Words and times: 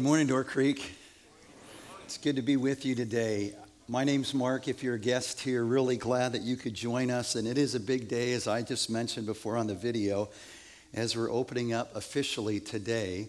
Good 0.00 0.06
morning, 0.06 0.28
Door 0.28 0.44
Creek. 0.44 0.92
It's 2.04 2.18
good 2.18 2.36
to 2.36 2.42
be 2.42 2.56
with 2.56 2.86
you 2.86 2.94
today. 2.94 3.56
My 3.88 4.04
name's 4.04 4.32
Mark. 4.32 4.68
If 4.68 4.84
you're 4.84 4.94
a 4.94 4.98
guest 5.00 5.40
here, 5.40 5.64
really 5.64 5.96
glad 5.96 6.34
that 6.34 6.42
you 6.42 6.54
could 6.54 6.74
join 6.74 7.10
us. 7.10 7.34
And 7.34 7.48
it 7.48 7.58
is 7.58 7.74
a 7.74 7.80
big 7.80 8.06
day, 8.06 8.32
as 8.34 8.46
I 8.46 8.62
just 8.62 8.90
mentioned 8.90 9.26
before 9.26 9.56
on 9.56 9.66
the 9.66 9.74
video, 9.74 10.28
as 10.94 11.16
we're 11.16 11.32
opening 11.32 11.72
up 11.72 11.96
officially 11.96 12.60
today 12.60 13.26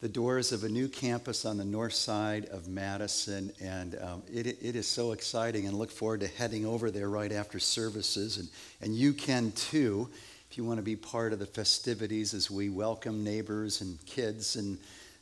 the 0.00 0.08
doors 0.08 0.52
of 0.52 0.62
a 0.62 0.68
new 0.68 0.86
campus 0.86 1.44
on 1.44 1.56
the 1.56 1.64
north 1.64 1.94
side 1.94 2.44
of 2.52 2.68
Madison. 2.68 3.52
And 3.60 3.98
um, 4.00 4.22
it, 4.32 4.46
it 4.46 4.76
is 4.76 4.86
so 4.86 5.10
exciting 5.10 5.66
and 5.66 5.76
look 5.76 5.90
forward 5.90 6.20
to 6.20 6.28
heading 6.28 6.64
over 6.64 6.92
there 6.92 7.10
right 7.10 7.32
after 7.32 7.58
services. 7.58 8.38
And, 8.38 8.48
and 8.80 8.94
you 8.94 9.12
can 9.12 9.50
too, 9.50 10.08
if 10.48 10.56
you 10.56 10.62
want 10.62 10.78
to 10.78 10.84
be 10.84 10.94
part 10.94 11.32
of 11.32 11.40
the 11.40 11.46
festivities 11.46 12.34
as 12.34 12.48
we 12.48 12.68
welcome 12.68 13.24
neighbors 13.24 13.80
and 13.80 13.98
kids 14.06 14.54
and 14.54 14.78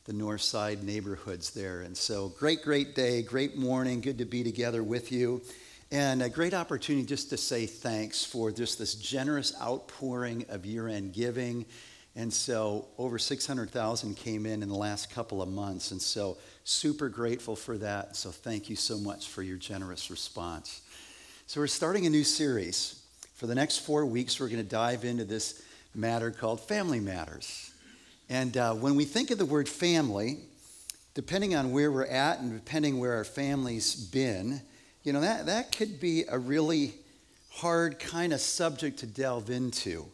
the 0.06 0.12
north 0.12 0.40
side 0.40 0.84
neighborhoods 0.84 1.50
there. 1.50 1.80
And 1.80 1.96
so, 1.96 2.28
great, 2.38 2.62
great 2.62 2.94
day, 2.94 3.22
great 3.22 3.56
morning, 3.56 4.00
good 4.00 4.18
to 4.18 4.24
be 4.24 4.44
together 4.44 4.82
with 4.84 5.10
you. 5.10 5.42
And 5.90 6.22
a 6.22 6.28
great 6.28 6.54
opportunity 6.54 7.04
just 7.04 7.30
to 7.30 7.36
say 7.36 7.66
thanks 7.66 8.24
for 8.24 8.52
just 8.52 8.78
this 8.78 8.94
generous 8.94 9.52
outpouring 9.60 10.46
of 10.48 10.64
year 10.64 10.86
end 10.86 11.12
giving. 11.12 11.66
And 12.14 12.32
so, 12.32 12.86
over 12.98 13.18
600,000 13.18 14.16
came 14.16 14.46
in 14.46 14.62
in 14.62 14.68
the 14.68 14.76
last 14.76 15.10
couple 15.10 15.42
of 15.42 15.48
months. 15.48 15.90
And 15.90 16.00
so, 16.00 16.38
super 16.62 17.08
grateful 17.08 17.56
for 17.56 17.76
that. 17.78 18.14
So, 18.14 18.30
thank 18.30 18.70
you 18.70 18.76
so 18.76 18.98
much 18.98 19.26
for 19.26 19.42
your 19.42 19.58
generous 19.58 20.08
response. 20.08 20.82
So, 21.48 21.60
we're 21.60 21.66
starting 21.66 22.06
a 22.06 22.10
new 22.10 22.24
series. 22.24 23.02
For 23.34 23.46
the 23.46 23.54
next 23.54 23.78
four 23.78 24.06
weeks, 24.06 24.40
we're 24.40 24.48
going 24.48 24.62
to 24.62 24.68
dive 24.68 25.04
into 25.04 25.24
this 25.24 25.62
matter 25.94 26.30
called 26.30 26.60
Family 26.60 27.00
Matters. 27.00 27.72
And 28.28 28.56
uh, 28.56 28.74
when 28.74 28.96
we 28.96 29.04
think 29.04 29.30
of 29.30 29.38
the 29.38 29.46
word 29.46 29.68
family, 29.68 30.38
depending 31.14 31.54
on 31.54 31.72
where 31.72 31.90
we're 31.90 32.04
at 32.04 32.40
and 32.40 32.52
depending 32.52 32.98
where 32.98 33.14
our 33.14 33.24
family's 33.24 33.94
been, 33.94 34.60
you 35.02 35.12
know, 35.12 35.20
that, 35.20 35.46
that 35.46 35.76
could 35.76 36.00
be 36.00 36.24
a 36.28 36.38
really 36.38 36.94
hard 37.50 37.98
kind 37.98 38.32
of 38.32 38.40
subject 38.40 38.98
to 38.98 39.06
delve 39.06 39.48
into. 39.48 40.04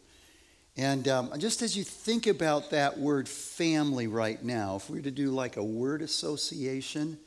And 0.77 1.07
um, 1.07 1.31
just 1.39 1.61
as 1.61 1.75
you 1.75 1.83
think 1.83 2.25
about 2.25 2.71
that 2.71 2.97
word 2.97 3.27
family 3.27 4.07
right 4.07 4.41
now, 4.43 4.75
if 4.77 4.89
we 4.89 4.99
were 4.99 5.03
to 5.03 5.11
do 5.11 5.29
like 5.29 5.57
a 5.57 5.63
word 5.63 6.01
association, 6.01 7.17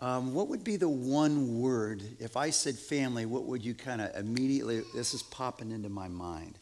um, 0.00 0.32
what 0.32 0.48
would 0.48 0.64
be 0.64 0.76
the 0.76 0.88
one 0.88 1.60
word? 1.60 2.02
If 2.18 2.36
I 2.36 2.50
said 2.50 2.76
family, 2.76 3.26
what 3.26 3.44
would 3.44 3.64
you 3.64 3.74
kind 3.74 4.00
of 4.00 4.16
immediately, 4.16 4.82
this 4.94 5.12
is 5.12 5.22
popping 5.22 5.72
into 5.72 5.88
my 5.88 6.08
mind? 6.08 6.54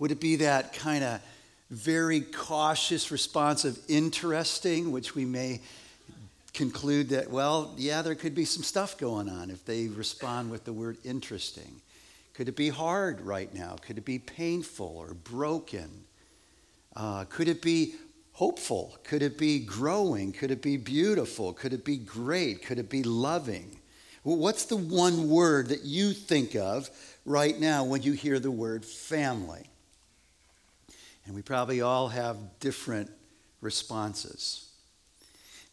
Would 0.00 0.10
it 0.10 0.20
be 0.20 0.36
that 0.36 0.72
kind 0.72 1.04
of 1.04 1.20
very 1.70 2.20
cautious 2.20 3.10
response 3.10 3.64
of 3.64 3.78
interesting, 3.88 4.90
which 4.90 5.14
we 5.14 5.24
may 5.24 5.60
conclude 6.54 7.10
that, 7.10 7.30
well, 7.30 7.74
yeah, 7.76 8.02
there 8.02 8.14
could 8.14 8.34
be 8.34 8.44
some 8.44 8.62
stuff 8.62 8.96
going 8.98 9.28
on 9.28 9.50
if 9.50 9.64
they 9.64 9.88
respond 9.88 10.50
with 10.50 10.64
the 10.64 10.72
word 10.72 10.96
interesting. 11.04 11.80
Could 12.34 12.48
it 12.48 12.56
be 12.56 12.68
hard 12.68 13.20
right 13.20 13.52
now? 13.52 13.76
Could 13.86 13.98
it 13.98 14.04
be 14.04 14.18
painful 14.18 14.94
or 14.96 15.14
broken? 15.14 15.90
Uh, 16.96 17.24
could 17.24 17.48
it 17.48 17.60
be 17.60 17.94
hopeful? 18.32 18.96
Could 19.04 19.22
it 19.22 19.36
be 19.36 19.58
growing? 19.58 20.32
Could 20.32 20.50
it 20.50 20.62
be 20.62 20.76
beautiful? 20.76 21.52
Could 21.52 21.72
it 21.72 21.84
be 21.84 21.96
great? 21.96 22.64
Could 22.64 22.78
it 22.78 22.88
be 22.88 23.02
loving? 23.02 23.78
Well, 24.24 24.36
what's 24.36 24.64
the 24.64 24.76
one 24.76 25.28
word 25.28 25.68
that 25.68 25.84
you 25.84 26.12
think 26.12 26.54
of 26.54 26.88
right 27.24 27.58
now 27.58 27.84
when 27.84 28.02
you 28.02 28.12
hear 28.12 28.38
the 28.38 28.50
word 28.50 28.84
family? 28.84 29.68
And 31.28 31.36
we 31.36 31.42
probably 31.42 31.82
all 31.82 32.08
have 32.08 32.38
different 32.58 33.10
responses. 33.60 34.70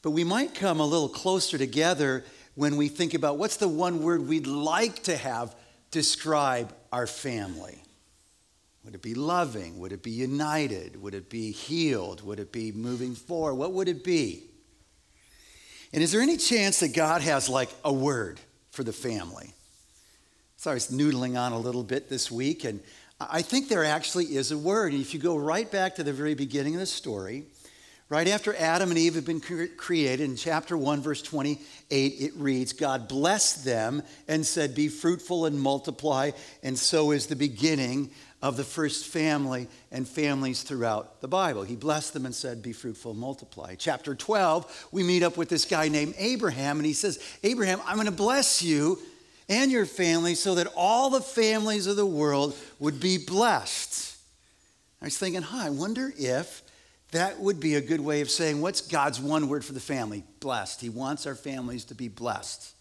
But 0.01 0.11
we 0.11 0.25
might 0.25 0.53
come 0.53 0.81
a 0.81 0.85
little 0.85 1.07
closer 1.07 1.57
together 1.57 2.25
when 2.55 2.75
we 2.75 2.89
think 2.89 3.13
about 3.13 3.37
what's 3.37 3.55
the 3.55 3.69
one 3.69 4.03
word 4.03 4.27
we'd 4.27 4.47
like 4.47 5.03
to 5.03 5.15
have 5.15 5.55
describe 5.91 6.75
our 6.91 7.07
family. 7.07 7.81
Would 8.83 8.95
it 8.95 9.01
be 9.01 9.15
loving? 9.15 9.79
Would 9.79 9.93
it 9.93 10.03
be 10.03 10.11
united? 10.11 11.01
Would 11.01 11.15
it 11.15 11.29
be 11.29 11.51
healed? 11.51 12.21
Would 12.25 12.41
it 12.41 12.51
be 12.51 12.73
moving 12.73 13.15
forward? 13.15 13.55
What 13.55 13.71
would 13.71 13.87
it 13.87 14.03
be? 14.03 14.43
And 15.93 16.03
is 16.03 16.11
there 16.11 16.21
any 16.21 16.35
chance 16.35 16.81
that 16.81 16.93
God 16.93 17.21
has 17.21 17.47
like 17.47 17.69
a 17.85 17.93
word 17.93 18.41
for 18.71 18.83
the 18.83 18.91
family? 18.91 19.53
So 20.57 20.71
I 20.71 20.73
was 20.73 20.91
noodling 20.91 21.39
on 21.39 21.53
a 21.53 21.59
little 21.59 21.83
bit 21.83 22.09
this 22.09 22.29
week, 22.29 22.65
and 22.65 22.81
I 23.19 23.41
think 23.41 23.69
there 23.69 23.85
actually 23.85 24.25
is 24.25 24.51
a 24.51 24.57
word. 24.57 24.91
And 24.91 25.01
if 25.01 25.13
you 25.13 25.19
go 25.19 25.37
right 25.37 25.69
back 25.71 25.95
to 25.95 26.03
the 26.03 26.11
very 26.11 26.35
beginning 26.35 26.73
of 26.73 26.81
the 26.81 26.85
story, 26.85 27.45
right 28.09 28.27
after 28.27 28.53
Adam 28.55 28.89
and 28.89 28.99
Eve 28.99 29.15
have 29.15 29.25
been 29.25 29.39
created, 29.39 30.19
in 30.19 30.35
chapter 30.35 30.77
1, 30.77 31.01
verse 31.01 31.21
28, 31.21 32.13
it 32.19 32.33
reads, 32.35 32.73
God 32.73 33.07
blessed 33.07 33.63
them 33.63 34.03
and 34.27 34.45
said, 34.45 34.75
Be 34.75 34.89
fruitful 34.89 35.45
and 35.45 35.59
multiply. 35.59 36.31
And 36.61 36.77
so 36.77 37.11
is 37.11 37.27
the 37.27 37.37
beginning 37.37 38.11
of 38.41 38.57
the 38.57 38.65
first 38.65 39.07
family 39.07 39.69
and 39.91 40.05
families 40.05 40.63
throughout 40.63 41.21
the 41.21 41.27
Bible. 41.29 41.63
He 41.63 41.77
blessed 41.77 42.13
them 42.13 42.25
and 42.25 42.35
said, 42.35 42.61
Be 42.61 42.73
fruitful 42.73 43.11
and 43.11 43.19
multiply. 43.19 43.75
Chapter 43.75 44.13
12, 44.13 44.89
we 44.91 45.03
meet 45.03 45.23
up 45.23 45.37
with 45.37 45.47
this 45.47 45.63
guy 45.63 45.87
named 45.87 46.15
Abraham, 46.17 46.77
and 46.77 46.85
he 46.85 46.93
says, 46.93 47.17
Abraham, 47.43 47.79
I'm 47.85 47.95
going 47.95 48.07
to 48.07 48.11
bless 48.11 48.61
you 48.61 48.99
and 49.47 49.71
your 49.71 49.85
family 49.85 50.35
so 50.35 50.55
that 50.55 50.67
all 50.75 51.09
the 51.09 51.21
families 51.21 51.87
of 51.87 51.95
the 51.95 52.05
world 52.05 52.55
would 52.79 52.99
be 52.99 53.17
blessed. 53.17 54.17
I 55.01 55.05
was 55.05 55.17
thinking, 55.17 55.41
huh, 55.41 55.65
I 55.65 55.69
wonder 55.69 56.11
if 56.17 56.63
that 57.11 57.39
would 57.39 57.59
be 57.59 57.75
a 57.75 57.81
good 57.81 58.01
way 58.01 58.21
of 58.21 58.29
saying 58.29 58.61
what's 58.61 58.81
God's 58.81 59.19
one 59.19 59.47
word 59.47 59.63
for 59.63 59.73
the 59.73 59.79
family? 59.79 60.23
Blessed. 60.39 60.81
He 60.81 60.89
wants 60.89 61.27
our 61.27 61.35
families 61.35 61.85
to 61.85 61.95
be 61.95 62.07
blessed. 62.07 62.73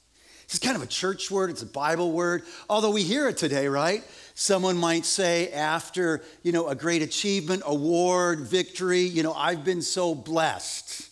It's 0.44 0.58
kind 0.58 0.76
of 0.76 0.82
a 0.82 0.86
church 0.86 1.30
word, 1.30 1.50
it's 1.50 1.62
a 1.62 1.66
Bible 1.66 2.12
word, 2.12 2.42
although 2.68 2.90
we 2.90 3.02
hear 3.02 3.28
it 3.28 3.36
today, 3.36 3.66
right? 3.66 4.04
Someone 4.34 4.76
might 4.76 5.06
say 5.06 5.50
after, 5.50 6.22
you 6.42 6.52
know, 6.52 6.68
a 6.68 6.74
great 6.74 7.02
achievement, 7.02 7.62
award, 7.64 8.40
victory, 8.40 9.00
you 9.00 9.22
know, 9.22 9.32
I've 9.32 9.64
been 9.64 9.82
so 9.82 10.14
blessed 10.14 11.08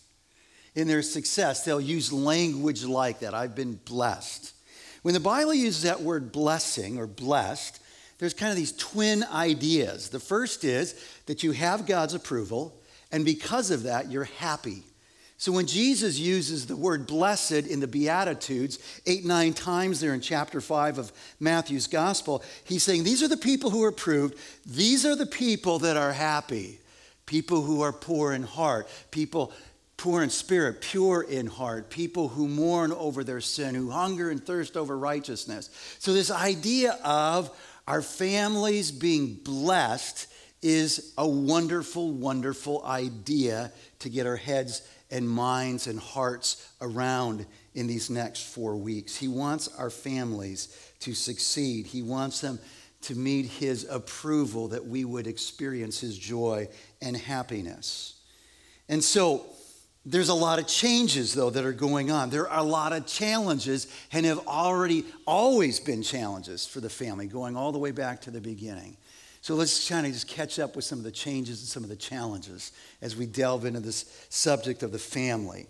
in 0.75 0.87
their 0.87 1.03
success. 1.03 1.65
They'll 1.65 1.81
use 1.81 2.13
language 2.13 2.84
like 2.84 3.21
that. 3.21 3.34
I've 3.34 3.55
been 3.55 3.81
blessed. 3.84 4.53
When 5.03 5.15
the 5.15 5.21
Bible 5.21 5.55
uses 5.55 5.83
that 5.83 6.01
word 6.01 6.33
blessing 6.33 6.99
or 6.99 7.07
blessed, 7.07 7.81
there's 8.19 8.35
kind 8.35 8.51
of 8.51 8.57
these 8.57 8.73
twin 8.73 9.25
ideas. 9.25 10.09
The 10.09 10.21
first 10.21 10.65
is 10.65 10.95
that 11.27 11.43
you 11.43 11.53
have 11.53 11.87
God's 11.87 12.15
approval, 12.15 12.81
and 13.11 13.25
because 13.25 13.71
of 13.71 13.83
that, 13.83 14.11
you're 14.11 14.25
happy. 14.25 14.85
So 15.43 15.51
when 15.51 15.67
Jesus 15.67 16.21
uses 16.21 16.69
the 16.69 16.77
word 16.77 17.09
blessed 17.09 17.67
in 17.67 17.81
the 17.81 17.89
Beatitudes, 17.89 18.79
eight, 19.07 19.25
nine 19.25 19.55
times 19.55 19.99
there 19.99 20.15
in 20.15 20.21
chapter 20.21 20.61
five 20.61 20.99
of 20.99 21.11
Matthew's 21.41 21.89
gospel, 21.89 22.45
he's 22.63 22.84
saying, 22.84 23.03
These 23.03 23.25
are 23.25 23.29
the 23.29 23.37
people 23.37 23.71
who 23.71 23.83
are 23.83 23.89
approved. 23.89 24.39
These 24.65 25.05
are 25.05 25.17
the 25.17 25.27
people 25.27 25.81
that 25.81 25.97
are 25.97 26.13
happy. 26.13 26.79
People 27.27 27.63
who 27.63 27.81
are 27.81 27.93
poor 27.93 28.33
in 28.33 28.45
heart, 28.45 28.89
people 29.11 29.53
poor 30.03 30.21
in 30.21 30.31
spirit, 30.31 30.81
pure 30.81 31.23
in 31.23 31.47
heart, 31.47 31.89
people 31.89 32.27
who 32.27 32.49
mourn 32.49 32.91
over 32.91 33.23
their 33.23 33.41
sin, 33.41 33.73
who 33.73 33.89
hunger 33.89 34.31
and 34.31 34.45
thirst 34.45 34.77
over 34.77 34.99
righteousness. 34.99 35.71
So, 36.01 36.13
this 36.13 36.29
idea 36.29 36.99
of 37.05 37.57
our 37.87 38.03
families 38.03 38.91
being 38.91 39.35
blessed 39.35 40.27
is 40.61 41.15
a 41.17 41.29
wonderful, 41.29 42.11
wonderful 42.11 42.85
idea 42.85 43.71
to 44.01 44.09
get 44.09 44.27
our 44.27 44.35
heads 44.35 44.83
and 45.13 45.29
minds 45.29 45.87
and 45.87 46.01
hearts 46.01 46.69
around 46.81 47.47
in 47.75 47.87
these 47.87 48.11
next 48.11 48.53
four 48.53 48.75
weeks. 48.75 49.17
He 49.17 49.29
wants 49.29 49.69
our 49.79 49.91
families 49.91 50.77
to 50.99 51.15
succeed, 51.15 51.87
He 51.87 52.03
wants 52.03 52.41
them 52.41 52.59
to 53.03 53.15
meet 53.15 53.47
His 53.47 53.87
approval, 53.89 54.67
that 54.69 54.84
we 54.84 55.05
would 55.05 55.29
experience 55.29 56.01
His 56.01 56.19
joy 56.19 56.67
and 57.01 57.17
happiness. 57.17 58.19
And 58.89 59.03
so, 59.03 59.47
there's 60.04 60.28
a 60.28 60.34
lot 60.34 60.59
of 60.59 60.66
changes, 60.66 61.33
though, 61.33 61.51
that 61.51 61.65
are 61.65 61.72
going 61.72 62.10
on. 62.10 62.31
There 62.31 62.49
are 62.49 62.59
a 62.59 62.65
lot 62.65 62.93
of 62.93 63.07
challenges 63.07 63.87
and 64.13 64.27
have 64.27 64.47
already 64.49 65.04
always 65.27 65.78
been 65.78 66.03
challenges 66.03 66.66
for 66.66 66.81
the 66.81 66.91
family, 66.91 67.27
going 67.27 67.57
all 67.57 67.71
the 67.71 67.78
way 67.78 67.93
back 67.93 68.21
to 68.22 68.31
the 68.31 68.41
beginning. 68.41 68.97
So 69.43 69.54
let's 69.54 69.89
kind 69.89 70.07
of 70.07 70.13
just 70.13 70.28
catch 70.28 70.59
up 70.59 70.75
with 70.75 70.84
some 70.84 70.99
of 70.99 71.04
the 71.04 71.13
changes 71.13 71.60
and 71.60 71.69
some 71.69 71.83
of 71.84 71.89
the 71.89 71.97
challenges 71.97 72.72
as 73.01 73.16
we 73.16 73.27
delve 73.27 73.65
into 73.65 73.81
this 73.81 74.27
subject 74.28 74.83
of 74.83 74.93
the 74.93 74.99
family. 74.99 75.66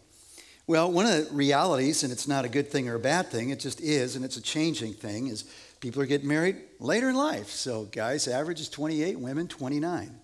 Well, 0.66 0.90
one 0.90 1.06
of 1.06 1.28
the 1.28 1.34
realities, 1.34 2.02
and 2.02 2.12
it's 2.12 2.28
not 2.28 2.44
a 2.44 2.48
good 2.48 2.70
thing 2.70 2.88
or 2.88 2.94
a 2.94 3.00
bad 3.00 3.28
thing, 3.28 3.50
it 3.50 3.60
just 3.60 3.80
is, 3.80 4.16
and 4.16 4.24
it's 4.24 4.36
a 4.36 4.42
changing 4.42 4.94
thing, 4.94 5.26
is 5.26 5.44
people 5.80 6.00
are 6.00 6.06
getting 6.06 6.28
married 6.28 6.56
later 6.80 7.10
in 7.10 7.16
life. 7.16 7.48
So, 7.48 7.84
guys, 7.84 8.28
average 8.28 8.60
is 8.60 8.68
28, 8.68 9.18
women 9.18 9.48
29. 9.48 10.21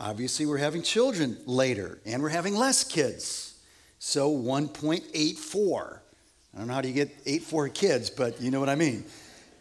Obviously, 0.00 0.46
we're 0.46 0.58
having 0.58 0.82
children 0.82 1.36
later, 1.46 2.00
and 2.06 2.22
we're 2.22 2.28
having 2.28 2.54
less 2.54 2.84
kids. 2.84 3.58
So 3.98 4.30
1.84. 4.30 5.98
I 6.54 6.58
don't 6.58 6.68
know 6.68 6.74
how 6.74 6.80
do 6.80 6.88
you 6.88 6.94
get 6.94 7.10
84 7.26 7.68
kids, 7.70 8.10
but 8.10 8.40
you 8.40 8.50
know 8.50 8.60
what 8.60 8.68
I 8.68 8.74
mean. 8.74 9.04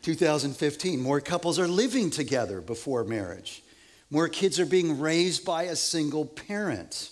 2015, 0.03 1.01
more 1.01 1.19
couples 1.19 1.59
are 1.59 1.67
living 1.67 2.09
together 2.09 2.61
before 2.61 3.03
marriage. 3.03 3.63
More 4.09 4.29
kids 4.29 4.59
are 4.59 4.65
being 4.65 4.99
raised 4.99 5.43
by 5.43 5.63
a 5.63 5.75
single 5.75 6.25
parent. 6.25 7.11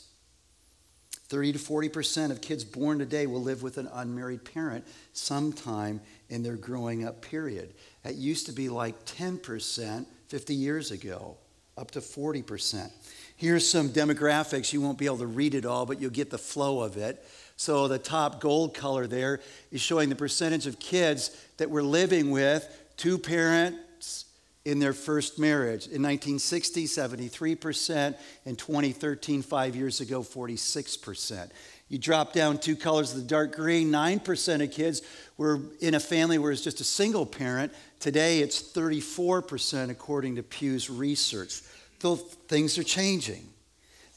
30 1.28 1.54
to 1.54 1.60
40% 1.60 2.32
of 2.32 2.40
kids 2.40 2.64
born 2.64 3.00
today 3.00 3.26
will 3.26 3.42
live 3.42 3.64
with 3.64 3.80
an 3.80 3.90
unmarried 3.92 4.46
parent 4.46 4.86
sometime 5.14 6.00
in 6.30 6.44
their 6.44 6.56
growing 6.56 7.06
up 7.06 7.22
period. 7.22 7.74
That 8.04 8.16
used 8.16 8.46
to 8.46 8.52
be 8.52 8.70
like 8.70 9.06
10% 9.06 10.06
50 10.28 10.56
years 10.56 10.92
ago, 10.92 11.38
up 11.78 11.92
to 11.92 12.00
40%. 12.00 12.90
Here's 13.36 13.68
some 13.68 13.90
demographics. 13.90 14.72
You 14.72 14.82
won't 14.82 14.98
be 14.98 15.06
able 15.06 15.18
to 15.18 15.28
read 15.28 15.56
it 15.56 15.66
all, 15.66 15.86
but 15.86 16.00
you'll 16.00 16.10
get 16.10 16.30
the 16.30 16.38
flow 16.38 16.82
of 16.82 16.98
it. 16.98 17.26
So 17.58 17.88
the 17.88 18.00
top 18.00 18.40
gold 18.40 18.74
color 18.74 19.08
there 19.08 19.42
is 19.72 19.82
showing 19.82 20.10
the 20.10 20.16
percentage 20.16 20.68
of 20.68 20.80
kids 20.80 21.36
that 21.58 21.70
we're 21.70 21.84
living 21.84 22.32
with 22.32 22.68
two 22.98 23.18
parents 23.18 24.26
in 24.66 24.80
their 24.80 24.94
first 24.94 25.38
marriage. 25.38 25.86
In 25.86 26.02
1960, 26.02 26.86
73%. 26.86 28.16
In 28.46 28.56
2013, 28.56 29.42
five 29.42 29.76
years 29.76 30.02
ago, 30.02 30.22
46%. 30.22 31.50
You 31.88 32.00
drop 32.00 32.34
down 32.34 32.58
two 32.58 32.76
colors 32.76 33.12
of 33.12 33.18
the 33.18 33.28
dark 33.28 33.56
green, 33.56 33.92
9% 33.92 34.64
of 34.64 34.72
kids 34.72 35.02
were 35.38 35.60
in 35.82 35.94
a 35.94 36.00
family 36.00 36.38
where 36.40 36.52
it's 36.52 36.64
just 36.64 36.82
a 36.82 36.86
single 36.86 37.26
parent. 37.26 37.74
Today, 38.00 38.40
it's 38.40 38.62
34%, 38.62 39.90
according 39.90 40.36
to 40.38 40.44
Pew's 40.44 40.90
research. 40.90 41.62
Though 42.00 42.16
things 42.16 42.78
are 42.78 42.84
changing. 42.84 43.48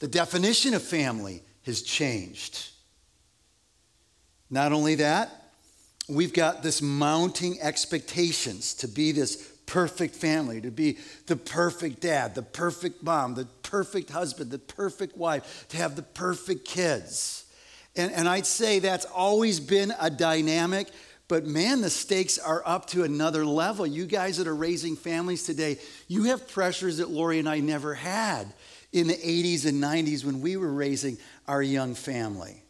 The 0.00 0.08
definition 0.08 0.74
of 0.74 0.82
family 0.82 1.42
has 1.66 1.82
changed. 1.82 2.70
Not 4.50 4.72
only 4.72 4.94
that, 4.96 5.50
we've 6.08 6.32
got 6.32 6.62
this 6.62 6.80
mounting 6.80 7.60
expectations 7.60 8.72
to 8.74 8.88
be 8.88 9.12
this 9.12 9.36
perfect 9.66 10.14
family, 10.14 10.62
to 10.62 10.70
be 10.70 10.96
the 11.26 11.36
perfect 11.36 12.00
dad, 12.00 12.34
the 12.34 12.42
perfect 12.42 13.02
mom, 13.02 13.34
the 13.34 13.44
perfect 13.62 14.08
husband, 14.08 14.50
the 14.50 14.58
perfect 14.58 15.18
wife, 15.18 15.66
to 15.68 15.76
have 15.76 15.96
the 15.96 16.02
perfect 16.02 16.64
kids. 16.64 17.44
And, 17.98 18.12
and 18.12 18.28
I'd 18.28 18.46
say 18.46 18.78
that's 18.78 19.04
always 19.06 19.58
been 19.58 19.92
a 20.00 20.08
dynamic, 20.08 20.88
but 21.26 21.44
man, 21.44 21.80
the 21.80 21.90
stakes 21.90 22.38
are 22.38 22.62
up 22.64 22.86
to 22.86 23.02
another 23.02 23.44
level. 23.44 23.86
You 23.86 24.06
guys 24.06 24.38
that 24.38 24.46
are 24.46 24.54
raising 24.54 24.96
families 24.96 25.42
today, 25.42 25.78
you 26.06 26.24
have 26.24 26.48
pressures 26.48 26.98
that 26.98 27.10
Lori 27.10 27.40
and 27.40 27.48
I 27.48 27.58
never 27.58 27.94
had 27.94 28.54
in 28.92 29.08
the 29.08 29.14
80s 29.14 29.66
and 29.66 29.82
90s 29.82 30.24
when 30.24 30.40
we 30.40 30.56
were 30.56 30.72
raising 30.72 31.18
our 31.46 31.60
young 31.60 31.94
family. 31.94 32.62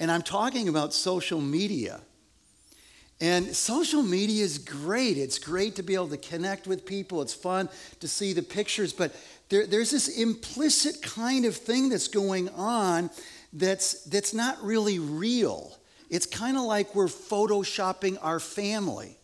And 0.00 0.10
I'm 0.10 0.22
talking 0.22 0.68
about 0.68 0.92
social 0.92 1.40
media. 1.40 2.00
And 3.20 3.54
social 3.54 4.02
media 4.02 4.42
is 4.42 4.58
great. 4.58 5.16
It's 5.18 5.38
great 5.38 5.76
to 5.76 5.82
be 5.82 5.94
able 5.94 6.08
to 6.08 6.16
connect 6.16 6.66
with 6.66 6.84
people. 6.84 7.22
It's 7.22 7.34
fun 7.34 7.68
to 8.00 8.08
see 8.08 8.32
the 8.32 8.42
pictures, 8.42 8.92
but 8.92 9.14
there, 9.50 9.66
there's 9.66 9.90
this 9.90 10.08
implicit 10.08 11.00
kind 11.00 11.44
of 11.44 11.54
thing 11.54 11.90
that's 11.90 12.08
going 12.08 12.48
on 12.50 13.10
that's, 13.54 14.04
that's 14.04 14.34
not 14.34 14.62
really 14.62 14.98
real. 14.98 15.76
It's 16.10 16.26
kind 16.26 16.56
of 16.56 16.64
like 16.64 16.94
we're 16.94 17.06
photoshopping 17.06 18.18
our 18.20 18.40
family. 18.40 19.16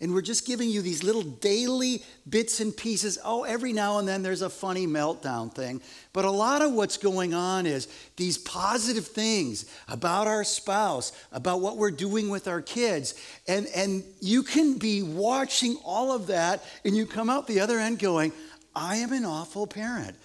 And 0.00 0.12
we're 0.12 0.22
just 0.22 0.46
giving 0.46 0.68
you 0.68 0.82
these 0.82 1.02
little 1.02 1.22
daily 1.22 2.02
bits 2.28 2.60
and 2.60 2.76
pieces. 2.76 3.18
Oh, 3.24 3.44
every 3.44 3.72
now 3.72 3.98
and 3.98 4.08
then 4.08 4.22
there's 4.22 4.42
a 4.42 4.50
funny 4.50 4.86
meltdown 4.86 5.54
thing. 5.54 5.80
But 6.12 6.24
a 6.24 6.30
lot 6.30 6.62
of 6.62 6.72
what's 6.72 6.98
going 6.98 7.32
on 7.32 7.64
is 7.64 7.88
these 8.16 8.36
positive 8.36 9.06
things 9.06 9.64
about 9.88 10.26
our 10.26 10.44
spouse, 10.44 11.12
about 11.30 11.60
what 11.60 11.76
we're 11.76 11.92
doing 11.92 12.28
with 12.28 12.48
our 12.48 12.60
kids. 12.60 13.14
And, 13.46 13.66
and 13.74 14.02
you 14.20 14.42
can 14.42 14.78
be 14.78 15.02
watching 15.02 15.78
all 15.84 16.12
of 16.12 16.26
that 16.26 16.64
and 16.84 16.96
you 16.96 17.06
come 17.06 17.30
out 17.30 17.46
the 17.46 17.60
other 17.60 17.78
end 17.78 17.98
going, 18.00 18.32
I 18.74 18.96
am 18.96 19.12
an 19.12 19.24
awful 19.24 19.66
parent 19.66 20.16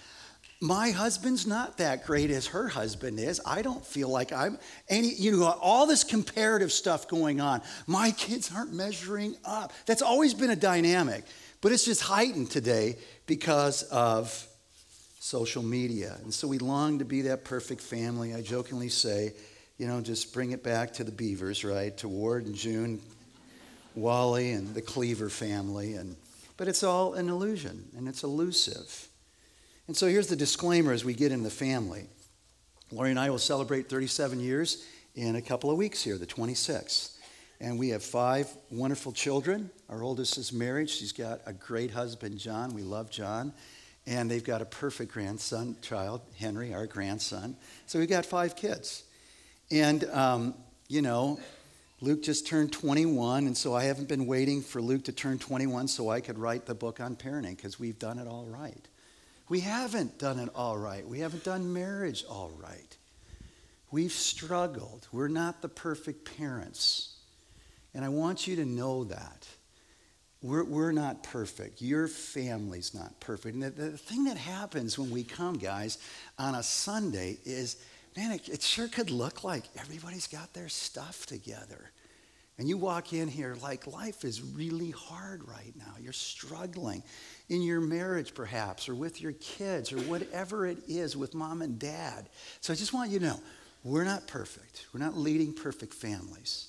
my 0.60 0.90
husband's 0.90 1.46
not 1.46 1.78
that 1.78 2.04
great 2.04 2.30
as 2.30 2.48
her 2.48 2.68
husband 2.68 3.18
is. 3.18 3.40
I 3.46 3.62
don't 3.62 3.84
feel 3.84 4.10
like 4.10 4.30
I'm 4.30 4.58
any, 4.88 5.14
you 5.14 5.32
know, 5.32 5.46
all 5.60 5.86
this 5.86 6.04
comparative 6.04 6.70
stuff 6.70 7.08
going 7.08 7.40
on. 7.40 7.62
My 7.86 8.10
kids 8.10 8.52
aren't 8.54 8.72
measuring 8.72 9.36
up. 9.44 9.72
That's 9.86 10.02
always 10.02 10.34
been 10.34 10.50
a 10.50 10.56
dynamic, 10.56 11.24
but 11.62 11.72
it's 11.72 11.86
just 11.86 12.02
heightened 12.02 12.50
today 12.50 12.96
because 13.26 13.84
of 13.84 14.46
social 15.18 15.62
media. 15.62 16.18
And 16.24 16.32
so 16.32 16.46
we 16.46 16.58
long 16.58 16.98
to 16.98 17.06
be 17.06 17.22
that 17.22 17.44
perfect 17.44 17.80
family. 17.80 18.34
I 18.34 18.42
jokingly 18.42 18.90
say, 18.90 19.32
you 19.78 19.86
know, 19.86 20.02
just 20.02 20.34
bring 20.34 20.52
it 20.52 20.62
back 20.62 20.92
to 20.94 21.04
the 21.04 21.12
Beavers, 21.12 21.64
right? 21.64 21.96
To 21.98 22.08
Ward 22.08 22.44
and 22.44 22.54
June, 22.54 23.00
Wally 23.94 24.52
and 24.52 24.74
the 24.74 24.82
Cleaver 24.82 25.30
family. 25.30 25.94
And, 25.94 26.16
but 26.58 26.68
it's 26.68 26.82
all 26.82 27.14
an 27.14 27.30
illusion 27.30 27.88
and 27.96 28.06
it's 28.08 28.24
elusive. 28.24 29.08
And 29.90 29.96
so 29.96 30.06
here's 30.06 30.28
the 30.28 30.36
disclaimer 30.36 30.92
as 30.92 31.04
we 31.04 31.14
get 31.14 31.32
in 31.32 31.42
the 31.42 31.50
family. 31.50 32.06
Lori 32.92 33.10
and 33.10 33.18
I 33.18 33.28
will 33.28 33.38
celebrate 33.38 33.88
37 33.88 34.38
years 34.38 34.86
in 35.16 35.34
a 35.34 35.42
couple 35.42 35.68
of 35.68 35.76
weeks 35.76 36.00
here, 36.00 36.16
the 36.16 36.28
26th. 36.28 37.16
And 37.60 37.76
we 37.76 37.88
have 37.88 38.04
five 38.04 38.48
wonderful 38.70 39.10
children. 39.10 39.68
Our 39.88 40.04
oldest 40.04 40.38
is 40.38 40.52
married. 40.52 40.88
She's 40.88 41.10
got 41.10 41.40
a 41.44 41.52
great 41.52 41.90
husband, 41.90 42.38
John. 42.38 42.72
We 42.72 42.82
love 42.82 43.10
John. 43.10 43.52
And 44.06 44.30
they've 44.30 44.44
got 44.44 44.62
a 44.62 44.64
perfect 44.64 45.10
grandson, 45.12 45.74
child, 45.82 46.20
Henry, 46.38 46.72
our 46.72 46.86
grandson. 46.86 47.56
So 47.86 47.98
we've 47.98 48.08
got 48.08 48.24
five 48.24 48.54
kids. 48.54 49.02
And, 49.72 50.04
um, 50.12 50.54
you 50.86 51.02
know, 51.02 51.40
Luke 52.00 52.22
just 52.22 52.46
turned 52.46 52.72
21, 52.72 53.48
and 53.48 53.56
so 53.56 53.74
I 53.74 53.86
haven't 53.86 54.06
been 54.06 54.28
waiting 54.28 54.62
for 54.62 54.80
Luke 54.80 55.02
to 55.06 55.12
turn 55.12 55.40
21 55.40 55.88
so 55.88 56.10
I 56.10 56.20
could 56.20 56.38
write 56.38 56.66
the 56.66 56.76
book 56.76 57.00
on 57.00 57.16
parenting 57.16 57.56
because 57.56 57.80
we've 57.80 57.98
done 57.98 58.20
it 58.20 58.28
all 58.28 58.46
right. 58.46 58.86
We 59.50 59.60
haven't 59.60 60.18
done 60.20 60.38
it 60.38 60.48
all 60.54 60.78
right. 60.78 61.06
We 61.06 61.18
haven't 61.18 61.42
done 61.42 61.72
marriage 61.72 62.24
all 62.30 62.52
right. 62.62 62.96
We've 63.90 64.12
struggled. 64.12 65.08
We're 65.10 65.26
not 65.26 65.60
the 65.60 65.68
perfect 65.68 66.36
parents. 66.38 67.16
And 67.92 68.04
I 68.04 68.10
want 68.10 68.46
you 68.46 68.54
to 68.56 68.64
know 68.64 69.02
that. 69.04 69.48
We're, 70.40 70.62
we're 70.62 70.92
not 70.92 71.24
perfect. 71.24 71.82
Your 71.82 72.06
family's 72.06 72.94
not 72.94 73.18
perfect. 73.18 73.54
And 73.54 73.62
the, 73.64 73.70
the 73.70 73.98
thing 73.98 74.24
that 74.24 74.36
happens 74.36 74.96
when 74.96 75.10
we 75.10 75.24
come, 75.24 75.58
guys, 75.58 75.98
on 76.38 76.54
a 76.54 76.62
Sunday 76.62 77.36
is, 77.44 77.76
man, 78.16 78.30
it, 78.30 78.48
it 78.48 78.62
sure 78.62 78.86
could 78.86 79.10
look 79.10 79.42
like 79.42 79.64
everybody's 79.76 80.28
got 80.28 80.54
their 80.54 80.68
stuff 80.68 81.26
together. 81.26 81.90
And 82.56 82.68
you 82.68 82.76
walk 82.76 83.12
in 83.12 83.26
here 83.26 83.56
like 83.62 83.86
life 83.86 84.24
is 84.24 84.42
really 84.42 84.90
hard 84.90 85.42
right 85.48 85.72
now. 85.76 85.94
You're 85.98 86.12
struggling 86.12 87.02
in 87.50 87.62
your 87.62 87.80
marriage, 87.80 88.32
perhaps, 88.32 88.88
or 88.88 88.94
with 88.94 89.20
your 89.20 89.32
kids, 89.32 89.92
or 89.92 89.98
whatever 89.98 90.66
it 90.66 90.78
is 90.88 91.16
with 91.16 91.34
mom 91.34 91.60
and 91.60 91.78
dad. 91.78 92.28
So 92.60 92.72
I 92.72 92.76
just 92.76 92.94
want 92.94 93.10
you 93.10 93.18
to 93.18 93.26
know 93.26 93.40
we're 93.84 94.04
not 94.04 94.26
perfect. 94.26 94.86
We're 94.94 95.00
not 95.00 95.16
leading 95.16 95.52
perfect 95.52 95.92
families. 95.92 96.68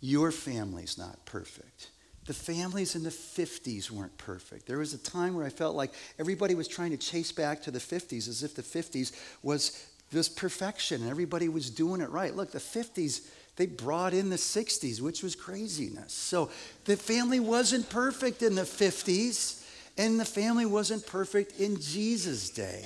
Your 0.00 0.30
family's 0.30 0.98
not 0.98 1.24
perfect. 1.24 1.88
The 2.26 2.34
families 2.34 2.94
in 2.94 3.02
the 3.02 3.10
50s 3.10 3.90
weren't 3.90 4.16
perfect. 4.18 4.66
There 4.66 4.78
was 4.78 4.92
a 4.92 4.98
time 4.98 5.34
where 5.34 5.46
I 5.46 5.48
felt 5.48 5.74
like 5.74 5.92
everybody 6.18 6.54
was 6.54 6.68
trying 6.68 6.90
to 6.90 6.98
chase 6.98 7.32
back 7.32 7.62
to 7.62 7.70
the 7.70 7.78
50s 7.78 8.28
as 8.28 8.42
if 8.42 8.54
the 8.54 8.62
50s 8.62 9.12
was 9.42 9.88
this 10.10 10.28
perfection 10.28 11.00
and 11.00 11.10
everybody 11.10 11.48
was 11.48 11.70
doing 11.70 12.02
it 12.02 12.10
right. 12.10 12.36
Look, 12.36 12.50
the 12.50 12.58
50s, 12.58 13.26
they 13.56 13.64
brought 13.64 14.12
in 14.12 14.28
the 14.28 14.36
60s, 14.36 15.00
which 15.00 15.22
was 15.22 15.34
craziness. 15.34 16.12
So 16.12 16.50
the 16.84 16.96
family 16.96 17.40
wasn't 17.40 17.88
perfect 17.88 18.42
in 18.42 18.54
the 18.54 18.62
50s. 18.62 19.64
And 19.98 20.18
the 20.18 20.24
family 20.24 20.64
wasn't 20.64 21.06
perfect 21.06 21.58
in 21.60 21.80
Jesus' 21.80 22.50
day. 22.50 22.84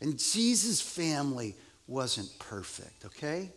And 0.00 0.18
Jesus' 0.18 0.80
family 0.80 1.56
wasn't 1.86 2.38
perfect, 2.38 3.06
okay? 3.06 3.48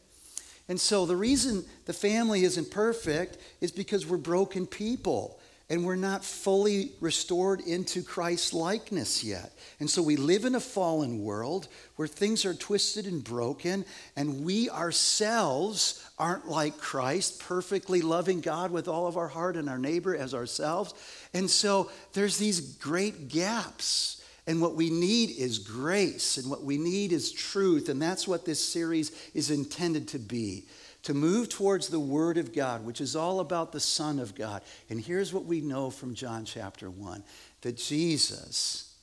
And 0.70 0.80
so 0.80 1.06
the 1.06 1.16
reason 1.16 1.66
the 1.86 1.94
family 1.94 2.44
isn't 2.44 2.72
perfect 2.72 3.38
is 3.62 3.72
because 3.72 4.06
we're 4.06 4.18
broken 4.18 4.66
people 4.66 5.40
and 5.70 5.86
we're 5.86 5.96
not 5.98 6.24
fully 6.24 6.94
restored 7.02 7.60
into 7.60 8.02
Christ's 8.02 8.54
likeness 8.54 9.24
yet. 9.24 9.52
And 9.80 9.90
so 9.90 10.02
we 10.02 10.16
live 10.16 10.46
in 10.46 10.56
a 10.56 10.62
fallen 10.62 11.24
world 11.24 11.68
where 11.98 12.08
things 12.08 12.46
are 12.46 12.54
twisted 12.54 13.06
and 13.06 13.22
broken, 13.22 13.84
and 14.16 14.46
we 14.46 14.70
ourselves 14.70 16.04
aren't 16.18 16.48
like 16.48 16.78
Christ, 16.78 17.42
perfectly 17.42 18.02
loving 18.02 18.40
God 18.40 18.72
with 18.72 18.88
all 18.88 19.08
of 19.08 19.18
our 19.18 19.28
heart 19.28 19.58
and 19.58 19.68
our 19.68 19.78
neighbor 19.78 20.16
as 20.16 20.34
ourselves. 20.34 20.94
And 21.34 21.50
so 21.50 21.92
there's 22.14 22.38
these 22.38 22.62
great 22.76 23.28
gaps. 23.28 24.24
And 24.48 24.62
what 24.62 24.76
we 24.76 24.90
need 24.90 25.32
is 25.32 25.60
grace, 25.60 26.38
and 26.38 26.50
what 26.50 26.64
we 26.64 26.78
need 26.78 27.12
is 27.12 27.34
truth. 27.34 27.90
And 27.90 28.02
that's 28.02 28.26
what 28.26 28.46
this 28.46 28.64
series 28.64 29.12
is 29.34 29.52
intended 29.52 30.08
to 30.10 30.20
be 30.20 30.64
to 31.08 31.14
move 31.14 31.48
towards 31.48 31.88
the 31.88 32.02
Word 32.02 32.38
of 32.38 32.54
God, 32.54 32.86
which 32.86 33.00
is 33.00 33.16
all 33.16 33.40
about 33.40 33.72
the 33.72 33.80
Son 33.80 34.20
of 34.20 34.36
God. 34.36 34.62
And 34.90 35.00
here's 35.00 35.34
what 35.34 35.46
we 35.46 35.62
know 35.62 35.90
from 35.90 36.14
John 36.14 36.44
chapter 36.44 36.90
1 36.90 37.24
that 37.62 37.78
Jesus 37.78 38.94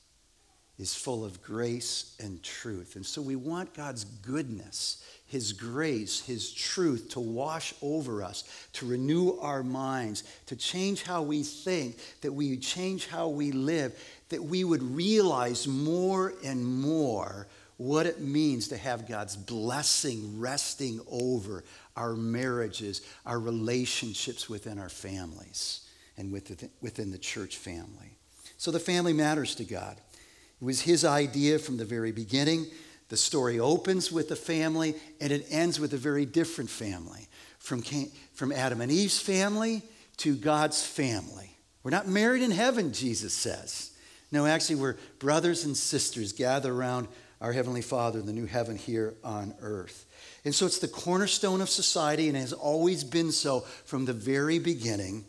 is 0.78 0.94
full 0.94 1.24
of 1.24 1.42
grace 1.42 2.14
and 2.22 2.42
truth. 2.42 2.96
And 2.96 3.06
so 3.06 3.22
we 3.22 3.36
want 3.36 3.72
God's 3.72 4.04
goodness, 4.04 5.02
His 5.24 5.54
grace, 5.54 6.20
His 6.20 6.52
truth 6.52 7.08
to 7.12 7.20
wash 7.20 7.72
over 7.80 8.22
us, 8.22 8.44
to 8.74 8.86
renew 8.86 9.38
our 9.38 9.62
minds, 9.62 10.24
to 10.44 10.56
change 10.56 11.04
how 11.04 11.22
we 11.22 11.42
think, 11.42 11.96
that 12.20 12.34
we 12.34 12.58
change 12.58 13.06
how 13.06 13.28
we 13.28 13.50
live, 13.50 13.98
that 14.28 14.44
we 14.44 14.62
would 14.62 14.82
realize 14.82 15.66
more 15.66 16.34
and 16.44 16.66
more 16.66 17.46
what 17.76 18.06
it 18.06 18.20
means 18.20 18.68
to 18.68 18.76
have 18.76 19.08
God's 19.08 19.36
blessing 19.36 20.38
resting 20.38 21.00
over 21.10 21.64
our 21.96 22.14
marriages, 22.14 23.02
our 23.26 23.38
relationships 23.38 24.48
within 24.48 24.78
our 24.78 24.88
families, 24.88 25.80
and 26.16 26.32
within, 26.32 27.10
the 27.10 27.18
church 27.18 27.56
family. 27.56 28.16
So 28.56 28.70
the 28.70 28.78
family 28.78 29.12
matters 29.12 29.54
to 29.56 29.64
God. 29.64 29.96
It 30.60 30.64
was 30.64 30.82
his 30.82 31.04
idea 31.04 31.58
from 31.58 31.76
the 31.76 31.84
very 31.84 32.12
beginning. 32.12 32.66
The 33.08 33.16
story 33.16 33.58
opens 33.58 34.10
with 34.12 34.28
the 34.28 34.36
family 34.36 34.94
and 35.20 35.32
it 35.32 35.46
ends 35.50 35.80
with 35.80 35.92
a 35.92 35.98
very 35.98 36.24
different 36.24 36.70
family. 36.70 37.28
From, 37.58 37.82
from 38.34 38.52
Adam 38.52 38.80
and 38.80 38.92
Eve's 38.92 39.20
family 39.20 39.82
to 40.18 40.36
God's 40.36 40.84
family. 40.84 41.56
We're 41.82 41.90
not 41.90 42.06
married 42.06 42.42
in 42.42 42.50
heaven, 42.50 42.92
Jesus 42.92 43.32
says. 43.32 43.90
No, 44.30 44.46
actually, 44.46 44.76
we're 44.76 44.96
brothers 45.18 45.64
and 45.64 45.76
sisters 45.76 46.32
gather 46.32 46.72
around 46.72 47.08
our 47.44 47.52
Heavenly 47.52 47.82
Father 47.82 48.22
the 48.22 48.32
new 48.32 48.46
heaven 48.46 48.74
here 48.74 49.12
on 49.22 49.52
earth. 49.60 50.06
And 50.46 50.54
so 50.54 50.64
it's 50.64 50.78
the 50.78 50.88
cornerstone 50.88 51.60
of 51.60 51.68
society 51.68 52.28
and 52.28 52.38
has 52.38 52.54
always 52.54 53.04
been 53.04 53.32
so 53.32 53.60
from 53.84 54.06
the 54.06 54.14
very 54.14 54.58
beginning. 54.58 55.26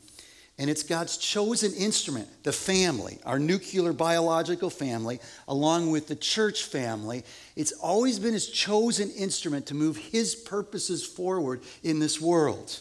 And 0.57 0.69
it's 0.69 0.81
God's 0.81 1.17
chosen 1.17 1.74
instrument, 1.74 2.29
the 2.43 2.53
family, 2.53 3.19
our 3.25 3.38
nuclear 3.38 3.91
biological 3.91 4.69
family, 4.69 5.19
along 5.50 5.91
with 5.91 6.07
the 6.07 6.15
church 6.15 6.63
family. 6.63 7.25
It's 7.57 7.74
always 7.74 8.17
been 8.17 8.31
His 8.31 8.48
chosen 8.48 9.12
instrument 9.12 9.65
to 9.65 9.75
move 9.75 9.98
His 9.98 10.36
purposes 10.36 11.05
forward 11.05 11.63
in 11.84 12.00
this 12.00 12.22
world. 12.22 12.79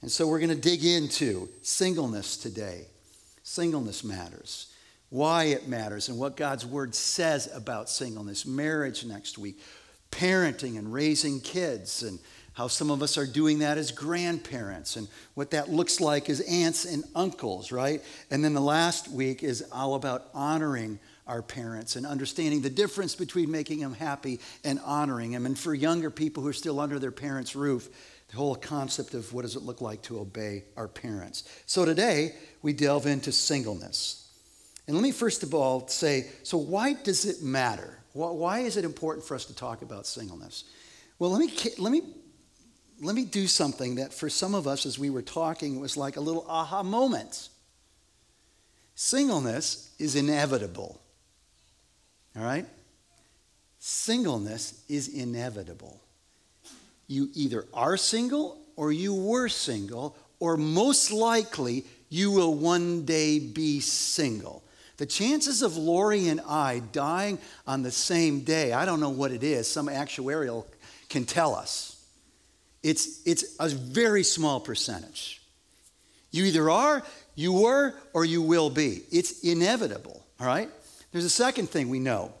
And 0.00 0.12
so 0.12 0.28
we're 0.28 0.38
going 0.38 0.50
to 0.50 0.54
dig 0.54 0.84
into 0.84 1.48
singleness 1.62 2.36
today. 2.36 2.86
Singleness 3.42 4.04
matters, 4.04 4.71
why 5.12 5.44
it 5.44 5.68
matters, 5.68 6.08
and 6.08 6.18
what 6.18 6.38
God's 6.38 6.64
word 6.64 6.94
says 6.94 7.46
about 7.54 7.90
singleness, 7.90 8.46
marriage 8.46 9.04
next 9.04 9.36
week, 9.36 9.60
parenting 10.10 10.78
and 10.78 10.90
raising 10.90 11.38
kids, 11.38 12.02
and 12.02 12.18
how 12.54 12.66
some 12.66 12.90
of 12.90 13.02
us 13.02 13.18
are 13.18 13.26
doing 13.26 13.58
that 13.58 13.76
as 13.76 13.92
grandparents 13.92 14.96
and 14.96 15.06
what 15.34 15.50
that 15.50 15.68
looks 15.68 16.00
like 16.00 16.30
as 16.30 16.40
aunts 16.40 16.86
and 16.86 17.04
uncles, 17.14 17.70
right? 17.70 18.02
And 18.30 18.42
then 18.42 18.54
the 18.54 18.60
last 18.62 19.08
week 19.08 19.42
is 19.42 19.62
all 19.70 19.96
about 19.96 20.28
honoring 20.32 20.98
our 21.26 21.42
parents 21.42 21.96
and 21.96 22.06
understanding 22.06 22.62
the 22.62 22.70
difference 22.70 23.14
between 23.14 23.50
making 23.50 23.80
them 23.80 23.92
happy 23.92 24.40
and 24.64 24.80
honoring 24.80 25.32
them. 25.32 25.44
And 25.44 25.58
for 25.58 25.74
younger 25.74 26.10
people 26.10 26.42
who 26.42 26.48
are 26.48 26.54
still 26.54 26.80
under 26.80 26.98
their 26.98 27.12
parents' 27.12 27.54
roof, 27.54 27.90
the 28.30 28.36
whole 28.38 28.56
concept 28.56 29.12
of 29.12 29.34
what 29.34 29.42
does 29.42 29.56
it 29.56 29.62
look 29.62 29.82
like 29.82 30.00
to 30.04 30.20
obey 30.20 30.64
our 30.74 30.88
parents. 30.88 31.44
So 31.66 31.84
today, 31.84 32.34
we 32.62 32.72
delve 32.72 33.04
into 33.04 33.30
singleness. 33.30 34.21
And 34.92 35.00
let 35.00 35.04
me 35.04 35.12
first 35.12 35.42
of 35.42 35.54
all 35.54 35.88
say 35.88 36.26
so, 36.42 36.58
why 36.58 36.92
does 36.92 37.24
it 37.24 37.42
matter? 37.42 37.98
Why 38.12 38.58
is 38.58 38.76
it 38.76 38.84
important 38.84 39.26
for 39.26 39.34
us 39.34 39.46
to 39.46 39.56
talk 39.56 39.80
about 39.80 40.06
singleness? 40.06 40.64
Well, 41.18 41.30
let 41.30 41.40
me, 41.40 41.50
let 41.78 41.90
me 41.90 42.02
let 43.00 43.14
me 43.14 43.24
do 43.24 43.46
something 43.46 43.94
that 43.94 44.12
for 44.12 44.28
some 44.28 44.54
of 44.54 44.66
us, 44.66 44.84
as 44.84 44.98
we 44.98 45.08
were 45.08 45.22
talking, 45.22 45.80
was 45.80 45.96
like 45.96 46.18
a 46.18 46.20
little 46.20 46.44
aha 46.46 46.82
moment. 46.82 47.48
Singleness 48.94 49.94
is 49.98 50.14
inevitable. 50.14 51.00
All 52.36 52.44
right? 52.44 52.66
Singleness 53.78 54.84
is 54.90 55.08
inevitable. 55.08 56.02
You 57.06 57.30
either 57.32 57.64
are 57.72 57.96
single 57.96 58.58
or 58.76 58.92
you 58.92 59.14
were 59.14 59.48
single, 59.48 60.18
or 60.38 60.58
most 60.58 61.10
likely 61.10 61.86
you 62.10 62.30
will 62.30 62.52
one 62.52 63.06
day 63.06 63.38
be 63.38 63.80
single. 63.80 64.61
The 64.98 65.06
chances 65.06 65.62
of 65.62 65.76
Lori 65.76 66.28
and 66.28 66.40
I 66.40 66.80
dying 66.92 67.38
on 67.66 67.82
the 67.82 67.90
same 67.90 68.40
day, 68.40 68.72
I 68.72 68.84
don't 68.84 69.00
know 69.00 69.10
what 69.10 69.32
it 69.32 69.42
is, 69.42 69.68
some 69.68 69.86
actuarial 69.86 70.66
can 71.08 71.24
tell 71.24 71.54
us. 71.54 72.04
It's, 72.82 73.20
it's 73.26 73.56
a 73.60 73.68
very 73.68 74.22
small 74.24 74.60
percentage. 74.60 75.40
You 76.30 76.44
either 76.44 76.68
are, 76.70 77.02
you 77.34 77.52
were, 77.52 77.94
or 78.12 78.24
you 78.24 78.42
will 78.42 78.70
be. 78.70 79.02
It's 79.10 79.40
inevitable, 79.40 80.24
all 80.40 80.46
right? 80.46 80.68
There's 81.12 81.24
a 81.24 81.30
second 81.30 81.68
thing 81.68 81.88
we 81.88 81.98
know. 81.98 82.32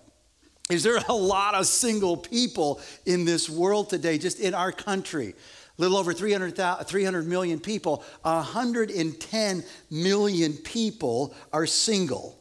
Is 0.70 0.82
there 0.82 0.98
a 1.08 1.12
lot 1.12 1.54
of 1.54 1.66
single 1.66 2.16
people 2.16 2.80
in 3.04 3.24
this 3.24 3.48
world 3.48 3.90
today, 3.90 4.18
just 4.18 4.40
in 4.40 4.54
our 4.54 4.72
country? 4.72 5.34
A 5.78 5.80
little 5.80 5.96
over 5.96 6.12
300, 6.12 6.56
300 6.86 7.26
million 7.26 7.60
people, 7.60 8.04
110 8.22 9.64
million 9.90 10.52
people 10.54 11.34
are 11.52 11.66
single. 11.66 12.38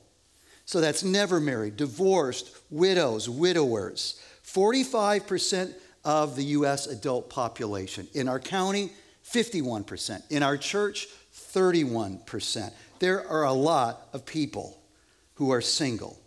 So 0.71 0.79
that's 0.79 1.03
never 1.03 1.41
married, 1.41 1.75
divorced, 1.75 2.55
widows, 2.69 3.27
widowers. 3.27 4.21
45% 4.45 5.73
of 6.05 6.37
the 6.37 6.45
U.S. 6.45 6.87
adult 6.87 7.29
population. 7.29 8.07
In 8.13 8.29
our 8.29 8.39
county, 8.39 8.89
51%. 9.29 10.31
In 10.31 10.43
our 10.43 10.55
church, 10.55 11.09
31%. 11.35 12.71
There 12.99 13.27
are 13.27 13.43
a 13.43 13.51
lot 13.51 14.07
of 14.13 14.25
people 14.25 14.81
who 15.33 15.51
are 15.51 15.59
single. 15.59 16.17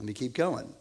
Let 0.00 0.08
me 0.08 0.12
keep 0.12 0.34
going. 0.34 0.74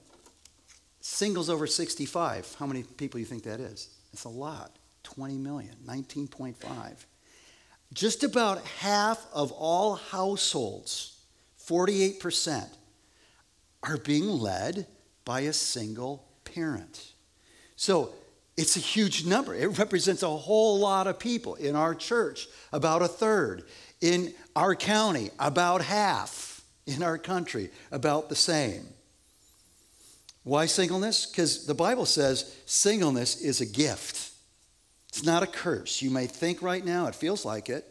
Singles 0.99 1.51
over 1.51 1.67
65. 1.67 2.55
How 2.57 2.65
many 2.65 2.81
people 2.81 3.19
do 3.19 3.19
you 3.19 3.27
think 3.27 3.43
that 3.43 3.59
is? 3.59 3.89
It's 4.13 4.23
a 4.23 4.29
lot. 4.29 4.75
20 5.03 5.37
million, 5.37 5.75
19.5. 5.85 7.05
Just 7.93 8.23
about 8.23 8.65
half 8.79 9.23
of 9.31 9.51
all 9.51 9.93
households, 9.93 11.14
48%, 11.67 12.67
are 13.83 13.97
being 13.97 14.27
led 14.27 14.87
by 15.23 15.41
a 15.41 15.53
single 15.53 16.25
parent. 16.43 17.13
So 17.75 18.13
it's 18.57 18.77
a 18.77 18.79
huge 18.79 19.25
number. 19.25 19.53
It 19.53 19.77
represents 19.77 20.23
a 20.23 20.29
whole 20.29 20.79
lot 20.79 21.07
of 21.07 21.19
people. 21.19 21.55
In 21.55 21.75
our 21.75 21.93
church, 21.93 22.47
about 22.71 23.01
a 23.01 23.07
third. 23.07 23.63
In 24.01 24.33
our 24.55 24.75
county, 24.75 25.29
about 25.39 25.81
half. 25.81 26.61
In 26.87 27.03
our 27.03 27.17
country, 27.17 27.69
about 27.91 28.29
the 28.29 28.35
same. 28.35 28.85
Why 30.43 30.67
singleness? 30.67 31.25
Because 31.25 31.65
the 31.65 31.73
Bible 31.73 32.05
says 32.05 32.55
singleness 32.67 33.41
is 33.41 33.61
a 33.61 33.65
gift. 33.65 34.31
It's 35.09 35.23
not 35.23 35.41
a 35.41 35.47
curse. 35.47 36.01
You 36.01 36.11
may 36.11 36.27
think 36.27 36.61
right 36.61 36.85
now 36.85 37.07
it 37.07 37.15
feels 37.15 37.43
like 37.45 37.69
it. 37.69 37.85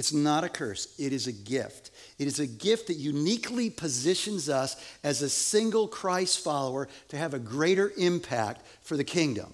It's 0.00 0.14
not 0.14 0.44
a 0.44 0.48
curse, 0.48 0.94
it 0.98 1.12
is 1.12 1.26
a 1.26 1.32
gift. 1.32 1.90
It 2.18 2.26
is 2.26 2.40
a 2.40 2.46
gift 2.46 2.86
that 2.86 2.94
uniquely 2.94 3.68
positions 3.68 4.48
us 4.48 4.82
as 5.04 5.20
a 5.20 5.28
single 5.28 5.86
Christ 5.88 6.42
follower 6.42 6.88
to 7.08 7.18
have 7.18 7.34
a 7.34 7.38
greater 7.38 7.92
impact 7.98 8.62
for 8.80 8.96
the 8.96 9.04
kingdom. 9.04 9.52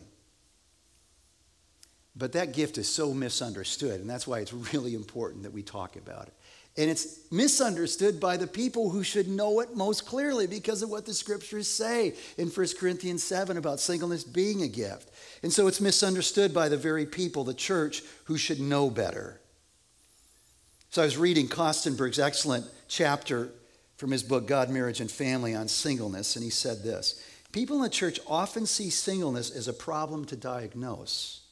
But 2.15 2.31
that 2.35 2.53
gift 2.53 2.79
is 2.79 2.88
so 2.88 3.12
misunderstood, 3.12 4.00
and 4.00 4.09
that's 4.09 4.29
why 4.29 4.38
it's 4.38 4.53
really 4.53 4.95
important 4.95 5.43
that 5.43 5.53
we 5.53 5.65
talk 5.65 5.97
about 5.97 6.29
it. 6.29 6.35
And 6.76 6.88
it's 6.88 7.29
misunderstood 7.33 8.21
by 8.21 8.37
the 8.37 8.47
people 8.47 8.91
who 8.91 9.03
should 9.03 9.26
know 9.26 9.59
it 9.59 9.75
most 9.75 10.07
clearly 10.07 10.47
because 10.47 10.81
of 10.81 10.91
what 10.91 11.07
the 11.07 11.15
scriptures 11.15 11.67
say 11.67 12.15
in 12.38 12.50
1 12.50 12.67
Corinthians 12.79 13.25
7 13.25 13.57
about 13.57 13.81
singleness 13.81 14.23
being 14.23 14.62
a 14.62 14.69
gift. 14.69 15.11
And 15.43 15.53
so 15.53 15.67
it's 15.67 15.81
misunderstood 15.81 16.55
by 16.55 16.69
the 16.69 16.76
very 16.76 17.05
people, 17.05 17.43
the 17.43 17.53
church, 17.53 18.05
who 18.26 18.38
should 18.38 18.61
know 18.61 18.91
better. 18.91 19.41
So 20.97 21.03
I 21.03 21.05
was 21.05 21.19
reading 21.19 21.47
Köstenberger's 21.47 22.19
excellent 22.19 22.65
chapter 22.88 23.50
from 23.99 24.11
his 24.11 24.23
book, 24.23 24.47
God, 24.47 24.71
Marriage, 24.71 25.03
and 25.03 25.11
Family 25.11 25.55
on 25.55 25.69
singleness, 25.69 26.37
and 26.37 26.43
he 26.43 26.49
said 26.49 26.83
this 26.83 27.23
People 27.53 27.76
in 27.76 27.83
the 27.83 27.91
church 27.91 28.19
often 28.26 28.65
see 28.65 28.88
singleness 28.88 29.50
as 29.50 29.69
a 29.69 29.75
problem 29.75 30.25
to 30.25 30.37
diagnose. 30.37 31.43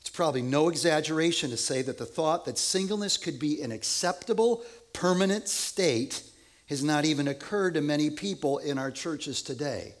It's 0.00 0.08
probably 0.08 0.40
no 0.40 0.70
exaggeration 0.70 1.50
to 1.50 1.58
say 1.58 1.82
that 1.82 1.98
the 1.98 2.06
thought 2.06 2.46
that 2.46 2.56
singleness 2.56 3.18
could 3.18 3.38
be 3.38 3.60
an 3.60 3.70
acceptable, 3.70 4.64
permanent 4.94 5.46
state 5.46 6.22
has 6.70 6.82
not 6.82 7.04
even 7.04 7.28
occurred 7.28 7.74
to 7.74 7.82
many 7.82 8.08
people 8.08 8.56
in 8.56 8.78
our 8.78 8.90
churches 8.90 9.42
today. 9.42 9.92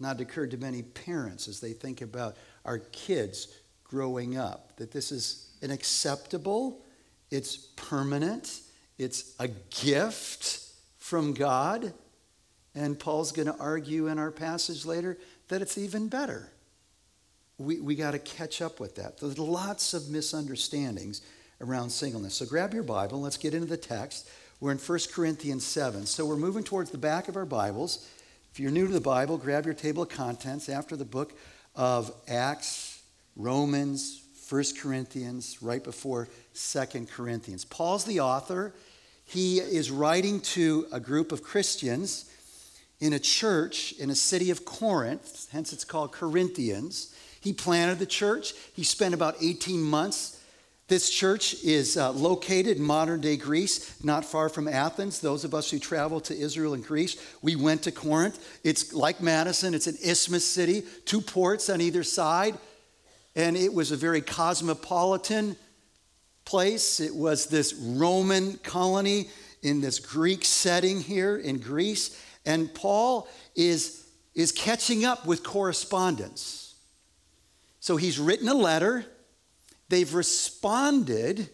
Not 0.00 0.18
occurred 0.18 0.52
to 0.52 0.56
many 0.56 0.80
parents 0.80 1.46
as 1.46 1.60
they 1.60 1.74
think 1.74 2.00
about 2.00 2.38
our 2.64 2.78
kids 2.78 3.48
growing 3.84 4.38
up, 4.38 4.78
that 4.78 4.92
this 4.92 5.12
is 5.12 5.50
an 5.60 5.70
acceptable, 5.70 6.80
it's 7.30 7.56
permanent, 7.56 8.60
it's 8.98 9.34
a 9.38 9.48
gift 9.48 10.60
from 10.98 11.34
God. 11.34 11.92
And 12.74 12.98
Paul's 12.98 13.30
going 13.30 13.46
to 13.46 13.56
argue 13.58 14.08
in 14.08 14.18
our 14.18 14.32
passage 14.32 14.84
later 14.84 15.16
that 15.48 15.62
it's 15.62 15.78
even 15.78 16.08
better. 16.08 16.50
We, 17.58 17.78
we 17.78 17.94
got 17.94 18.12
to 18.12 18.18
catch 18.18 18.60
up 18.60 18.80
with 18.80 18.96
that. 18.96 19.18
There's 19.18 19.38
lots 19.38 19.94
of 19.94 20.08
misunderstandings 20.08 21.22
around 21.60 21.90
singleness. 21.90 22.34
So 22.34 22.46
grab 22.46 22.74
your 22.74 22.82
Bible, 22.82 23.20
let's 23.20 23.36
get 23.36 23.54
into 23.54 23.68
the 23.68 23.76
text. 23.76 24.28
We're 24.60 24.72
in 24.72 24.78
1 24.78 24.98
Corinthians 25.12 25.64
7. 25.64 26.06
So 26.06 26.26
we're 26.26 26.36
moving 26.36 26.64
towards 26.64 26.90
the 26.90 26.98
back 26.98 27.28
of 27.28 27.36
our 27.36 27.46
Bibles. 27.46 28.08
If 28.50 28.58
you're 28.58 28.70
new 28.70 28.86
to 28.86 28.92
the 28.92 29.00
Bible, 29.00 29.36
grab 29.36 29.66
your 29.66 29.74
table 29.74 30.02
of 30.02 30.08
contents 30.08 30.68
after 30.68 30.96
the 30.96 31.04
book 31.04 31.32
of 31.76 32.12
Acts, 32.28 33.02
Romans, 33.36 34.23
1 34.48 34.64
Corinthians, 34.78 35.62
right 35.62 35.82
before 35.82 36.28
2 36.54 37.06
Corinthians. 37.06 37.64
Paul's 37.64 38.04
the 38.04 38.20
author. 38.20 38.74
he 39.24 39.58
is 39.58 39.90
writing 39.90 40.40
to 40.40 40.86
a 40.92 41.00
group 41.00 41.32
of 41.32 41.42
Christians 41.42 42.30
in 43.00 43.12
a 43.12 43.18
church 43.18 43.92
in 43.98 44.10
a 44.10 44.14
city 44.14 44.50
of 44.50 44.64
Corinth, 44.64 45.48
hence 45.50 45.72
it's 45.72 45.84
called 45.84 46.12
Corinthians. 46.12 47.14
He 47.40 47.52
planted 47.52 47.98
the 47.98 48.06
church. 48.06 48.54
He 48.74 48.84
spent 48.84 49.14
about 49.14 49.36
18 49.40 49.82
months. 49.82 50.40
This 50.88 51.10
church 51.10 51.62
is 51.62 51.96
uh, 51.96 52.12
located 52.12 52.76
in 52.76 52.82
modern 52.82 53.20
day 53.20 53.36
Greece, 53.36 54.02
not 54.04 54.24
far 54.24 54.48
from 54.48 54.68
Athens. 54.68 55.20
Those 55.20 55.44
of 55.44 55.54
us 55.54 55.70
who 55.70 55.78
travel 55.78 56.20
to 56.22 56.36
Israel 56.36 56.74
and 56.74 56.84
Greece, 56.84 57.16
we 57.42 57.56
went 57.56 57.82
to 57.82 57.92
Corinth. 57.92 58.60
It's 58.64 58.92
like 58.92 59.20
Madison, 59.20 59.74
it's 59.74 59.86
an 59.86 59.96
isthmus 60.04 60.46
city, 60.46 60.82
two 61.04 61.20
ports 61.20 61.68
on 61.68 61.80
either 61.80 62.02
side. 62.02 62.58
And 63.36 63.56
it 63.56 63.72
was 63.72 63.90
a 63.90 63.96
very 63.96 64.20
cosmopolitan 64.20 65.56
place. 66.44 67.00
It 67.00 67.14
was 67.14 67.46
this 67.46 67.74
Roman 67.74 68.58
colony 68.58 69.28
in 69.62 69.80
this 69.80 69.98
Greek 69.98 70.44
setting 70.44 71.00
here 71.00 71.36
in 71.36 71.58
Greece. 71.58 72.20
And 72.46 72.72
Paul 72.72 73.28
is, 73.56 74.06
is 74.34 74.52
catching 74.52 75.04
up 75.04 75.26
with 75.26 75.42
correspondence. 75.42 76.74
So 77.80 77.96
he's 77.96 78.18
written 78.18 78.48
a 78.48 78.54
letter, 78.54 79.04
they've 79.88 80.12
responded. 80.14 81.48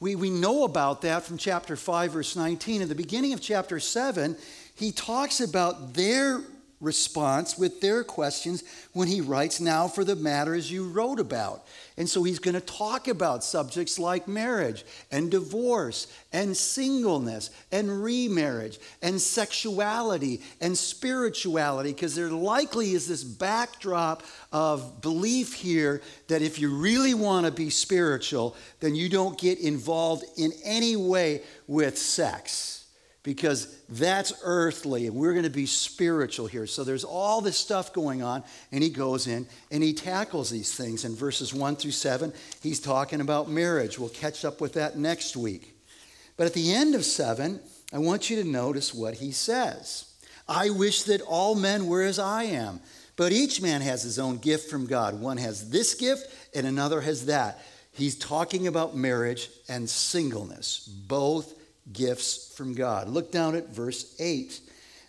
We, 0.00 0.14
we 0.14 0.30
know 0.30 0.62
about 0.62 1.02
that 1.02 1.24
from 1.24 1.38
chapter 1.38 1.74
5, 1.74 2.12
verse 2.12 2.36
19. 2.36 2.82
In 2.82 2.88
the 2.88 2.94
beginning 2.94 3.32
of 3.32 3.40
chapter 3.40 3.80
7, 3.80 4.36
he 4.76 4.92
talks 4.92 5.40
about 5.40 5.94
their 5.94 6.40
response 6.80 7.58
with 7.58 7.80
their 7.80 8.04
questions 8.04 8.62
when 8.92 9.08
he 9.08 9.20
writes, 9.20 9.60
Now 9.60 9.88
for 9.88 10.04
the 10.04 10.14
matters 10.14 10.70
you 10.70 10.88
wrote 10.88 11.18
about. 11.18 11.66
And 11.96 12.08
so 12.08 12.22
he's 12.22 12.38
going 12.38 12.54
to 12.54 12.60
talk 12.60 13.08
about 13.08 13.42
subjects 13.42 13.98
like 13.98 14.28
marriage 14.28 14.84
and 15.10 15.30
divorce 15.30 16.06
and 16.32 16.56
singleness 16.56 17.50
and 17.72 18.02
remarriage 18.02 18.78
and 19.02 19.20
sexuality 19.20 20.40
and 20.60 20.78
spirituality, 20.78 21.92
because 21.92 22.14
there 22.14 22.30
likely 22.30 22.92
is 22.92 23.08
this 23.08 23.24
backdrop 23.24 24.22
of 24.52 25.00
belief 25.00 25.54
here 25.54 26.00
that 26.28 26.42
if 26.42 26.60
you 26.60 26.74
really 26.76 27.14
want 27.14 27.46
to 27.46 27.52
be 27.52 27.70
spiritual, 27.70 28.54
then 28.78 28.94
you 28.94 29.08
don't 29.08 29.38
get 29.38 29.58
involved 29.58 30.24
in 30.36 30.52
any 30.64 30.94
way 30.94 31.42
with 31.66 31.98
sex 31.98 32.77
because 33.28 33.76
that's 33.90 34.32
earthly 34.42 35.06
and 35.06 35.14
we're 35.14 35.34
going 35.34 35.44
to 35.44 35.50
be 35.50 35.66
spiritual 35.66 36.46
here. 36.46 36.66
So 36.66 36.82
there's 36.82 37.04
all 37.04 37.42
this 37.42 37.58
stuff 37.58 37.92
going 37.92 38.22
on, 38.22 38.42
and 38.72 38.82
he 38.82 38.88
goes 38.88 39.26
in 39.26 39.46
and 39.70 39.82
he 39.82 39.92
tackles 39.92 40.48
these 40.48 40.74
things. 40.74 41.04
In 41.04 41.14
verses 41.14 41.52
1 41.52 41.76
through 41.76 41.90
7, 41.90 42.32
he's 42.62 42.80
talking 42.80 43.20
about 43.20 43.50
marriage. 43.50 43.98
We'll 43.98 44.08
catch 44.08 44.46
up 44.46 44.62
with 44.62 44.72
that 44.72 44.96
next 44.96 45.36
week. 45.36 45.76
But 46.38 46.46
at 46.46 46.54
the 46.54 46.72
end 46.72 46.94
of 46.94 47.04
7, 47.04 47.60
I 47.92 47.98
want 47.98 48.30
you 48.30 48.42
to 48.42 48.48
notice 48.48 48.94
what 48.94 49.16
he 49.16 49.30
says. 49.30 50.10
I 50.48 50.70
wish 50.70 51.02
that 51.02 51.20
all 51.20 51.54
men 51.54 51.86
were 51.86 52.04
as 52.04 52.18
I 52.18 52.44
am, 52.44 52.80
but 53.16 53.32
each 53.32 53.60
man 53.60 53.82
has 53.82 54.04
his 54.04 54.18
own 54.18 54.38
gift 54.38 54.70
from 54.70 54.86
God. 54.86 55.20
One 55.20 55.36
has 55.36 55.68
this 55.68 55.94
gift, 55.94 56.34
and 56.54 56.66
another 56.66 57.02
has 57.02 57.26
that. 57.26 57.62
He's 57.92 58.16
talking 58.16 58.68
about 58.68 58.96
marriage 58.96 59.50
and 59.68 59.86
singleness, 59.86 60.88
both 60.88 61.52
gifts 61.92 62.54
from 62.56 62.74
God. 62.74 63.08
Look 63.08 63.32
down 63.32 63.54
at 63.54 63.68
verse 63.68 64.14
8. 64.18 64.60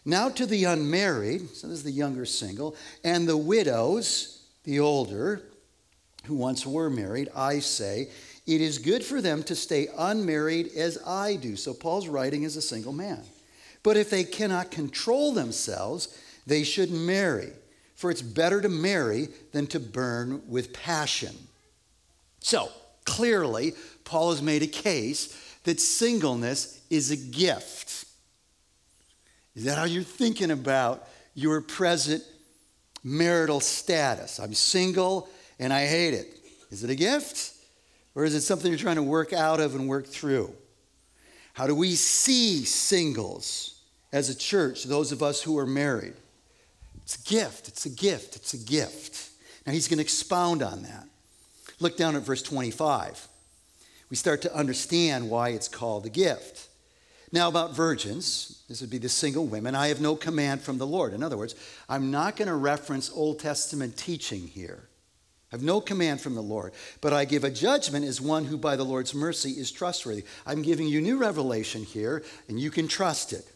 Now 0.05 0.29
to 0.29 0.45
the 0.45 0.63
unmarried, 0.63 1.49
so 1.55 1.67
this 1.67 1.79
is 1.79 1.83
the 1.83 1.91
younger 1.91 2.25
single, 2.25 2.75
and 3.03 3.27
the 3.27 3.37
widows, 3.37 4.43
the 4.63 4.79
older, 4.79 5.43
who 6.25 6.35
once 6.35 6.65
were 6.65 6.89
married, 6.89 7.29
I 7.35 7.59
say, 7.59 8.09
it 8.47 8.61
is 8.61 8.79
good 8.79 9.03
for 9.03 9.21
them 9.21 9.43
to 9.43 9.55
stay 9.55 9.87
unmarried 9.97 10.71
as 10.75 10.97
I 11.05 11.35
do. 11.35 11.55
So 11.55 11.73
Paul's 11.73 12.07
writing 12.07 12.45
as 12.45 12.55
a 12.55 12.61
single 12.61 12.93
man. 12.93 13.23
But 13.83 13.97
if 13.97 14.09
they 14.09 14.23
cannot 14.23 14.71
control 14.71 15.31
themselves, 15.31 16.17
they 16.45 16.63
should 16.63 16.91
marry. 16.91 17.51
For 17.95 18.09
it's 18.09 18.21
better 18.21 18.61
to 18.61 18.69
marry 18.69 19.29
than 19.51 19.67
to 19.67 19.79
burn 19.79 20.41
with 20.47 20.73
passion. 20.73 21.35
So, 22.39 22.69
clearly, 23.05 23.73
Paul 24.05 24.31
has 24.31 24.41
made 24.41 24.63
a 24.63 24.67
case 24.67 25.48
that 25.63 25.79
singleness 25.79 26.81
is 26.89 27.11
a 27.11 27.17
gift. 27.17 28.05
Is 29.55 29.65
that 29.65 29.77
how 29.77 29.85
you're 29.85 30.03
thinking 30.03 30.51
about 30.51 31.07
your 31.33 31.61
present 31.61 32.23
marital 33.03 33.59
status? 33.59 34.39
I'm 34.39 34.53
single 34.53 35.29
and 35.59 35.73
I 35.73 35.85
hate 35.85 36.13
it. 36.13 36.33
Is 36.71 36.83
it 36.83 36.89
a 36.89 36.95
gift? 36.95 37.53
Or 38.15 38.25
is 38.25 38.33
it 38.35 38.41
something 38.41 38.71
you're 38.71 38.79
trying 38.79 38.95
to 38.95 39.03
work 39.03 39.33
out 39.33 39.59
of 39.59 39.75
and 39.75 39.87
work 39.87 40.07
through? 40.07 40.53
How 41.53 41.67
do 41.67 41.75
we 41.75 41.95
see 41.95 42.63
singles 42.63 43.81
as 44.13 44.29
a 44.29 44.37
church, 44.37 44.85
those 44.85 45.11
of 45.11 45.21
us 45.21 45.41
who 45.41 45.57
are 45.57 45.65
married? 45.65 46.13
It's 47.03 47.15
a 47.15 47.29
gift, 47.29 47.67
it's 47.67 47.85
a 47.85 47.89
gift, 47.89 48.35
it's 48.35 48.53
a 48.53 48.57
gift. 48.57 49.29
Now 49.65 49.73
he's 49.73 49.87
going 49.87 49.97
to 49.97 50.03
expound 50.03 50.63
on 50.63 50.83
that. 50.83 51.05
Look 51.79 51.97
down 51.97 52.15
at 52.15 52.23
verse 52.23 52.41
25 52.41 53.27
we 54.09 54.15
start 54.15 54.41
to 54.43 54.55
understand 54.55 55.29
why 55.29 55.49
it's 55.49 55.67
called 55.67 56.05
a 56.05 56.09
gift. 56.09 56.67
Now, 57.31 57.47
about 57.47 57.75
virgins, 57.75 58.63
this 58.67 58.81
would 58.81 58.89
be 58.89 58.97
the 58.97 59.09
single 59.09 59.45
women, 59.45 59.75
I 59.75 59.89
have 59.89 60.01
no 60.01 60.15
command 60.15 60.61
from 60.61 60.79
the 60.79 60.87
Lord. 60.87 61.13
In 61.13 61.21
other 61.21 61.37
words, 61.37 61.55
I'm 61.87 62.09
not 62.09 62.35
going 62.35 62.47
to 62.47 62.55
reference 62.55 63.11
Old 63.13 63.39
Testament 63.39 63.97
teaching 63.97 64.47
here. 64.47 64.89
I 65.51 65.55
have 65.55 65.63
no 65.63 65.81
command 65.81 66.21
from 66.21 66.35
the 66.35 66.41
Lord, 66.41 66.73
but 67.01 67.13
I 67.13 67.25
give 67.25 67.43
a 67.43 67.49
judgment 67.49 68.05
as 68.05 68.21
one 68.21 68.45
who 68.45 68.57
by 68.57 68.75
the 68.75 68.85
Lord's 68.85 69.15
mercy 69.15 69.51
is 69.51 69.71
trustworthy. 69.71 70.23
I'm 70.45 70.61
giving 70.61 70.87
you 70.87 71.01
new 71.01 71.17
revelation 71.17 71.83
here, 71.83 72.23
and 72.47 72.59
you 72.59 72.69
can 72.69 72.87
trust 72.87 73.33
it. 73.33 73.47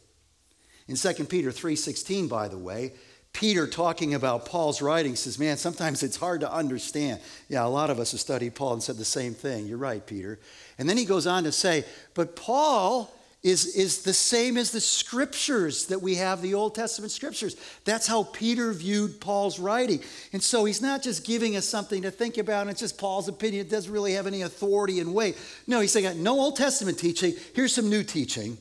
In 0.88 0.96
2 0.96 1.30
Peter 1.30 1.52
3:16, 1.52 2.28
by 2.28 2.48
the 2.48 2.58
way, 2.58 2.94
Peter 3.34 3.65
talking 3.65 4.13
about 4.13 4.46
Paul's 4.46 4.82
writing 4.82 5.15
says, 5.15 5.39
Man, 5.39 5.58
sometimes 5.58 6.04
it's 6.04 6.17
hard 6.17 6.41
to 6.41 6.54
understand. 6.54 7.19
Yeah, 7.50 7.65
a 7.65 7.67
lot 7.67 7.89
of 7.89 8.00
us 8.00 8.12
have 8.12 8.22
studied 8.22 8.56
Paul 8.56 8.74
and 8.74 8.84
said 8.84 8.98
the 8.98 9.06
same 9.06 9.34
thing. 9.34 9.65
You're 9.65 9.80
right, 9.80 10.06
Peter. 10.06 10.39
And 10.78 10.88
then 10.88 10.98
he 10.98 11.06
goes 11.06 11.26
on 11.26 11.43
to 11.43 11.52
say, 11.52 11.84
But 12.13 12.36
Paul 12.36 13.12
is, 13.41 13.76
is 13.76 14.04
the 14.04 14.13
same 14.13 14.56
as 14.56 14.72
the 14.72 14.80
scriptures 14.80 15.88
that 15.88 16.02
we 16.02 16.15
have, 16.15 16.41
the 16.41 16.54
Old 16.54 16.76
Testament 16.76 17.12
scriptures. 17.12 17.58
That's 17.84 18.08
how 18.08 18.24
Peter 18.24 18.72
viewed 18.72 19.19
Paul's 19.19 19.60
writing. 19.60 20.02
And 20.32 20.41
so 20.41 20.63
he's 20.63 20.82
not 20.82 21.04
just 21.04 21.26
giving 21.26 21.58
us 21.58 21.67
something 21.67 22.04
to 22.04 22.12
think 22.12 22.38
about, 22.38 22.67
it's 22.67 22.80
just 22.80 22.98
Paul's 22.98 23.28
opinion. 23.28 23.65
It 23.65 23.69
doesn't 23.69 23.91
really 23.91 24.13
have 24.13 24.28
any 24.28 24.43
authority 24.43 25.00
and 25.00 25.13
weight. 25.13 25.38
No, 25.67 25.82
he's 25.82 25.91
saying, 25.91 26.24
No 26.24 26.39
Old 26.39 26.56
Testament 26.56 26.98
teaching. 26.98 27.34
Here's 27.54 27.74
some 27.74 27.89
new 27.89 28.04
teaching, 28.04 28.58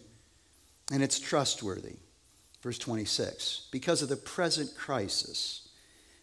and 0.91 1.03
it's 1.03 1.21
trustworthy. 1.21 1.97
Verse 2.62 2.79
26 2.79 3.68
because 3.70 4.03
of 4.03 4.09
the 4.09 4.16
present 4.16 4.75
crisis. 4.77 5.68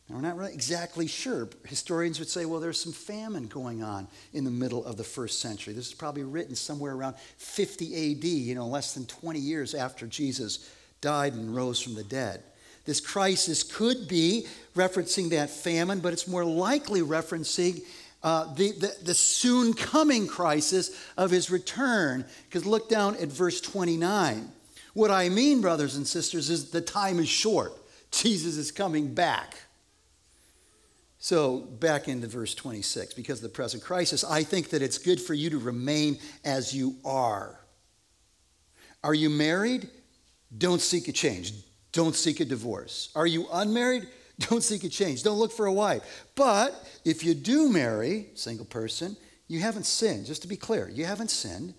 Now, 0.08 0.16
we're 0.16 0.22
not 0.22 0.38
really 0.38 0.54
exactly 0.54 1.06
sure. 1.06 1.48
Historians 1.66 2.18
would 2.18 2.30
say, 2.30 2.46
well, 2.46 2.60
there's 2.60 2.82
some 2.82 2.94
famine 2.94 3.46
going 3.46 3.84
on 3.84 4.08
in 4.34 4.44
the 4.44 4.50
middle 4.50 4.84
of 4.84 4.98
the 4.98 5.04
first 5.04 5.40
century. 5.40 5.74
This 5.74 5.88
is 5.88 5.94
probably 5.94 6.24
written 6.24 6.56
somewhere 6.56 6.96
around 6.96 7.16
50 7.38 8.14
AD, 8.14 8.24
you 8.24 8.56
know, 8.56 8.66
less 8.66 8.96
than 8.96 9.06
20 9.06 9.38
years 9.38 9.76
after 9.76 10.08
Jesus 10.08 10.68
died 11.00 11.34
and 11.34 11.56
rose 11.56 11.80
from 11.80 11.94
the 11.94 12.04
dead. 12.04 12.42
This 12.86 13.00
crisis 13.00 13.62
could 13.62 14.08
be 14.08 14.48
referencing 14.76 15.30
that 15.30 15.52
famine, 15.52 16.00
but 16.00 16.12
it's 16.12 16.28
more 16.28 16.46
likely 16.46 17.02
referencing 17.02 17.84
uh, 18.24 18.52
the, 18.56 18.72
the, 18.72 18.96
the 19.04 19.14
soon 19.14 19.74
coming 19.76 20.26
crisis 20.26 21.00
of 21.18 21.30
his 21.30 21.52
return. 21.52 22.26
Because 22.46 22.66
look 22.66 22.90
down 22.90 23.16
at 23.18 23.28
verse 23.28 23.62
29. 23.62 24.52
What 25.00 25.12
I 25.12 25.30
mean, 25.30 25.62
brothers 25.62 25.96
and 25.96 26.06
sisters, 26.06 26.50
is 26.50 26.72
the 26.72 26.82
time 26.82 27.20
is 27.20 27.30
short. 27.30 27.72
Jesus 28.12 28.58
is 28.58 28.70
coming 28.70 29.14
back. 29.14 29.56
So, 31.20 31.60
back 31.60 32.10
into 32.10 32.28
verse 32.28 32.54
26, 32.54 33.14
because 33.14 33.38
of 33.38 33.44
the 33.44 33.56
present 33.56 33.82
crisis, 33.82 34.26
I 34.26 34.44
think 34.44 34.72
that 34.72 34.82
it's 34.82 34.98
good 34.98 35.22
for 35.22 35.34
you 35.34 35.52
to 35.52 35.58
remain 35.58 36.20
as 36.44 36.76
you 36.76 36.98
are. 37.06 37.62
Are 39.02 39.14
you 39.14 39.30
married? 39.30 39.88
Don't 40.58 40.82
seek 40.82 41.08
a 41.08 41.14
change. 41.14 41.54
Don't 41.94 42.14
seek 42.14 42.42
a 42.42 42.46
divorce. 42.46 43.08
Are 43.16 43.26
you 43.26 43.48
unmarried? 43.54 44.06
Don't 44.50 44.64
seek 44.64 44.84
a 44.84 44.90
change. 44.90 45.24
Don't 45.24 45.40
look 45.40 45.54
for 45.54 45.66
a 45.66 45.72
wife. 45.72 46.26
But 46.36 46.76
if 47.06 47.24
you 47.24 47.36
do 47.36 47.70
marry, 47.70 48.32
single 48.36 48.66
person, 48.66 49.16
you 49.48 49.62
haven't 49.62 49.86
sinned. 49.86 50.26
Just 50.26 50.42
to 50.42 50.50
be 50.50 50.58
clear, 50.58 50.90
you 50.90 51.06
haven't 51.06 51.32
sinned. 51.32 51.74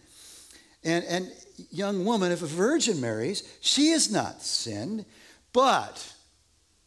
And, 0.83 1.04
and 1.04 1.30
young 1.70 2.04
woman, 2.04 2.32
if 2.32 2.42
a 2.42 2.46
virgin 2.46 3.00
marries, 3.00 3.42
she 3.60 3.90
is 3.90 4.10
not 4.10 4.42
sinned. 4.42 5.04
But, 5.52 6.12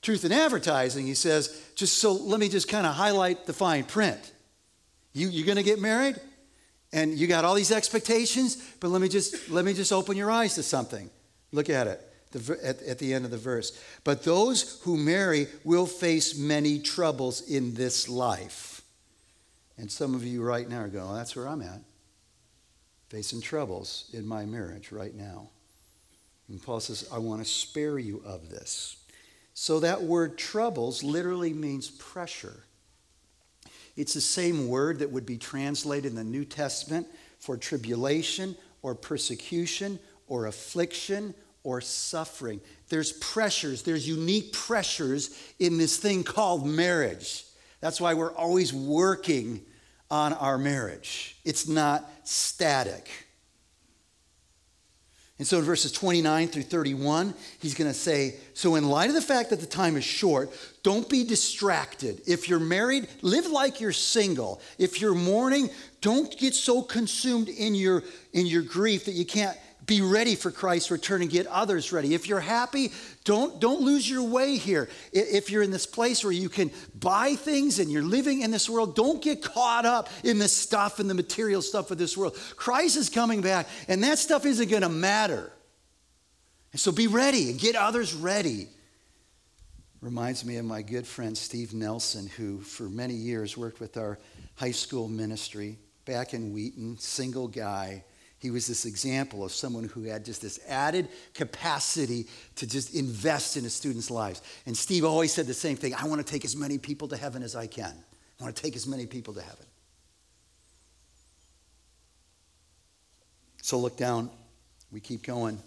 truth 0.02 0.26
in 0.26 0.32
advertising, 0.32 1.06
he 1.06 1.14
says, 1.14 1.62
just 1.76 1.98
so 1.98 2.14
let 2.14 2.40
me 2.40 2.50
just 2.50 2.70
kind 2.70 2.86
of 2.86 2.94
highlight 2.94 3.46
the 3.46 3.54
fine 3.54 3.84
print. 3.84 4.32
You, 5.14 5.30
you're 5.30 5.46
going 5.46 5.58
to 5.58 5.64
get 5.64 5.80
married, 5.80 6.20
and 6.92 7.18
you 7.18 7.28
got 7.28 7.46
all 7.46 7.56
these 7.56 7.72
expectations, 7.72 8.58
but 8.80 8.90
let 8.90 9.02
me 9.02 9.10
just, 9.10 9.50
let 9.50 9.66
me 9.66 9.74
just 9.74 9.92
open 9.92 10.18
your 10.18 10.32
eyes 10.32 10.56
to 10.56 10.64
something. 10.64 11.10
Look 11.52 11.70
at 11.70 11.88
it. 11.88 12.02
The, 12.32 12.58
at, 12.64 12.82
at 12.82 12.98
the 12.98 13.14
end 13.14 13.26
of 13.26 13.32
the 13.32 13.38
verse. 13.38 13.80
But 14.04 14.24
those 14.24 14.80
who 14.82 14.98
marry 14.98 15.46
will 15.64 15.86
face 15.86 16.36
many 16.36 16.80
troubles 16.80 17.48
in 17.48 17.76
this 17.76 18.10
life. 18.10 18.82
And 19.78 19.92
some 19.92 20.16
of 20.16 20.24
you 20.24 20.42
right 20.42 20.68
now 20.68 20.80
are 20.80 20.88
going, 20.88 21.06
well, 21.06 21.14
that's 21.14 21.36
where 21.36 21.48
I'm 21.48 21.62
at 21.62 21.82
facing 23.14 23.40
troubles 23.40 24.10
in 24.12 24.26
my 24.26 24.44
marriage 24.44 24.92
right 24.92 25.14
now. 25.14 25.48
And 26.50 26.60
Paul 26.60 26.80
says, 26.80 27.08
I 27.14 27.20
want 27.20 27.44
to 27.44 27.48
spare 27.48 28.00
you 28.00 28.24
of 28.26 28.50
this. 28.50 28.98
So 29.54 29.82
that 29.82 30.02
word 30.02 30.36
troubles 30.36 31.04
literally 31.04 31.54
means 31.54 31.92
pressure. 31.92 32.64
It's 33.96 34.16
the 34.16 34.22
same 34.22 34.68
word 34.68 34.98
that 34.98 35.12
would 35.12 35.28
be 35.28 35.38
translated 35.38 36.10
in 36.10 36.16
the 36.16 36.24
New 36.24 36.44
Testament 36.44 37.06
for 37.38 37.56
tribulation 37.56 38.56
or 38.82 38.96
persecution 38.96 40.00
or 40.28 40.48
affliction 40.48 41.36
or 41.62 41.82
suffering. 41.82 42.60
There's 42.90 43.12
pressures, 43.12 43.84
there's 43.84 44.08
unique 44.08 44.54
pressures 44.54 45.40
in 45.60 45.78
this 45.78 45.98
thing 45.98 46.24
called 46.24 46.66
marriage. 46.66 47.46
That's 47.80 48.02
why 48.02 48.16
we're 48.16 48.34
always 48.34 48.74
working 48.74 49.62
on 50.14 50.32
our 50.34 50.60
marriage, 50.60 51.36
it's 51.44 51.68
not 51.68 52.08
static. 52.24 53.10
And 55.40 55.48
so 55.48 55.58
in 55.58 55.64
verses 55.64 55.92
29 55.92 56.50
through 56.50 56.62
31, 56.62 57.34
he's 57.60 57.74
going 57.74 57.90
to 57.90 57.96
say, 57.96 58.36
So, 58.54 58.76
in 58.76 58.88
light 58.88 59.10
of 59.10 59.16
the 59.16 59.24
fact 59.24 59.50
that 59.50 59.60
the 59.60 59.66
time 59.66 59.98
is 59.98 60.04
short, 60.04 60.52
don't 60.84 61.10
be 61.10 61.24
distracted. 61.24 62.22
If 62.28 62.48
you're 62.48 62.60
married, 62.60 63.08
live 63.24 63.48
like 63.48 63.82
you're 63.82 63.92
single. 63.92 64.62
If 64.78 65.02
you're 65.02 65.16
mourning, 65.16 65.72
don't 66.00 66.38
get 66.38 66.54
so 66.54 66.84
consumed 66.84 67.50
in 67.50 67.74
your, 67.74 68.04
in 68.34 68.46
your 68.46 68.62
grief 68.62 69.06
that 69.06 69.14
you 69.14 69.26
can't 69.26 69.58
be 69.86 70.02
ready 70.02 70.36
for 70.36 70.52
Christ's 70.52 70.92
return 70.92 71.22
and 71.22 71.30
get 71.30 71.48
others 71.48 71.92
ready. 71.92 72.14
If 72.14 72.28
you're 72.28 72.40
happy, 72.40 72.92
don't, 73.24 73.60
don't 73.60 73.82
lose 73.82 74.10
your 74.10 74.24
way 74.24 74.58
here. 74.58 74.90
If 75.12 75.50
you're 75.50 75.64
in 75.64 75.72
this 75.72 75.86
place 75.86 76.24
where 76.24 76.34
you 76.34 76.50
can 76.50 76.72
buy 76.96 77.36
things 77.36 77.80
and 77.80 77.92
you're 77.92 78.04
living 78.04 78.42
in 78.42 78.52
this 78.52 78.70
world, 78.70 78.96
don't 78.96 79.22
get 79.22 79.42
caught 79.42 79.86
up 79.86 80.10
in 80.24 80.40
the 80.40 80.48
stuff 80.48 81.00
and 81.00 81.10
the 81.10 81.14
material 81.14 81.62
stuff 81.62 81.92
of 81.92 81.98
this 81.98 82.16
world. 82.16 82.38
Christ 82.56 82.98
is 82.98 83.10
coming 83.10 83.42
back, 83.42 83.68
and 83.88 84.04
that 84.04 84.20
stuff 84.20 84.46
isn't 84.46 84.70
going 84.70 84.84
to 84.84 84.90
matter. 84.90 85.52
And 86.72 86.80
so 86.80 86.92
be 86.92 87.08
ready 87.08 87.50
and 87.50 87.60
get 87.60 87.76
others 87.76 88.14
ready. 88.14 88.68
Reminds 90.02 90.44
me 90.44 90.58
of 90.58 90.66
my 90.66 90.82
good 90.82 91.08
friend 91.08 91.38
Steve 91.38 91.74
Nelson, 91.74 92.28
who 92.28 92.60
for 92.60 92.84
many 92.84 93.14
years 93.14 93.58
worked 93.58 93.80
with 93.80 93.98
our 93.98 94.20
high 94.56 94.72
school 94.72 95.08
ministry 95.08 95.78
back 96.06 96.34
in 96.34 96.52
Wheaton, 96.54 96.98
single 96.98 97.48
guy 97.48 98.04
he 98.44 98.52
was 98.52 98.68
this 98.68 98.84
example 98.84 99.46
of 99.46 99.54
someone 99.54 99.86
who 99.86 100.04
had 100.04 100.26
just 100.26 100.42
this 100.42 100.60
added 100.68 101.08
capacity 101.34 102.28
to 102.58 102.68
just 102.68 102.94
invest 102.94 103.56
in 103.56 103.64
a 103.64 103.70
student's 103.70 104.12
lives. 104.12 104.42
And 104.66 104.76
Steve 104.76 105.06
always 105.06 105.32
said 105.32 105.48
the 105.48 105.54
same 105.54 105.78
thing 105.78 105.96
I 105.96 106.06
want 106.08 106.20
to 106.20 106.30
take 106.30 106.44
as 106.44 106.54
many 106.54 106.78
people 106.78 107.08
to 107.08 107.16
heaven 107.16 107.42
as 107.42 107.56
I 107.56 107.68
can. 107.68 107.96
I 108.42 108.44
want 108.44 108.54
to 108.54 108.62
take 108.62 108.76
as 108.76 108.86
many 108.86 109.06
people 109.06 109.34
to 109.36 109.42
heaven. 109.42 109.66
So 113.62 113.80
look 113.80 113.96
down. 113.96 114.30
We 114.92 115.00
keep 115.00 115.24
going. 115.24 115.58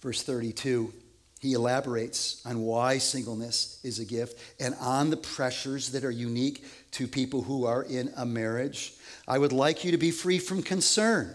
Verse 0.00 0.22
32. 0.22 0.94
He 1.40 1.52
elaborates 1.52 2.42
on 2.44 2.62
why 2.62 2.98
singleness 2.98 3.78
is 3.84 4.00
a 4.00 4.04
gift 4.04 4.38
and 4.58 4.74
on 4.80 5.10
the 5.10 5.16
pressures 5.16 5.90
that 5.90 6.04
are 6.04 6.10
unique 6.10 6.64
to 6.92 7.06
people 7.06 7.42
who 7.42 7.64
are 7.64 7.84
in 7.84 8.12
a 8.16 8.26
marriage. 8.26 8.94
I 9.26 9.38
would 9.38 9.52
like 9.52 9.84
you 9.84 9.92
to 9.92 9.98
be 9.98 10.10
free 10.10 10.38
from 10.38 10.62
concern. 10.62 11.34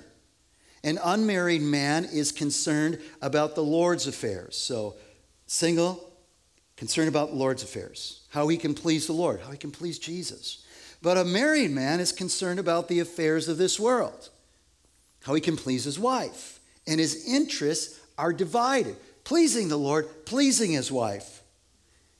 An 0.83 0.99
unmarried 1.01 1.61
man 1.61 2.03
is 2.03 2.33
concerned 2.33 2.99
about 3.21 3.55
the 3.55 3.63
Lord's 3.63 4.05
affairs. 4.05 4.57
So, 4.57 4.95
single, 5.47 6.11
concerned 6.75 7.07
about 7.07 7.29
the 7.29 7.37
Lord's 7.37 7.63
affairs, 7.63 8.23
how 8.29 8.49
he 8.49 8.57
can 8.57 8.73
please 8.73 9.07
the 9.07 9.13
Lord, 9.13 9.39
how 9.39 9.51
he 9.51 9.57
can 9.57 9.71
please 9.71 9.97
Jesus. 9.97 10.65
But 11.01 11.17
a 11.17 11.23
married 11.23 11.71
man 11.71 12.01
is 12.01 12.11
concerned 12.11 12.59
about 12.59 12.89
the 12.89 12.99
affairs 12.99 13.47
of 13.47 13.57
this 13.57 13.79
world, 13.79 14.29
how 15.23 15.33
he 15.33 15.41
can 15.41 15.55
please 15.55 15.85
his 15.85 15.99
wife. 15.99 16.59
And 16.85 16.99
his 16.99 17.25
interests 17.25 18.01
are 18.17 18.33
divided 18.33 18.97
pleasing 19.23 19.69
the 19.69 19.77
Lord, 19.77 20.25
pleasing 20.25 20.71
his 20.71 20.91
wife. 20.91 21.41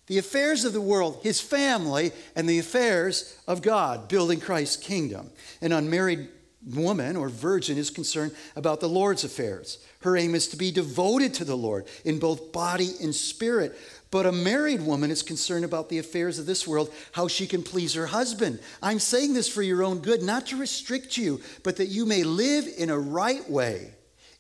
The 0.08 0.18
affairs 0.18 0.66
of 0.66 0.74
the 0.74 0.82
world, 0.82 1.20
his 1.24 1.40
family, 1.40 2.12
and 2.36 2.48
the 2.48 2.60
affairs 2.60 3.38
of 3.48 3.62
God, 3.62 4.10
building 4.10 4.40
Christ's 4.40 4.78
kingdom. 4.78 5.30
An 5.62 5.72
unmarried 5.72 6.28
woman 6.66 7.16
or 7.16 7.30
virgin 7.30 7.78
is 7.78 7.90
concerned 7.90 8.34
about 8.56 8.80
the 8.80 8.90
Lord's 8.90 9.24
affairs. 9.24 9.84
Her 10.02 10.18
aim 10.18 10.36
is 10.36 10.48
to 10.50 10.58
be 10.58 10.72
devoted 10.72 11.34
to 11.36 11.46
the 11.46 11.58
Lord 11.58 11.88
in 12.04 12.20
both 12.20 12.52
body 12.52 12.92
and 13.02 13.16
spirit. 13.16 13.78
But 14.12 14.26
a 14.26 14.32
married 14.32 14.82
woman 14.82 15.10
is 15.10 15.24
concerned 15.24 15.66
about 15.66 15.90
the 15.90 15.98
affairs 15.98 16.38
of 16.38 16.46
this 16.46 16.68
world, 16.68 16.94
how 17.14 17.28
she 17.28 17.48
can 17.48 17.64
please 17.64 17.94
her 17.94 18.08
husband. 18.08 18.60
I'm 18.82 19.00
saying 19.00 19.34
this 19.34 19.50
for 19.50 19.62
your 19.62 19.84
own 19.84 20.00
good, 20.00 20.22
not 20.22 20.48
to 20.48 20.58
restrict 20.58 21.18
you, 21.18 21.42
but 21.64 21.78
that 21.78 21.88
you 21.88 22.06
may 22.06 22.24
live 22.24 22.68
in 22.78 22.90
a 22.90 23.00
right 23.00 23.50
way, 23.50 23.92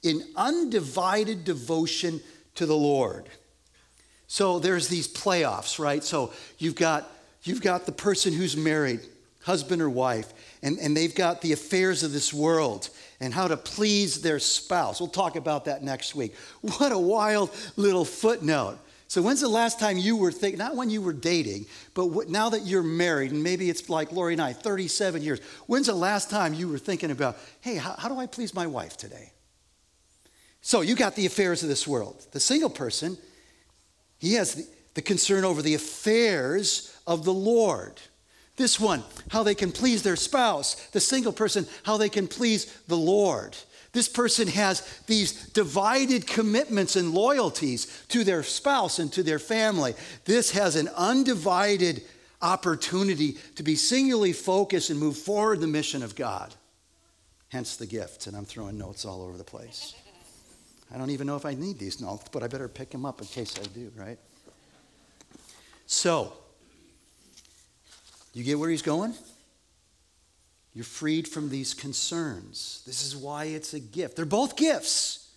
in 0.04 0.22
undivided 0.36 1.44
devotion 1.44 2.22
to 2.56 2.66
the 2.66 2.76
Lord. 2.76 3.30
So 4.28 4.60
there's 4.60 4.88
these 4.88 5.08
playoffs, 5.08 5.80
right? 5.80 6.04
So 6.04 6.34
you've 6.58 6.76
got 6.76 7.10
you've 7.44 7.62
got 7.62 7.86
the 7.86 7.92
person 7.92 8.34
who's 8.34 8.56
married, 8.56 9.02
husband 9.44 9.82
or 9.82 9.90
wife, 9.90 10.34
and, 10.62 10.80
and 10.80 10.96
they've 10.96 11.14
got 11.14 11.42
the 11.42 11.52
affairs 11.52 12.04
of 12.04 12.14
this 12.14 12.34
world 12.34 12.90
and 13.20 13.34
how 13.34 13.48
to 13.48 13.58
please 13.58 14.22
their 14.22 14.40
spouse. 14.40 15.00
We'll 15.00 15.10
talk 15.10 15.36
about 15.36 15.66
that 15.66 15.84
next 15.84 16.16
week. 16.16 16.36
What 16.62 16.92
a 16.92 16.98
wild 16.98 17.52
little 17.76 18.06
footnote. 18.06 18.80
So, 19.08 19.22
when's 19.22 19.42
the 19.42 19.48
last 19.48 19.80
time 19.80 19.98
you 19.98 20.18
were 20.18 20.32
thinking, 20.32 20.58
not 20.58 20.76
when 20.76 20.90
you 20.90 21.00
were 21.00 21.14
dating, 21.14 21.68
but 21.94 22.30
now 22.30 22.50
that 22.50 22.66
you're 22.66 22.82
married, 22.82 23.32
and 23.32 23.44
maybe 23.44 23.70
it's 23.70 23.88
like 23.88 24.12
Lori 24.12 24.34
and 24.34 24.42
I, 24.42 24.54
37 24.54 25.22
years, 25.22 25.40
when's 25.68 25.86
the 25.86 25.94
last 25.94 26.32
time 26.32 26.56
you 26.56 26.68
were 26.68 26.80
thinking 26.80 27.12
about, 27.12 27.38
hey, 27.62 27.76
how, 27.76 27.94
how 28.00 28.10
do 28.10 28.18
I 28.18 28.26
please 28.26 28.56
my 28.56 28.66
wife 28.66 28.98
today? 28.98 29.32
So 30.64 30.80
you 30.80 30.96
got 30.96 31.16
the 31.16 31.26
affairs 31.26 31.62
of 31.62 31.68
this 31.68 31.86
world. 31.86 32.26
The 32.32 32.40
single 32.40 32.70
person, 32.70 33.18
he 34.18 34.36
has 34.36 34.56
the, 34.56 34.68
the 34.94 35.02
concern 35.02 35.44
over 35.44 35.62
the 35.62 35.76
affairs 35.76 36.98
of 37.06 37.26
the 37.26 37.34
Lord. 37.34 38.00
This 38.56 38.80
one, 38.80 39.04
how 39.30 39.44
they 39.44 39.56
can 39.56 39.74
please 39.74 40.04
their 40.04 40.16
spouse. 40.16 40.76
The 40.88 41.02
single 41.02 41.34
person, 41.34 41.68
how 41.84 41.98
they 41.98 42.08
can 42.08 42.30
please 42.30 42.66
the 42.88 42.98
Lord. 42.98 43.58
This 43.92 44.08
person 44.08 44.48
has 44.48 45.02
these 45.06 45.50
divided 45.50 46.28
commitments 46.28 46.96
and 46.96 47.14
loyalties 47.14 48.06
to 48.08 48.24
their 48.24 48.42
spouse 48.42 49.00
and 49.00 49.12
to 49.14 49.22
their 49.22 49.40
family. 49.40 49.96
This 50.24 50.52
has 50.52 50.78
an 50.78 50.88
undivided 50.96 52.04
opportunity 52.42 53.34
to 53.56 53.64
be 53.64 53.76
singularly 53.76 54.32
focused 54.32 54.90
and 54.90 54.98
move 54.98 55.18
forward 55.18 55.60
the 55.60 55.68
mission 55.68 56.04
of 56.04 56.16
God. 56.16 56.56
Hence 57.50 57.76
the 57.76 57.86
gift. 57.86 58.28
And 58.28 58.38
I'm 58.38 58.46
throwing 58.46 58.78
notes 58.78 59.04
all 59.04 59.22
over 59.24 59.38
the 59.38 59.44
place. 59.44 59.94
I 60.94 60.98
don't 60.98 61.10
even 61.10 61.26
know 61.26 61.36
if 61.36 61.46
I 61.46 61.56
need 61.56 61.80
these 61.80 62.00
notes, 62.00 62.26
but 62.32 62.44
I 62.44 62.48
better 62.48 62.68
pick 62.68 62.92
them 62.92 63.06
up 63.06 63.20
in 63.20 63.28
case 63.28 63.56
I 63.60 63.64
do, 63.64 63.92
right? 63.96 64.20
So, 65.88 66.34
you 68.34 68.44
get 68.44 68.60
where 68.60 68.70
he's 68.70 68.82
going? 68.82 69.14
You're 70.74 70.86
freed 70.86 71.28
from 71.28 71.50
these 71.50 71.74
concerns. 71.74 72.84
This 72.86 73.06
is 73.06 73.16
why 73.16 73.46
it's 73.46 73.74
a 73.74 73.80
gift. 73.80 74.16
They're 74.16 74.26
both 74.26 74.56
gifts. 74.56 75.32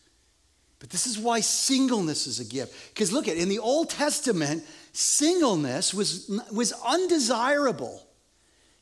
But 0.79 0.91
this 0.91 1.07
is 1.07 1.19
why 1.19 1.41
singleness 1.41 2.27
is 2.27 2.39
a 2.39 2.45
gift. 2.45 2.95
Because 2.95 3.13
look 3.13 3.29
at 3.29 3.37
in 3.37 3.49
the 3.49 3.59
Old 3.59 3.91
Testament, 3.91 4.63
singleness 4.93 5.95
was, 5.95 6.31
was 6.53 6.73
undesirable. 6.87 8.06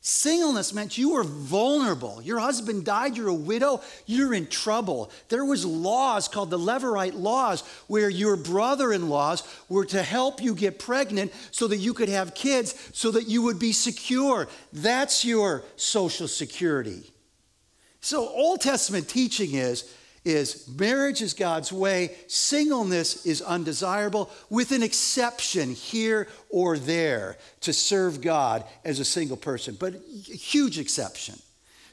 Singleness 0.07 0.71
meant 0.71 0.99
you 0.99 1.13
were 1.13 1.23
vulnerable. 1.23 2.21
Your 2.21 2.37
husband 2.37 2.85
died, 2.85 3.17
you're 3.17 3.29
a 3.29 3.33
widow, 3.33 3.81
you're 4.05 4.35
in 4.35 4.45
trouble. 4.45 5.09
There 5.29 5.43
was 5.43 5.65
laws 5.65 6.27
called 6.27 6.51
the 6.51 6.59
Levirate 6.59 7.19
laws 7.19 7.63
where 7.87 8.07
your 8.07 8.35
brother-in-laws 8.35 9.41
were 9.67 9.85
to 9.85 10.03
help 10.03 10.43
you 10.43 10.53
get 10.53 10.77
pregnant 10.77 11.33
so 11.49 11.67
that 11.69 11.77
you 11.77 11.95
could 11.95 12.09
have 12.09 12.35
kids 12.35 12.91
so 12.93 13.09
that 13.09 13.27
you 13.27 13.41
would 13.41 13.57
be 13.57 13.71
secure. 13.71 14.47
That's 14.71 15.25
your 15.25 15.63
social 15.75 16.27
security. 16.27 17.11
So 17.99 18.29
Old 18.29 18.61
Testament 18.61 19.09
teaching 19.09 19.55
is 19.55 19.91
is 20.25 20.67
marriage 20.67 21.21
is 21.21 21.33
God's 21.33 21.71
way, 21.71 22.15
singleness 22.27 23.25
is 23.25 23.41
undesirable, 23.41 24.29
with 24.49 24.71
an 24.71 24.83
exception 24.83 25.73
here 25.73 26.27
or 26.49 26.77
there 26.77 27.37
to 27.61 27.71
serve 27.71 28.21
God 28.21 28.65
as 28.83 28.99
a 28.99 29.05
single 29.05 29.37
person, 29.37 29.77
but 29.79 29.93
a 29.93 30.33
huge 30.33 30.79
exception. 30.79 31.39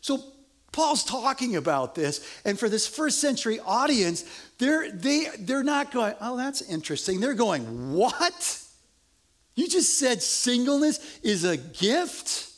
So 0.01 0.25
Paul's 0.73 1.05
talking 1.05 1.57
about 1.57 1.95
this, 1.95 2.27
and 2.47 2.59
for 2.59 2.69
this 2.71 2.87
first 2.87 3.21
century 3.21 3.61
audience, 3.61 4.25
they're, 4.59 4.91
they, 4.91 5.27
they're 5.39 5.63
not 5.63 5.93
going, 5.93 6.15
oh, 6.21 6.37
that's 6.39 6.63
interesting. 6.63 7.21
They're 7.21 7.35
going, 7.35 7.93
what? 7.93 8.59
You 9.55 9.69
just 9.69 9.99
said 9.99 10.23
singleness 10.23 11.21
is 11.23 11.45
a 11.45 11.59
gift? 11.59 12.51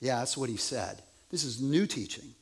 Yeah, 0.00 0.20
that's 0.20 0.36
what 0.36 0.48
he 0.48 0.56
said. 0.56 1.02
This 1.30 1.42
is 1.42 1.60
new 1.60 1.86
teaching 1.86 2.34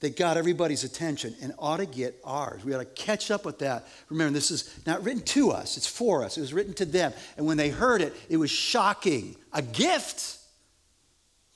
that 0.00 0.16
got 0.16 0.36
everybody's 0.36 0.84
attention 0.84 1.34
and 1.42 1.52
ought 1.58 1.78
to 1.78 1.86
get 1.86 2.18
ours. 2.24 2.64
We 2.64 2.74
ought 2.74 2.78
to 2.78 2.84
catch 2.84 3.30
up 3.30 3.44
with 3.44 3.58
that. 3.60 3.86
Remember, 4.08 4.32
this 4.32 4.50
is 4.50 4.78
not 4.86 5.02
written 5.02 5.22
to 5.22 5.50
us, 5.50 5.76
it's 5.76 5.86
for 5.86 6.24
us. 6.24 6.38
It 6.38 6.40
was 6.40 6.52
written 6.52 6.74
to 6.74 6.84
them. 6.84 7.12
And 7.36 7.46
when 7.46 7.56
they 7.56 7.70
heard 7.70 8.00
it, 8.00 8.14
it 8.28 8.36
was 8.36 8.50
shocking. 8.50 9.36
A 9.52 9.62
gift? 9.62 10.38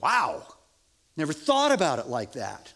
Wow. 0.01 0.43
Never 1.17 1.33
thought 1.33 1.73
about 1.73 1.99
it 1.99 2.07
like 2.07 2.33
that. 2.33 2.73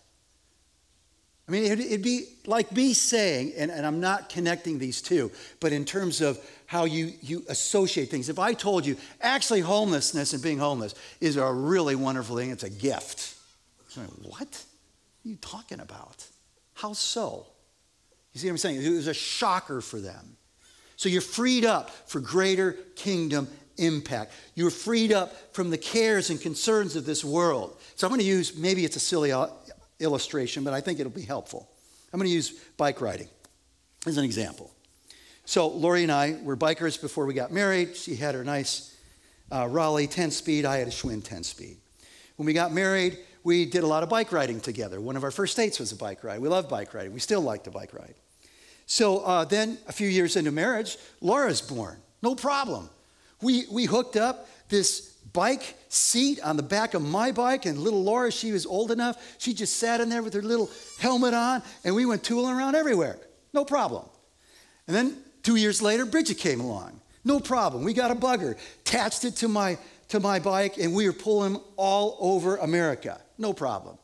I 1.49 1.53
mean, 1.53 1.65
it'd, 1.65 2.03
be 2.03 2.25
like 2.47 2.73
me 2.73 2.93
saying, 2.93 3.53
and, 3.57 3.71
and 3.71 3.87
I'm 3.87 4.01
not 4.01 4.29
connecting 4.29 4.81
these 4.81 5.01
two, 5.01 5.31
but 5.61 5.73
in 5.73 5.85
terms 5.85 6.21
of 6.21 6.39
how 6.67 6.87
you, 6.87 7.13
you 7.23 7.45
associate 7.49 8.11
things. 8.11 8.29
If 8.29 8.41
I 8.41 8.53
told 8.53 8.85
you, 8.85 8.97
actually, 9.21 9.61
homelessness 9.61 10.33
and 10.33 10.43
being 10.43 10.59
homeless 10.59 10.97
is 11.21 11.37
a 11.37 11.53
really 11.53 11.95
wonderful 11.95 12.37
thing, 12.37 12.51
it's 12.51 12.65
a 12.65 12.71
gift. 12.71 13.37
Like, 13.97 14.09
what 14.09 14.65
are 15.27 15.31
you 15.31 15.37
talking 15.37 15.81
about? 15.81 16.25
How 16.75 16.93
so? 16.93 17.47
You 18.33 18.41
see 18.41 18.47
what 18.47 18.53
I'm 18.53 18.59
saying? 18.59 18.83
It 18.83 18.91
was 18.91 19.07
a 19.07 19.15
shocker 19.15 19.81
for 19.81 19.99
them. 19.99 20.37
So 20.97 21.09
you're 21.09 21.21
freed 21.21 21.65
up 21.65 21.91
for 22.09 22.21
greater 22.21 22.73
kingdom 22.95 23.49
impact. 23.77 24.33
You're 24.55 24.71
freed 24.71 25.13
up 25.13 25.55
from 25.55 25.71
the 25.71 25.79
cares 25.79 26.31
and 26.31 26.41
concerns 26.41 26.97
of 26.97 27.05
this 27.05 27.25
world. 27.25 27.77
So 27.97 28.07
I'm 28.07 28.11
going 28.11 28.21
to 28.21 28.27
use, 28.27 28.57
maybe 28.57 28.85
it's 28.85 28.97
a 28.97 29.01
silly 29.01 29.33
illustration, 30.01 30.65
but 30.65 30.73
I 30.73 30.81
think 30.81 31.01
it'll 31.01 31.13
be 31.13 31.23
helpful. 31.23 31.69
I'm 32.13 32.19
going 32.19 32.29
to 32.29 32.35
use 32.35 32.53
bike 32.77 33.01
riding 33.01 33.29
as 34.07 34.17
an 34.17 34.25
example. 34.25 34.71
So 35.45 35.69
Lori 35.69 36.03
and 36.03 36.13
I 36.13 36.39
were 36.43 36.57
bikers 36.57 37.01
before 37.01 37.27
we 37.27 37.35
got 37.35 37.53
married. 37.53 37.97
She 37.97 38.17
had 38.17 38.35
her 38.35 38.45
nice 38.45 38.97
uh, 39.51 39.67
Raleigh 39.69 40.07
10 40.07 40.31
speed, 40.31 40.65
I 40.65 40.79
had 40.79 40.89
a 40.89 40.91
Schwinn 40.91 41.23
10 41.23 41.43
speed. 41.43 41.77
When 42.37 42.47
we 42.47 42.53
got 42.53 42.73
married, 42.73 43.19
we 43.47 43.65
did 43.65 43.85
a 43.85 43.87
lot 43.87 44.03
of 44.03 44.09
bike 44.09 44.33
riding 44.33 44.59
together. 44.59 45.01
One 45.01 45.17
of 45.17 45.23
our 45.23 45.31
first 45.31 45.57
dates 45.57 45.79
was 45.79 45.93
a 45.93 45.97
bike 45.97 46.25
ride. 46.25 46.41
We 46.41 46.49
love 46.49 46.69
bike 46.69 46.93
riding. 46.93 47.15
We 47.15 47.21
still 47.21 47.41
like 47.41 47.63
to 47.65 47.71
bike 47.71 47.95
ride. 47.95 48.17
So 48.87 49.21
uh, 49.21 49.45
then, 49.45 49.79
a 49.87 49.93
few 49.93 50.09
years 50.09 50.35
into 50.35 50.51
marriage, 50.51 50.97
Laura's 51.21 51.63
born. 51.63 51.97
No 52.23 52.35
problem. 52.35 52.91
We, 53.41 53.67
we 53.71 53.85
hooked 53.85 54.17
up 54.17 54.49
this 54.69 55.13
bike 55.33 55.77
seat 55.89 56.41
on 56.43 56.57
the 56.57 56.63
back 56.65 56.95
of 56.95 57.03
my 57.03 57.31
bike, 57.31 57.67
and 57.67 57.79
little 57.79 58.03
Laura, 58.03 58.33
she 58.33 58.51
was 58.51 58.67
old 58.67 58.91
enough, 58.91 59.37
she 59.39 59.55
just 59.55 59.77
sat 59.77 60.01
in 60.01 60.09
there 60.09 60.25
with 60.25 60.35
her 60.35 60.43
little 60.43 60.69
helmet 60.99 61.33
on, 61.33 61.63
and 61.85 61.95
we 61.95 62.05
went 62.05 62.25
tooling 62.25 62.53
around 62.53 62.75
everywhere. 62.75 63.17
No 63.53 63.65
problem. 63.65 64.07
And 64.89 64.97
then 64.97 65.19
two 65.45 65.55
years 65.55 65.81
later, 65.81 66.05
Bridget 66.05 66.39
came 66.39 66.59
along. 66.59 67.01
No 67.25 67.39
problem. 67.39 67.85
We 67.85 67.93
got 67.93 68.11
a 68.11 68.17
bugger, 68.17 68.57
attached 68.81 69.25
it 69.25 69.37
to 69.37 69.47
my, 69.47 69.79
to 70.09 70.19
my 70.19 70.41
bike, 70.41 70.79
and 70.79 70.93
we 70.93 71.07
were 71.07 71.13
pulling 71.13 71.61
all 71.77 72.17
over 72.19 72.57
America. 72.57 73.21
No 73.39 73.53
problem. 73.53 73.99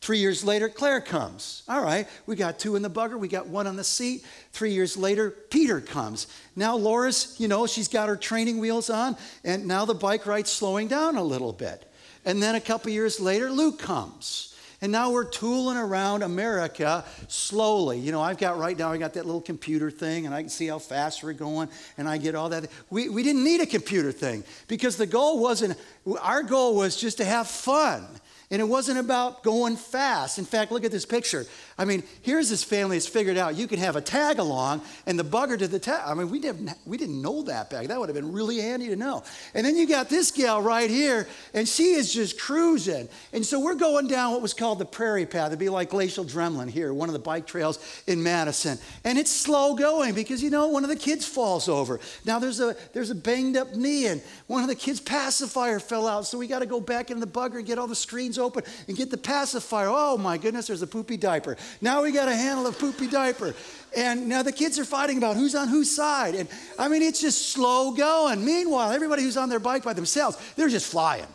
Three 0.00 0.18
years 0.18 0.44
later, 0.44 0.68
Claire 0.68 1.00
comes. 1.00 1.62
All 1.68 1.82
right, 1.82 2.06
we 2.26 2.36
got 2.36 2.58
two 2.58 2.76
in 2.76 2.82
the 2.82 2.90
bugger, 2.90 3.18
we 3.18 3.28
got 3.28 3.48
one 3.48 3.66
on 3.66 3.76
the 3.76 3.84
seat. 3.84 4.24
Three 4.52 4.72
years 4.72 4.96
later, 4.96 5.30
Peter 5.30 5.80
comes. 5.80 6.26
Now, 6.54 6.76
Laura's, 6.76 7.34
you 7.38 7.48
know, 7.48 7.66
she's 7.66 7.88
got 7.88 8.08
her 8.08 8.16
training 8.16 8.58
wheels 8.58 8.90
on, 8.90 9.16
and 9.42 9.66
now 9.66 9.84
the 9.84 9.94
bike 9.94 10.26
ride's 10.26 10.52
slowing 10.52 10.86
down 10.86 11.16
a 11.16 11.22
little 11.22 11.52
bit. 11.52 11.90
And 12.24 12.42
then 12.42 12.54
a 12.54 12.60
couple 12.60 12.90
years 12.92 13.18
later, 13.18 13.50
Luke 13.50 13.78
comes. 13.78 14.52
And 14.82 14.92
now 14.92 15.10
we're 15.10 15.24
tooling 15.24 15.78
around 15.78 16.22
America 16.22 17.02
slowly. 17.28 17.98
You 17.98 18.12
know, 18.12 18.20
I've 18.20 18.36
got 18.36 18.58
right 18.58 18.78
now, 18.78 18.92
I 18.92 18.98
got 18.98 19.14
that 19.14 19.24
little 19.24 19.40
computer 19.40 19.90
thing, 19.90 20.26
and 20.26 20.34
I 20.34 20.42
can 20.42 20.50
see 20.50 20.66
how 20.66 20.78
fast 20.78 21.24
we're 21.24 21.32
going, 21.32 21.70
and 21.96 22.06
I 22.06 22.18
get 22.18 22.34
all 22.34 22.50
that. 22.50 22.68
We, 22.90 23.08
we 23.08 23.22
didn't 23.22 23.42
need 23.42 23.62
a 23.62 23.66
computer 23.66 24.12
thing 24.12 24.44
because 24.68 24.96
the 24.96 25.06
goal 25.06 25.40
wasn't, 25.40 25.78
our 26.20 26.42
goal 26.42 26.76
was 26.76 26.96
just 26.96 27.16
to 27.16 27.24
have 27.24 27.48
fun. 27.48 28.06
And 28.48 28.62
it 28.62 28.64
wasn't 28.64 29.00
about 29.00 29.42
going 29.42 29.76
fast. 29.76 30.38
In 30.38 30.44
fact, 30.44 30.70
look 30.70 30.84
at 30.84 30.92
this 30.92 31.04
picture. 31.04 31.46
I 31.76 31.84
mean, 31.84 32.04
here's 32.22 32.48
this 32.48 32.62
family 32.62 32.96
that's 32.96 33.08
figured 33.08 33.36
out 33.36 33.56
you 33.56 33.66
can 33.66 33.80
have 33.80 33.96
a 33.96 34.00
tag 34.00 34.38
along 34.38 34.82
and 35.04 35.18
the 35.18 35.24
bugger 35.24 35.58
to 35.58 35.66
the 35.66 35.80
tag. 35.80 36.02
I 36.06 36.14
mean, 36.14 36.30
we 36.30 36.38
didn't, 36.38 36.70
we 36.86 36.96
didn't 36.96 37.20
know 37.20 37.42
that 37.42 37.70
back. 37.70 37.88
That 37.88 37.98
would 37.98 38.08
have 38.08 38.14
been 38.14 38.30
really 38.30 38.60
handy 38.60 38.86
to 38.88 38.96
know. 38.96 39.24
And 39.52 39.66
then 39.66 39.76
you 39.76 39.88
got 39.88 40.08
this 40.08 40.30
gal 40.30 40.62
right 40.62 40.88
here, 40.88 41.26
and 41.54 41.68
she 41.68 41.94
is 41.94 42.14
just 42.14 42.40
cruising. 42.40 43.08
And 43.32 43.44
so 43.44 43.58
we're 43.58 43.74
going 43.74 44.06
down 44.06 44.32
what 44.32 44.42
was 44.42 44.54
called 44.54 44.78
the 44.78 44.84
prairie 44.84 45.26
path. 45.26 45.48
It'd 45.48 45.58
be 45.58 45.68
like 45.68 45.90
Glacial 45.90 46.24
Drumlin 46.24 46.70
here, 46.70 46.94
one 46.94 47.08
of 47.08 47.14
the 47.14 47.18
bike 47.18 47.48
trails 47.48 47.80
in 48.06 48.22
Madison. 48.22 48.78
And 49.02 49.18
it's 49.18 49.32
slow 49.32 49.74
going 49.74 50.14
because, 50.14 50.40
you 50.40 50.50
know, 50.50 50.68
one 50.68 50.84
of 50.84 50.88
the 50.88 50.96
kids 50.96 51.26
falls 51.26 51.68
over. 51.68 51.98
Now 52.24 52.38
there's 52.38 52.60
a, 52.60 52.76
there's 52.92 53.10
a 53.10 53.16
banged 53.16 53.56
up 53.56 53.74
knee, 53.74 54.06
and 54.06 54.22
one 54.46 54.62
of 54.62 54.68
the 54.68 54.76
kids' 54.76 55.00
pacifier 55.00 55.80
fell 55.80 56.06
out. 56.06 56.26
So 56.26 56.38
we 56.38 56.46
got 56.46 56.60
to 56.60 56.66
go 56.66 56.80
back 56.80 57.10
in 57.10 57.18
the 57.18 57.26
bugger 57.26 57.56
and 57.56 57.66
get 57.66 57.76
all 57.76 57.88
the 57.88 57.96
screens 57.96 58.35
open 58.38 58.64
and 58.88 58.96
get 58.96 59.10
the 59.10 59.16
pacifier. 59.16 59.88
Oh 59.88 60.16
my 60.16 60.38
goodness, 60.38 60.66
there's 60.66 60.82
a 60.82 60.86
poopy 60.86 61.16
diaper. 61.16 61.56
Now 61.80 62.02
we 62.02 62.12
got 62.12 62.26
to 62.26 62.34
handle 62.34 62.66
a 62.66 62.72
poopy 62.72 63.08
diaper. 63.08 63.54
And 63.96 64.28
now 64.28 64.42
the 64.42 64.52
kids 64.52 64.78
are 64.78 64.84
fighting 64.84 65.18
about 65.18 65.36
who's 65.36 65.54
on 65.54 65.68
whose 65.68 65.94
side. 65.94 66.34
And 66.34 66.48
I 66.78 66.88
mean, 66.88 67.02
it's 67.02 67.20
just 67.20 67.50
slow 67.50 67.92
going. 67.92 68.44
Meanwhile, 68.44 68.92
everybody 68.92 69.22
who's 69.22 69.36
on 69.36 69.48
their 69.48 69.60
bike 69.60 69.82
by 69.82 69.92
themselves, 69.92 70.38
they're 70.56 70.68
just 70.68 70.90
flying. 70.90 71.26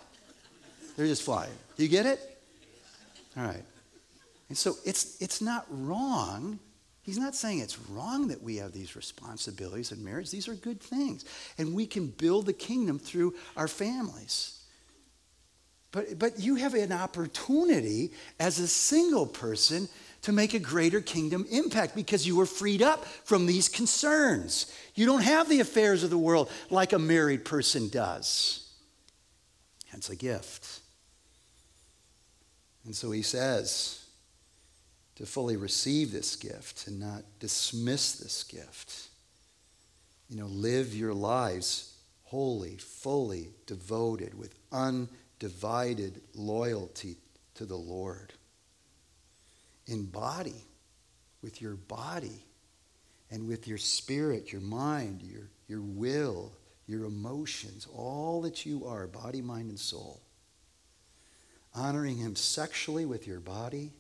They're 0.95 1.07
just 1.07 1.23
flying. 1.23 1.51
You 1.77 1.87
get 1.87 2.05
it? 2.05 2.19
All 3.37 3.43
right. 3.43 3.63
And 4.49 4.57
so 4.57 4.75
it's, 4.85 5.21
it's 5.21 5.41
not 5.41 5.65
wrong. 5.69 6.59
He's 7.03 7.17
not 7.17 7.35
saying 7.35 7.59
it's 7.59 7.79
wrong 7.89 8.27
that 8.27 8.43
we 8.43 8.57
have 8.57 8.73
these 8.73 8.95
responsibilities 8.95 9.91
in 9.91 10.03
marriage. 10.03 10.29
These 10.29 10.47
are 10.47 10.55
good 10.55 10.79
things. 10.79 11.25
And 11.57 11.73
we 11.73 11.87
can 11.87 12.07
build 12.07 12.45
the 12.45 12.53
kingdom 12.53 12.99
through 12.99 13.33
our 13.57 13.67
families. 13.67 14.60
But, 15.91 16.17
but 16.17 16.39
you 16.39 16.55
have 16.55 16.73
an 16.73 16.91
opportunity 16.91 18.11
as 18.39 18.59
a 18.59 18.67
single 18.67 19.25
person 19.25 19.89
to 20.21 20.31
make 20.31 20.53
a 20.53 20.59
greater 20.59 21.01
kingdom 21.01 21.45
impact 21.49 21.95
because 21.95 22.25
you 22.25 22.35
were 22.35 22.45
freed 22.45 22.81
up 22.81 23.05
from 23.05 23.45
these 23.45 23.67
concerns. 23.67 24.71
You 24.95 25.05
don't 25.05 25.23
have 25.23 25.49
the 25.49 25.59
affairs 25.59 26.03
of 26.03 26.09
the 26.09 26.17
world 26.17 26.49
like 26.69 26.93
a 26.93 26.99
married 26.99 27.43
person 27.43 27.89
does. 27.89 28.69
It's 29.93 30.09
a 30.09 30.15
gift. 30.15 30.79
And 32.85 32.95
so 32.95 33.11
he 33.11 33.21
says 33.21 34.05
to 35.15 35.25
fully 35.25 35.57
receive 35.57 36.11
this 36.11 36.35
gift 36.35 36.87
and 36.87 36.99
not 36.99 37.23
dismiss 37.39 38.13
this 38.13 38.43
gift. 38.43 39.09
You 40.29 40.37
know, 40.37 40.47
live 40.47 40.95
your 40.95 41.13
lives 41.13 41.95
wholly, 42.23 42.77
fully 42.77 43.49
devoted 43.65 44.37
with 44.37 44.55
undivided 45.41 46.21
loyalty 46.35 47.17
to 47.55 47.65
the 47.65 47.75
Lord 47.75 48.33
in 49.87 50.05
body, 50.05 50.65
with 51.41 51.61
your 51.61 51.75
body, 51.75 52.45
and 53.31 53.47
with 53.47 53.67
your 53.67 53.77
spirit, 53.77 54.51
your 54.51 54.61
mind, 54.61 55.21
your, 55.23 55.49
your 55.67 55.81
will, 55.81 56.53
your 56.85 57.05
emotions, 57.05 57.87
all 57.93 58.41
that 58.41 58.65
you 58.65 58.85
are, 58.85 59.07
body, 59.07 59.41
mind, 59.41 59.69
and 59.69 59.79
soul. 59.79 60.21
Honoring 61.73 62.17
Him 62.17 62.35
sexually 62.35 63.05
with 63.05 63.25
your 63.27 63.39
body, 63.39 63.91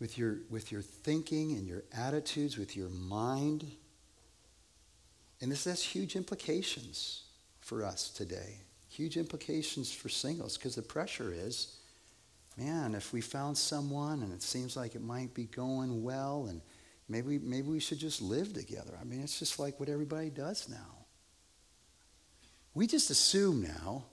with 0.00 0.18
your, 0.18 0.38
with 0.50 0.72
your 0.72 0.82
thinking 0.82 1.52
and 1.52 1.66
your 1.66 1.84
attitudes, 1.96 2.58
with 2.58 2.76
your 2.76 2.88
mind. 2.88 3.70
And 5.40 5.52
this 5.52 5.64
has 5.64 5.82
huge 5.82 6.16
implications 6.16 7.24
for 7.60 7.84
us 7.84 8.10
today. 8.10 8.62
Huge 8.98 9.16
implications 9.16 9.92
for 9.92 10.08
singles 10.08 10.58
because 10.58 10.74
the 10.74 10.82
pressure 10.82 11.32
is 11.32 11.78
man, 12.56 12.96
if 12.96 13.12
we 13.12 13.20
found 13.20 13.56
someone 13.56 14.24
and 14.24 14.32
it 14.32 14.42
seems 14.42 14.76
like 14.76 14.96
it 14.96 15.02
might 15.02 15.32
be 15.34 15.44
going 15.44 16.02
well, 16.02 16.46
and 16.50 16.60
maybe, 17.08 17.38
maybe 17.38 17.68
we 17.68 17.78
should 17.78 18.00
just 18.00 18.20
live 18.20 18.52
together. 18.52 18.98
I 19.00 19.04
mean, 19.04 19.22
it's 19.22 19.38
just 19.38 19.60
like 19.60 19.78
what 19.78 19.88
everybody 19.88 20.30
does 20.30 20.68
now. 20.68 21.06
We 22.74 22.88
just 22.88 23.10
assume 23.10 23.62
now 23.62 24.06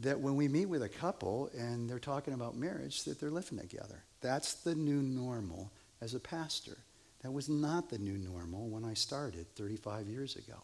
that 0.00 0.18
when 0.18 0.34
we 0.34 0.48
meet 0.48 0.66
with 0.66 0.82
a 0.82 0.88
couple 0.88 1.48
and 1.56 1.88
they're 1.88 2.00
talking 2.00 2.34
about 2.34 2.56
marriage, 2.56 3.04
that 3.04 3.20
they're 3.20 3.30
living 3.30 3.60
together. 3.60 4.02
That's 4.20 4.54
the 4.54 4.74
new 4.74 5.00
normal 5.00 5.70
as 6.00 6.14
a 6.14 6.20
pastor. 6.20 6.78
That 7.22 7.30
was 7.30 7.48
not 7.48 7.88
the 7.88 7.98
new 7.98 8.18
normal 8.18 8.68
when 8.68 8.84
I 8.84 8.94
started 8.94 9.46
35 9.54 10.08
years 10.08 10.34
ago. 10.34 10.60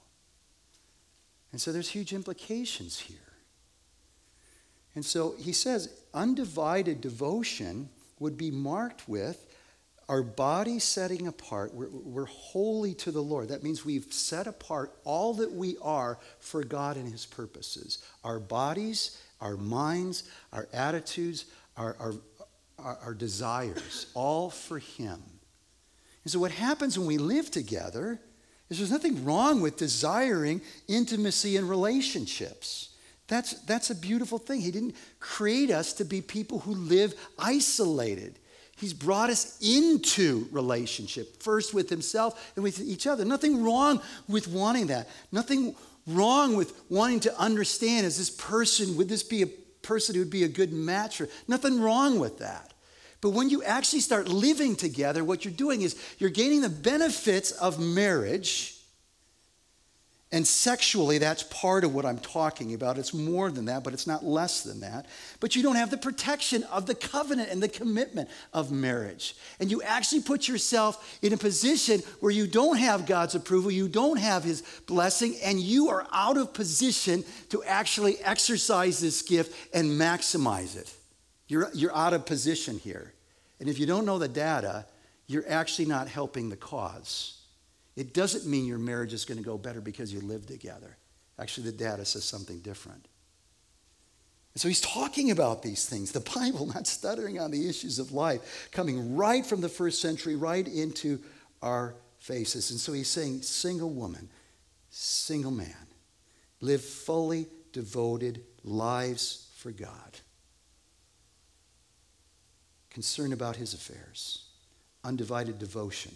And 1.53 1.61
so 1.61 1.71
there's 1.71 1.89
huge 1.89 2.13
implications 2.13 2.99
here. 2.99 3.32
And 4.95 5.05
so 5.05 5.35
he 5.39 5.53
says 5.53 5.89
undivided 6.13 7.01
devotion 7.01 7.89
would 8.19 8.37
be 8.37 8.51
marked 8.51 9.09
with 9.09 9.47
our 10.09 10.23
body 10.23 10.79
setting 10.79 11.27
apart. 11.27 11.73
We're, 11.75 11.89
we're, 11.89 12.25
holy 12.27 12.93
to 12.95 13.11
the 13.11 13.23
Lord. 13.23 13.49
That 13.49 13.63
means 13.63 13.85
we've 13.85 14.13
set 14.13 14.47
apart 14.47 14.95
all 15.05 15.35
that 15.35 15.53
we 15.53 15.77
are 15.81 16.19
for 16.39 16.63
God 16.63 16.97
and 16.97 17.11
His 17.11 17.25
purposes 17.25 18.05
our 18.25 18.39
bodies, 18.39 19.23
our 19.41 19.57
minds, 19.57 20.25
our 20.53 20.69
attitudes, 20.73 21.47
our, 21.77 21.97
our, 21.99 22.15
our, 22.79 22.99
our 23.05 23.15
desires, 23.15 24.07
all 24.15 24.51
for 24.51 24.79
Him. 24.79 25.23
And 26.25 26.33
so, 26.33 26.39
what 26.39 26.53
happens 26.53 26.99
when 26.99 27.09
we 27.09 27.19
live 27.19 27.51
together 27.51 28.21
is 28.69 28.79
there's 28.79 28.91
nothing 28.91 29.25
wrong 29.25 29.61
with 29.61 29.77
desiring 29.77 30.61
intimacy 30.89 31.57
and 31.57 31.69
relationships. 31.69 32.92
That's, 33.29 33.61
that's 33.63 33.91
a 33.91 33.95
beautiful 33.95 34.39
thing. 34.39 34.61
He 34.61 34.71
didn't 34.71 34.97
create 35.21 35.71
us 35.71 35.93
to 35.95 36.05
be 36.05 36.21
people 36.21 36.61
who 36.61 36.75
live 36.75 37.15
isolated. 37.39 38.39
He's 38.77 38.93
brought 38.93 39.31
us 39.31 39.59
into 39.61 40.49
relationship, 40.51 41.43
first 41.43 41.73
with 41.73 41.89
himself 41.89 42.53
and 42.57 42.63
with 42.65 42.81
each 42.81 43.07
other. 43.07 43.25
Nothing 43.25 43.63
wrong 43.63 44.01
with 44.29 44.49
wanting 44.49 44.89
that. 44.89 45.09
Nothing 45.31 45.77
wrong 46.07 46.57
with 46.57 46.83
wanting 46.91 47.21
to 47.21 47.39
understand 47.39 48.07
is 48.07 48.19
this 48.19 48.31
person, 48.31 48.97
would 48.97 49.09
this 49.09 49.23
be 49.23 49.43
a 49.43 49.47
person 49.47 50.15
who'd 50.15 50.31
be 50.31 50.45
a 50.45 50.49
good 50.49 50.73
match 50.73 51.19
for? 51.19 51.29
Nothing 51.47 51.81
wrong 51.81 52.19
with 52.19 52.39
that. 52.39 52.73
But 53.21 53.31
when 53.31 53.51
you 53.51 53.63
actually 53.63 54.01
start 54.01 54.27
living 54.27 54.75
together, 54.75 55.23
what 55.23 55.45
you're 55.45 55.55
doing 55.55 55.83
is 55.83 55.97
you're 56.19 56.29
gaining 56.29 56.61
the 56.61 56.69
benefits 56.69 57.53
of 57.53 57.79
marriage. 57.79 58.72
And 60.35 60.47
sexually, 60.47 61.19
that's 61.19 61.43
part 61.43 61.85
of 61.85 61.95
what 61.95 62.07
I'm 62.07 62.19
talking 62.19 62.73
about. 62.73 62.97
It's 62.97 63.13
more 63.13 63.51
than 63.51 63.67
that, 63.67 63.85
but 63.85 63.93
it's 63.93 64.07
not 64.07 64.25
less 64.25 64.63
than 64.63 64.81
that. 64.81 65.05
But 65.41 65.55
you 65.55 65.63
don't 65.63 65.77
have 65.77 65.91
the 65.91 65.99
protection 65.99 66.63
of 66.65 66.87
the 66.87 66.95
covenant 66.95 67.51
and 67.51 67.63
the 67.63 67.69
commitment 67.69 68.31
of 68.55 68.73
marriage. 68.73 69.37
And 69.61 69.71
you 69.71 69.83
actually 69.83 70.23
put 70.23 70.49
yourself 70.49 71.19
in 71.21 71.35
a 71.35 71.37
position 71.37 72.01
where 72.21 72.33
you 72.33 72.47
don't 72.47 72.79
have 72.79 73.05
God's 73.05 73.35
approval, 73.35 73.71
you 73.71 73.89
don't 73.89 74.19
have 74.19 74.43
His 74.43 74.63
blessing, 74.87 75.37
and 75.45 75.61
you 75.61 75.91
are 75.91 76.07
out 76.11 76.39
of 76.39 76.55
position 76.55 77.25
to 77.51 77.63
actually 77.65 78.19
exercise 78.23 79.01
this 79.01 79.21
gift 79.21 79.55
and 79.75 80.01
maximize 80.01 80.77
it. 80.77 80.95
You're, 81.47 81.69
you're 81.75 81.95
out 81.95 82.15
of 82.15 82.25
position 82.25 82.79
here. 82.79 83.13
And 83.61 83.69
if 83.69 83.79
you 83.79 83.85
don't 83.85 84.07
know 84.07 84.19
the 84.19 84.29
data, 84.29 84.87
you're 85.27 85.45
actually 85.47 85.85
not 85.89 86.09
helping 86.09 86.49
the 86.49 86.57
cause. 86.57 87.42
It 87.97 88.15
doesn't 88.15 88.51
mean 88.51 88.67
your 88.67 88.79
marriage 88.79 89.13
is 89.13 89.25
going 89.25 89.39
to 89.39 89.45
go 89.45 89.59
better 89.59 89.81
because 89.81 90.13
you 90.13 90.21
live 90.21 90.47
together. 90.47 90.97
Actually, 91.39 91.71
the 91.71 91.77
data 91.77 92.05
says 92.05 92.25
something 92.25 92.61
different. 92.61 93.07
so 94.55 94.69
he's 94.69 94.81
talking 94.81 95.31
about 95.31 95.63
these 95.63 95.87
things. 95.87 96.13
The 96.13 96.21
Bible, 96.21 96.67
not 96.75 96.87
stuttering 96.87 97.39
on 97.39 97.51
the 97.51 97.69
issues 97.69 97.99
of 97.99 98.13
life, 98.13 98.69
coming 98.73 99.17
right 99.17 99.45
from 99.45 99.61
the 99.61 99.69
first 99.69 100.01
century, 100.01 100.37
right 100.37 100.67
into 100.67 101.21
our 101.61 101.95
faces. 102.19 102.71
And 102.71 102.81
so 102.81 102.93
he's 102.93 103.09
saying, 103.09 103.43
single 103.43 103.91
woman, 103.91 104.31
single 104.91 105.51
man, 105.51 105.87
live 106.61 106.83
fully 106.83 107.49
devoted 107.73 108.43
lives 108.65 109.51
for 109.57 109.71
God 109.71 110.19
concern 112.93 113.33
about 113.33 113.57
his 113.57 113.73
affairs, 113.75 114.45
undivided 115.03 115.59
devotion, 115.59 116.13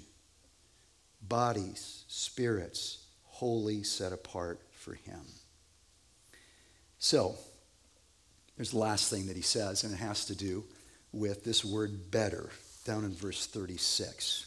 bodies, 1.23 2.05
spirits, 2.09 3.05
wholly 3.25 3.83
set 3.83 4.13
apart 4.13 4.61
for 4.73 4.95
him. 4.95 5.21
So, 6.99 7.37
there's 8.57 8.71
the 8.71 8.79
last 8.79 9.11
thing 9.11 9.27
that 9.27 9.37
he 9.37 9.43
says, 9.43 9.85
and 9.85 9.93
it 9.93 9.99
has 9.99 10.25
to 10.27 10.35
do 10.35 10.65
with 11.13 11.45
this 11.45 11.65
word 11.65 12.11
better, 12.11 12.51
down 12.85 13.05
in 13.05 13.13
verse 13.13 13.47
36. 13.47 14.47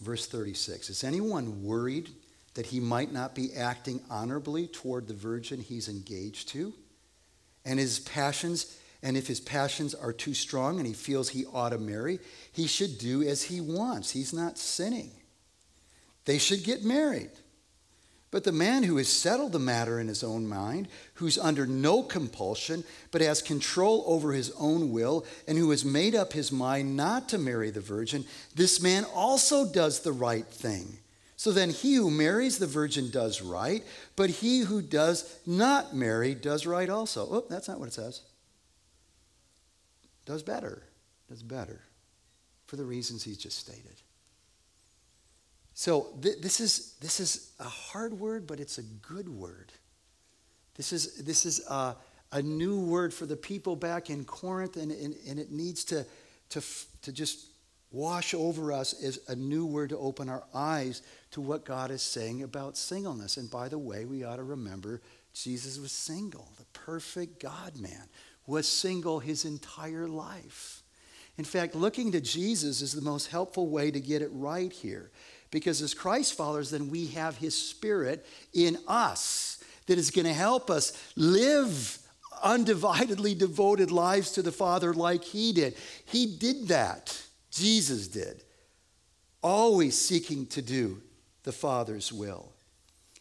Verse 0.00 0.26
36 0.26 0.90
Is 0.90 1.04
anyone 1.04 1.62
worried 1.64 2.10
that 2.54 2.66
he 2.66 2.80
might 2.80 3.12
not 3.12 3.34
be 3.34 3.54
acting 3.54 4.00
honorably 4.10 4.66
toward 4.66 5.08
the 5.08 5.14
virgin 5.14 5.60
he's 5.60 5.88
engaged 5.88 6.48
to? 6.50 6.72
And 7.64 7.78
his 7.78 8.00
passions 8.00 8.78
and 9.02 9.16
if 9.16 9.26
his 9.26 9.40
passions 9.40 9.94
are 9.94 10.12
too 10.12 10.34
strong 10.34 10.78
and 10.78 10.86
he 10.86 10.92
feels 10.92 11.28
he 11.28 11.44
ought 11.46 11.70
to 11.70 11.78
marry, 11.78 12.20
he 12.52 12.66
should 12.66 12.98
do 12.98 13.22
as 13.22 13.42
he 13.42 13.60
wants. 13.60 14.10
He's 14.10 14.32
not 14.32 14.58
sinning. 14.58 15.10
They 16.24 16.38
should 16.38 16.62
get 16.62 16.84
married. 16.84 17.30
But 18.30 18.44
the 18.44 18.52
man 18.52 18.84
who 18.84 18.96
has 18.96 19.08
settled 19.08 19.52
the 19.52 19.58
matter 19.58 20.00
in 20.00 20.08
his 20.08 20.24
own 20.24 20.48
mind, 20.48 20.88
who's 21.14 21.36
under 21.36 21.66
no 21.66 22.02
compulsion, 22.02 22.82
but 23.10 23.20
has 23.20 23.42
control 23.42 24.04
over 24.06 24.32
his 24.32 24.50
own 24.58 24.90
will, 24.90 25.26
and 25.46 25.58
who 25.58 25.70
has 25.70 25.84
made 25.84 26.14
up 26.14 26.32
his 26.32 26.50
mind 26.50 26.96
not 26.96 27.28
to 27.28 27.38
marry 27.38 27.70
the 27.70 27.80
virgin, 27.80 28.24
this 28.54 28.80
man 28.80 29.04
also 29.14 29.70
does 29.70 30.00
the 30.00 30.12
right 30.12 30.46
thing. 30.46 30.96
So 31.36 31.52
then 31.52 31.70
he 31.70 31.96
who 31.96 32.10
marries 32.10 32.58
the 32.58 32.66
virgin 32.66 33.10
does 33.10 33.42
right, 33.42 33.84
but 34.16 34.30
he 34.30 34.60
who 34.60 34.80
does 34.80 35.38
not 35.44 35.94
marry 35.94 36.34
does 36.34 36.66
right 36.66 36.88
also. 36.88 37.26
Oh, 37.30 37.44
that's 37.50 37.68
not 37.68 37.80
what 37.80 37.88
it 37.88 37.94
says 37.94 38.22
does 40.24 40.42
better, 40.42 40.82
does 41.28 41.42
better 41.42 41.80
for 42.66 42.76
the 42.76 42.84
reasons 42.84 43.22
he's 43.22 43.38
just 43.38 43.58
stated. 43.58 44.00
So 45.74 46.08
th- 46.22 46.38
this, 46.40 46.60
is, 46.60 46.94
this 47.00 47.20
is 47.20 47.52
a 47.58 47.64
hard 47.64 48.18
word, 48.18 48.46
but 48.46 48.60
it's 48.60 48.78
a 48.78 48.82
good 48.82 49.28
word. 49.28 49.72
This 50.76 50.92
is, 50.92 51.22
this 51.24 51.44
is 51.44 51.66
a, 51.68 51.96
a 52.30 52.42
new 52.42 52.80
word 52.80 53.12
for 53.12 53.26
the 53.26 53.36
people 53.36 53.76
back 53.76 54.10
in 54.10 54.24
Corinth, 54.24 54.76
and, 54.76 54.92
and, 54.92 55.14
and 55.28 55.38
it 55.38 55.50
needs 55.50 55.84
to, 55.84 56.06
to, 56.50 56.58
f- 56.58 56.86
to 57.02 57.12
just 57.12 57.46
wash 57.90 58.32
over 58.32 58.72
us 58.72 59.02
as 59.02 59.20
a 59.28 59.36
new 59.36 59.66
word 59.66 59.90
to 59.90 59.98
open 59.98 60.28
our 60.28 60.44
eyes 60.54 61.02
to 61.32 61.40
what 61.40 61.64
God 61.64 61.90
is 61.90 62.02
saying 62.02 62.42
about 62.42 62.76
singleness. 62.76 63.36
And 63.36 63.50
by 63.50 63.68
the 63.68 63.78
way, 63.78 64.04
we 64.06 64.24
ought 64.24 64.36
to 64.36 64.44
remember 64.44 65.02
Jesus 65.34 65.78
was 65.78 65.92
single, 65.92 66.48
the 66.58 66.64
perfect 66.78 67.42
God 67.42 67.78
man 67.78 68.08
was 68.46 68.68
single 68.68 69.20
his 69.20 69.44
entire 69.44 70.08
life. 70.08 70.82
In 71.38 71.44
fact, 71.44 71.74
looking 71.74 72.12
to 72.12 72.20
Jesus 72.20 72.82
is 72.82 72.92
the 72.92 73.00
most 73.00 73.28
helpful 73.28 73.68
way 73.68 73.90
to 73.90 74.00
get 74.00 74.22
it 74.22 74.30
right 74.32 74.72
here. 74.72 75.10
Because 75.50 75.82
as 75.82 75.94
Christ 75.94 76.34
followers, 76.34 76.70
then 76.70 76.88
we 76.90 77.08
have 77.08 77.36
his 77.36 77.56
spirit 77.56 78.26
in 78.52 78.78
us 78.86 79.62
that 79.86 79.98
is 79.98 80.10
going 80.10 80.26
to 80.26 80.32
help 80.32 80.70
us 80.70 80.92
live 81.16 81.98
undividedly 82.42 83.38
devoted 83.38 83.90
lives 83.90 84.32
to 84.32 84.42
the 84.42 84.52
Father 84.52 84.92
like 84.92 85.22
he 85.22 85.52
did. 85.52 85.76
He 86.04 86.36
did 86.36 86.68
that. 86.68 87.20
Jesus 87.50 88.08
did. 88.08 88.42
Always 89.42 89.98
seeking 89.98 90.46
to 90.46 90.62
do 90.62 91.02
the 91.44 91.52
Father's 91.52 92.12
will. 92.12 92.52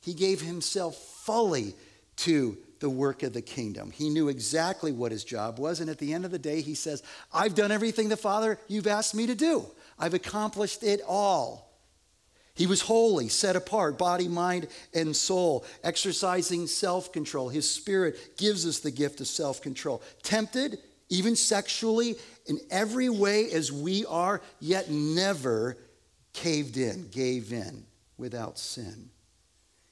He 0.01 0.13
gave 0.13 0.41
himself 0.41 0.95
fully 0.95 1.75
to 2.17 2.57
the 2.81 2.89
work 2.89 3.23
of 3.23 3.31
the 3.31 3.41
kingdom. 3.41 3.91
He 3.91 4.09
knew 4.09 4.27
exactly 4.27 4.91
what 4.91 5.11
his 5.11 5.23
job 5.23 5.57
was. 5.57 5.79
And 5.79 5.89
at 5.89 5.99
the 5.99 6.13
end 6.13 6.25
of 6.25 6.31
the 6.31 6.39
day, 6.39 6.61
he 6.61 6.75
says, 6.75 7.01
I've 7.31 7.55
done 7.55 7.71
everything 7.71 8.09
the 8.09 8.17
Father 8.17 8.59
you've 8.67 8.87
asked 8.87 9.15
me 9.15 9.27
to 9.27 9.35
do, 9.35 9.65
I've 9.97 10.13
accomplished 10.13 10.83
it 10.83 10.99
all. 11.07 11.69
He 12.53 12.67
was 12.67 12.81
holy, 12.81 13.29
set 13.29 13.55
apart, 13.55 13.97
body, 13.97 14.27
mind, 14.27 14.67
and 14.93 15.15
soul, 15.15 15.63
exercising 15.83 16.67
self 16.67 17.13
control. 17.13 17.47
His 17.47 17.69
spirit 17.69 18.37
gives 18.37 18.67
us 18.67 18.79
the 18.79 18.91
gift 18.91 19.21
of 19.21 19.27
self 19.27 19.61
control. 19.61 20.01
Tempted, 20.21 20.77
even 21.07 21.35
sexually, 21.35 22.15
in 22.47 22.59
every 22.69 23.09
way 23.09 23.51
as 23.51 23.71
we 23.71 24.05
are, 24.05 24.41
yet 24.59 24.89
never 24.89 25.77
caved 26.33 26.77
in, 26.77 27.07
gave 27.09 27.53
in 27.53 27.85
without 28.17 28.59
sin. 28.59 29.09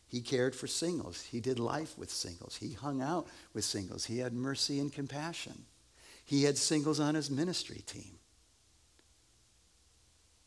He 0.10 0.22
cared 0.22 0.56
for 0.56 0.66
singles. 0.66 1.22
He 1.22 1.40
did 1.40 1.60
life 1.60 1.98
with 1.98 2.10
singles. 2.10 2.58
He 2.58 2.74
hung 2.74 3.02
out 3.02 3.28
with 3.54 3.64
singles. 3.64 4.06
He 4.06 4.18
had 4.18 4.34
mercy 4.34 4.80
and 4.80 4.92
compassion. 4.92 5.66
He 6.26 6.44
had 6.44 6.58
singles 6.58 7.00
on 7.00 7.16
his 7.16 7.30
ministry 7.30 7.84
team. 7.86 8.18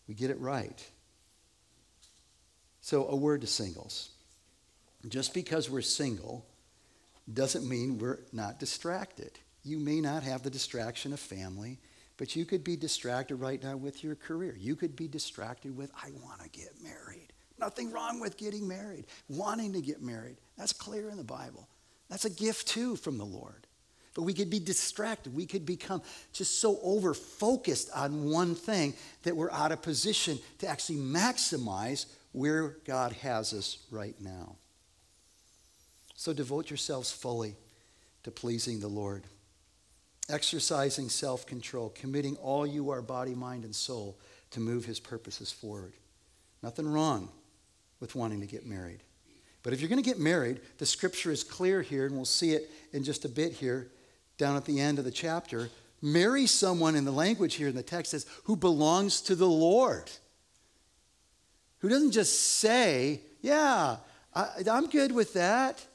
We 0.09 0.15
get 0.15 0.31
it 0.31 0.41
right. 0.41 0.85
So, 2.81 3.07
a 3.07 3.15
word 3.15 3.43
to 3.43 3.47
singles. 3.47 4.11
Just 5.09 5.33
because 5.33 5.71
we're 5.71 5.83
single 5.83 6.45
doesn't 7.33 7.69
mean 7.69 7.99
we're 7.99 8.19
not 8.33 8.59
distracted. 8.59 9.31
You 9.63 9.79
may 9.79 10.01
not 10.01 10.25
have 10.25 10.43
the 10.43 10.51
distraction 10.51 11.13
of 11.13 11.21
family, 11.21 11.79
but 12.17 12.35
you 12.35 12.45
could 12.45 12.65
be 12.65 12.77
distracted 12.77 13.37
right 13.37 13.63
now 13.63 13.77
with 13.77 14.03
your 14.03 14.17
career. 14.17 14.57
You 14.59 14.75
could 14.75 14.97
be 14.97 15.07
distracted 15.07 15.77
with, 15.77 15.93
I 15.95 16.11
want 16.25 16.43
to 16.43 16.49
get 16.49 16.83
married. 16.83 17.22
Nothing 17.63 17.93
wrong 17.93 18.19
with 18.19 18.37
getting 18.37 18.67
married, 18.67 19.07
wanting 19.29 19.73
to 19.75 19.81
get 19.81 20.03
married. 20.03 20.37
That's 20.59 20.73
clear 20.73 21.09
in 21.11 21.17
the 21.17 21.23
Bible. 21.23 21.69
That's 22.11 22.25
a 22.25 22.31
gift 22.31 22.67
too 22.67 22.97
from 22.97 23.19
the 23.19 23.25
Lord. 23.25 23.69
But 24.15 24.23
we 24.23 24.35
could 24.35 24.51
be 24.51 24.59
distracted. 24.59 25.33
We 25.33 25.47
could 25.47 25.65
become 25.65 26.03
just 26.33 26.61
so 26.61 26.81
over 26.83 27.15
focused 27.15 27.89
on 27.95 28.29
one 28.29 28.57
thing 28.57 28.95
that 29.23 29.37
we're 29.37 29.53
out 29.53 29.71
of 29.71 29.81
position 29.81 30.41
to 30.59 30.67
actually 30.67 30.99
maximize 30.99 32.07
where 32.33 32.79
God 32.85 33.13
has 33.13 33.53
us 33.53 33.79
right 33.93 34.17
now. 34.21 34.57
So 36.17 36.33
devote 36.33 36.69
yourselves 36.69 37.13
fully 37.13 37.55
to 38.25 38.33
pleasing 38.33 38.81
the 38.81 38.89
Lord, 38.89 39.23
exercising 40.29 41.09
self 41.09 41.47
control, 41.47 41.91
committing 41.91 42.35
all 42.39 42.67
you 42.67 42.91
are, 42.91 43.03
body, 43.03 43.37
mind, 43.37 43.65
and 43.65 43.75
soul, 43.75 44.19
to 44.51 44.59
move 44.59 44.85
his 44.85 44.99
purposes 44.99 45.53
forward. 45.53 45.93
Nothing 46.61 46.93
wrong 46.93 47.29
with 48.03 48.17
wanting 48.17 48.41
to 48.41 48.47
get 48.47 48.67
married. 48.67 48.99
But 49.63 49.73
if 49.73 49.81
you're 49.81 49.89
going 49.89 50.03
to 50.03 50.09
get 50.09 50.19
married, 50.19 50.61
the 50.79 50.85
scripture 50.85 51.31
is 51.31 51.45
clear 51.45 51.83
here, 51.83 52.05
and 52.05 52.17
we'll 52.17 52.25
see 52.25 52.51
it 52.51 52.69
in 52.93 53.05
just 53.05 53.25
a 53.25 53.29
bit 53.29 53.53
here, 53.53 53.93
down 54.37 54.57
at 54.57 54.65
the 54.65 54.81
end 54.81 54.99
of 54.99 55.05
the 55.05 55.11
chapter. 55.13 55.71
Marry 56.03 56.47
someone 56.47 56.97
in 56.97 57.05
the 57.05 57.13
language 57.13 57.55
here 57.55 57.69
in 57.69 57.77
the 57.77 57.83
text 57.83 58.11
says, 58.11 58.27
who 58.45 58.57
belongs 58.57 59.21
to 59.23 59.37
the 59.37 59.49
Lord. 59.49 60.11
Who 61.79 61.89
doesn't 61.89 62.11
just 62.11 62.59
say, 62.59 63.21
yeah, 63.41 63.99
I, 64.35 64.49
am 64.67 64.89
good 64.89 65.13
with 65.13 65.35
that, 65.35 65.87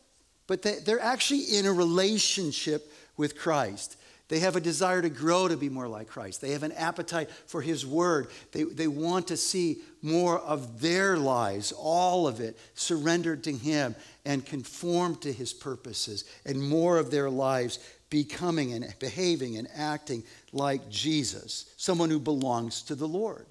but 0.48 0.62
they, 0.62 0.76
they're 0.86 1.02
actually 1.02 1.58
in 1.58 1.66
a 1.66 1.74
relationship 1.74 2.90
with 3.18 3.38
Christ. 3.38 3.98
They 4.30 4.40
have 4.40 4.58
a 4.58 4.62
desire 4.62 5.02
to 5.02 5.10
grow 5.10 5.48
to 5.48 5.56
be 5.56 5.70
more 5.70 5.88
like 5.88 6.08
Christ. 6.08 6.42
They 6.42 6.52
have 6.52 6.64
an 6.64 6.74
appetite 6.74 7.30
for 7.48 7.62
His 7.62 7.86
Word. 7.86 8.28
They, 8.52 8.64
they 8.64 8.88
want 8.88 9.28
to 9.28 9.38
see 9.38 9.78
more 10.02 10.40
of 10.40 10.82
their 10.82 11.18
lives, 11.18 11.72
all 11.72 12.28
of 12.28 12.42
it, 12.42 12.58
surrendered 12.74 13.44
to 13.46 13.54
Him 13.54 13.96
and 14.26 14.46
conformed 14.46 15.22
to 15.22 15.32
His 15.32 15.54
purposes, 15.54 16.26
and 16.46 16.62
more 16.62 16.98
of 16.98 17.10
their 17.10 17.30
lives 17.30 17.80
becoming 18.10 18.74
and 18.74 18.94
behaving 19.00 19.58
and 19.58 19.68
acting 19.76 20.24
like 20.52 20.90
Jesus, 20.90 21.74
someone 21.78 22.10
who 22.10 22.20
belongs 22.20 22.82
to 22.84 22.96
the 22.96 23.08
Lord. 23.08 23.48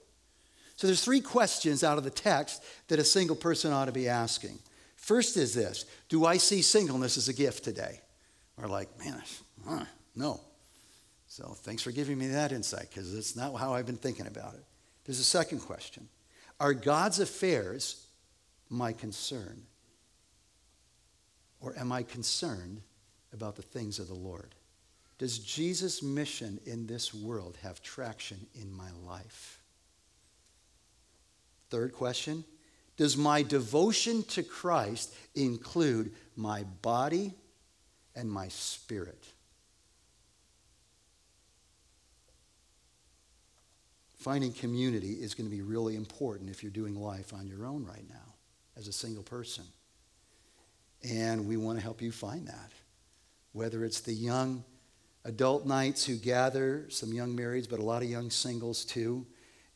So 0.77 0.87
there's 0.87 1.05
three 1.05 1.23
questions 1.23 1.83
out 1.83 1.97
of 1.97 2.05
the 2.05 2.11
text 2.11 2.63
that 2.89 2.99
a 2.99 3.05
single 3.05 3.37
person 3.37 3.73
ought 3.73 3.87
to 3.87 3.93
be 3.93 4.09
asking. 4.09 4.59
First 4.97 5.37
is 5.39 5.55
this 5.55 5.87
Do 6.09 6.27
I 6.27 6.37
see 6.37 6.61
singleness 6.61 7.17
as 7.17 7.29
a 7.29 7.33
gift 7.33 7.65
today? 7.65 8.01
Or 8.61 8.69
like, 8.69 8.89
man, 8.99 9.23
huh, 9.67 9.85
no. 10.15 10.41
So 11.37 11.49
thanks 11.49 11.83
for 11.83 11.93
giving 11.93 12.17
me 12.17 12.29
that 12.29 12.51
insight 12.51 12.89
because 12.89 13.15
it's 13.15 13.37
not 13.37 13.55
how 13.57 13.75
I've 13.75 13.85
been 13.85 13.99
thinking 13.99 14.27
about 14.27 14.55
it. 14.55 14.65
There's 15.05 15.21
a 15.21 15.25
second 15.25 15.59
question 15.59 16.09
Are 16.59 16.73
God's 16.73 17.21
affairs 17.21 18.07
my 18.71 18.95
concern? 18.95 19.65
Or 21.61 21.79
am 21.79 21.93
I 21.93 22.05
concerned 22.05 22.81
about 23.35 23.55
the 23.55 23.63
things 23.63 23.99
of 23.99 24.09
the 24.09 24.15
Lord? 24.15 24.55
Does 25.19 25.39
Jesus' 25.39 26.03
mission 26.03 26.59
in 26.65 26.87
this 26.87 27.13
world 27.13 27.59
have 27.63 27.83
traction 27.83 28.47
in 28.55 28.73
my 28.73 28.89
life? 29.07 29.61
Third 31.69 31.93
question 31.93 32.47
Does 32.97 33.15
my 33.19 33.43
devotion 33.43 34.23
to 34.23 34.43
Christ 34.43 35.15
include 35.35 36.15
my 36.35 36.63
body 36.81 37.35
and 38.15 38.33
my 38.33 38.49
spirit? 38.49 39.35
Finding 44.27 44.53
community 44.53 45.13
is 45.13 45.35
going 45.35 45.49
to 45.49 45.57
be 45.57 45.63
really 45.63 45.95
important 45.95 46.51
if 46.51 46.61
you're 46.61 46.73
doing 46.73 47.01
life 47.01 47.33
on 47.33 47.47
your 47.47 47.65
own 47.65 47.85
right 47.85 48.09
now 48.09 48.35
as 48.77 48.89
a 48.89 48.93
single 48.93 49.23
person. 49.23 49.63
And 51.09 51.47
we 51.47 51.57
want 51.57 51.79
to 51.79 51.83
help 51.85 52.03
you 52.03 52.11
find 52.11 52.49
that. 52.49 52.73
Whether 53.53 53.85
it's 53.85 54.01
the 54.01 54.13
young 54.13 54.65
adult 55.25 55.65
nights 55.65 56.05
who 56.05 56.17
gather, 56.17 56.87
some 56.89 57.13
young 57.13 57.37
marrieds, 57.37 57.71
but 57.71 57.79
a 57.79 57.85
lot 57.85 58.03
of 58.03 58.11
young 58.11 58.31
singles 58.31 58.85
too, 58.85 59.25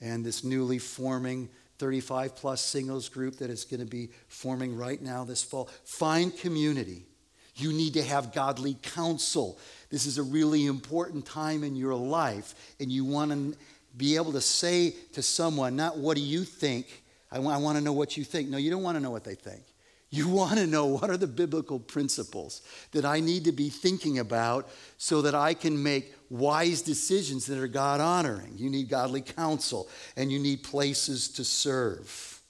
and 0.01 0.27
this 0.27 0.43
newly 0.43 0.81
forming 0.81 1.49
35 1.79 2.35
plus 2.35 2.61
singles 2.61 3.09
group 3.09 3.37
that 3.37 3.51
is 3.51 3.65
going 3.65 3.79
to 3.79 3.87
be 3.87 4.09
forming 4.27 4.77
right 4.77 5.01
now 5.01 5.23
this 5.23 5.45
fall. 5.45 5.71
Find 5.85 6.37
community. 6.37 7.07
You 7.55 7.73
need 7.73 7.95
to 7.95 8.03
have 8.03 8.33
godly 8.33 8.77
counsel. 8.83 9.61
This 9.91 10.07
is 10.07 10.19
a 10.19 10.25
really 10.25 10.67
important 10.67 11.25
time 11.25 11.63
in 11.63 11.77
your 11.77 11.95
life, 11.95 12.75
and 12.81 12.91
you 12.91 13.05
want 13.05 13.31
to 13.31 13.57
be 13.97 14.17
able 14.17 14.33
to 14.33 14.41
say 14.41 14.95
to 15.13 15.23
someone, 15.23 15.77
not 15.77 15.99
what 15.99 16.17
do 16.17 16.23
you 16.23 16.45
think? 16.45 17.03
I 17.33 17.39
want, 17.39 17.63
want 17.63 17.79
to 17.79 17.85
know 17.85 17.93
what 17.93 18.17
you 18.17 18.25
think. 18.25 18.49
No, 18.49 18.57
you 18.57 18.71
don't 18.71 18.83
want 18.83 18.97
to 18.97 19.03
know 19.03 19.11
what 19.11 19.25
they 19.25 19.35
think. 19.35 19.63
You 20.11 20.29
want 20.31 20.59
to 20.59 20.67
know 20.67 20.87
what 20.87 21.11
are 21.11 21.17
the 21.17 21.27
biblical 21.27 21.79
principles 21.79 22.63
that 22.93 23.05
I 23.05 23.21
need 23.21 23.45
to 23.45 23.53
be 23.53 23.69
thinking 23.69 24.19
about 24.19 24.69
so 24.99 25.23
that 25.23 25.35
I 25.35 25.55
can 25.55 25.81
make 25.83 26.15
wise 26.29 26.83
decisions 26.83 27.47
that 27.47 27.59
are 27.59 27.69
God 27.69 28.01
honoring. 28.01 28.55
You 28.57 28.71
need 28.71 28.89
godly 28.89 29.21
counsel 29.21 29.89
and 30.17 30.31
you 30.31 30.39
need 30.39 30.63
places 30.63 31.29
to 31.29 31.45
serve. 31.45 32.41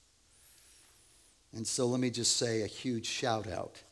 And 1.54 1.66
so 1.66 1.86
let 1.86 2.00
me 2.00 2.10
just 2.10 2.36
say 2.36 2.62
a 2.62 2.66
huge 2.66 3.06
shout 3.06 3.48
out 3.48 3.82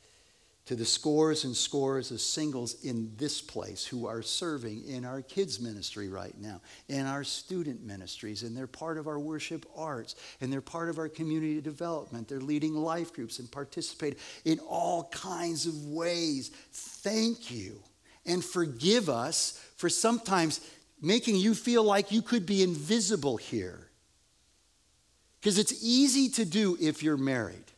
to 0.68 0.76
the 0.76 0.84
scores 0.84 1.44
and 1.44 1.56
scores 1.56 2.10
of 2.10 2.20
singles 2.20 2.84
in 2.84 3.10
this 3.16 3.40
place 3.40 3.86
who 3.86 4.06
are 4.06 4.20
serving 4.20 4.86
in 4.86 5.02
our 5.06 5.22
kids' 5.22 5.58
ministry 5.58 6.10
right 6.10 6.38
now, 6.38 6.60
in 6.90 7.06
our 7.06 7.24
student 7.24 7.82
ministries, 7.82 8.42
and 8.42 8.54
they're 8.54 8.66
part 8.66 8.98
of 8.98 9.06
our 9.06 9.18
worship 9.18 9.64
arts, 9.74 10.14
and 10.42 10.52
they're 10.52 10.60
part 10.60 10.90
of 10.90 10.98
our 10.98 11.08
community 11.08 11.62
development. 11.62 12.28
They're 12.28 12.38
leading 12.38 12.74
life 12.74 13.14
groups 13.14 13.38
and 13.38 13.50
participate 13.50 14.18
in 14.44 14.58
all 14.58 15.04
kinds 15.04 15.64
of 15.64 15.86
ways. 15.86 16.50
Thank 16.70 17.50
you. 17.50 17.82
And 18.26 18.44
forgive 18.44 19.08
us 19.08 19.58
for 19.78 19.88
sometimes 19.88 20.60
making 21.00 21.36
you 21.36 21.54
feel 21.54 21.82
like 21.82 22.12
you 22.12 22.20
could 22.20 22.44
be 22.44 22.62
invisible 22.62 23.38
here. 23.38 23.88
Because 25.40 25.56
it's 25.56 25.82
easy 25.82 26.28
to 26.28 26.44
do 26.44 26.76
if 26.78 27.02
you're 27.02 27.16
married. 27.16 27.72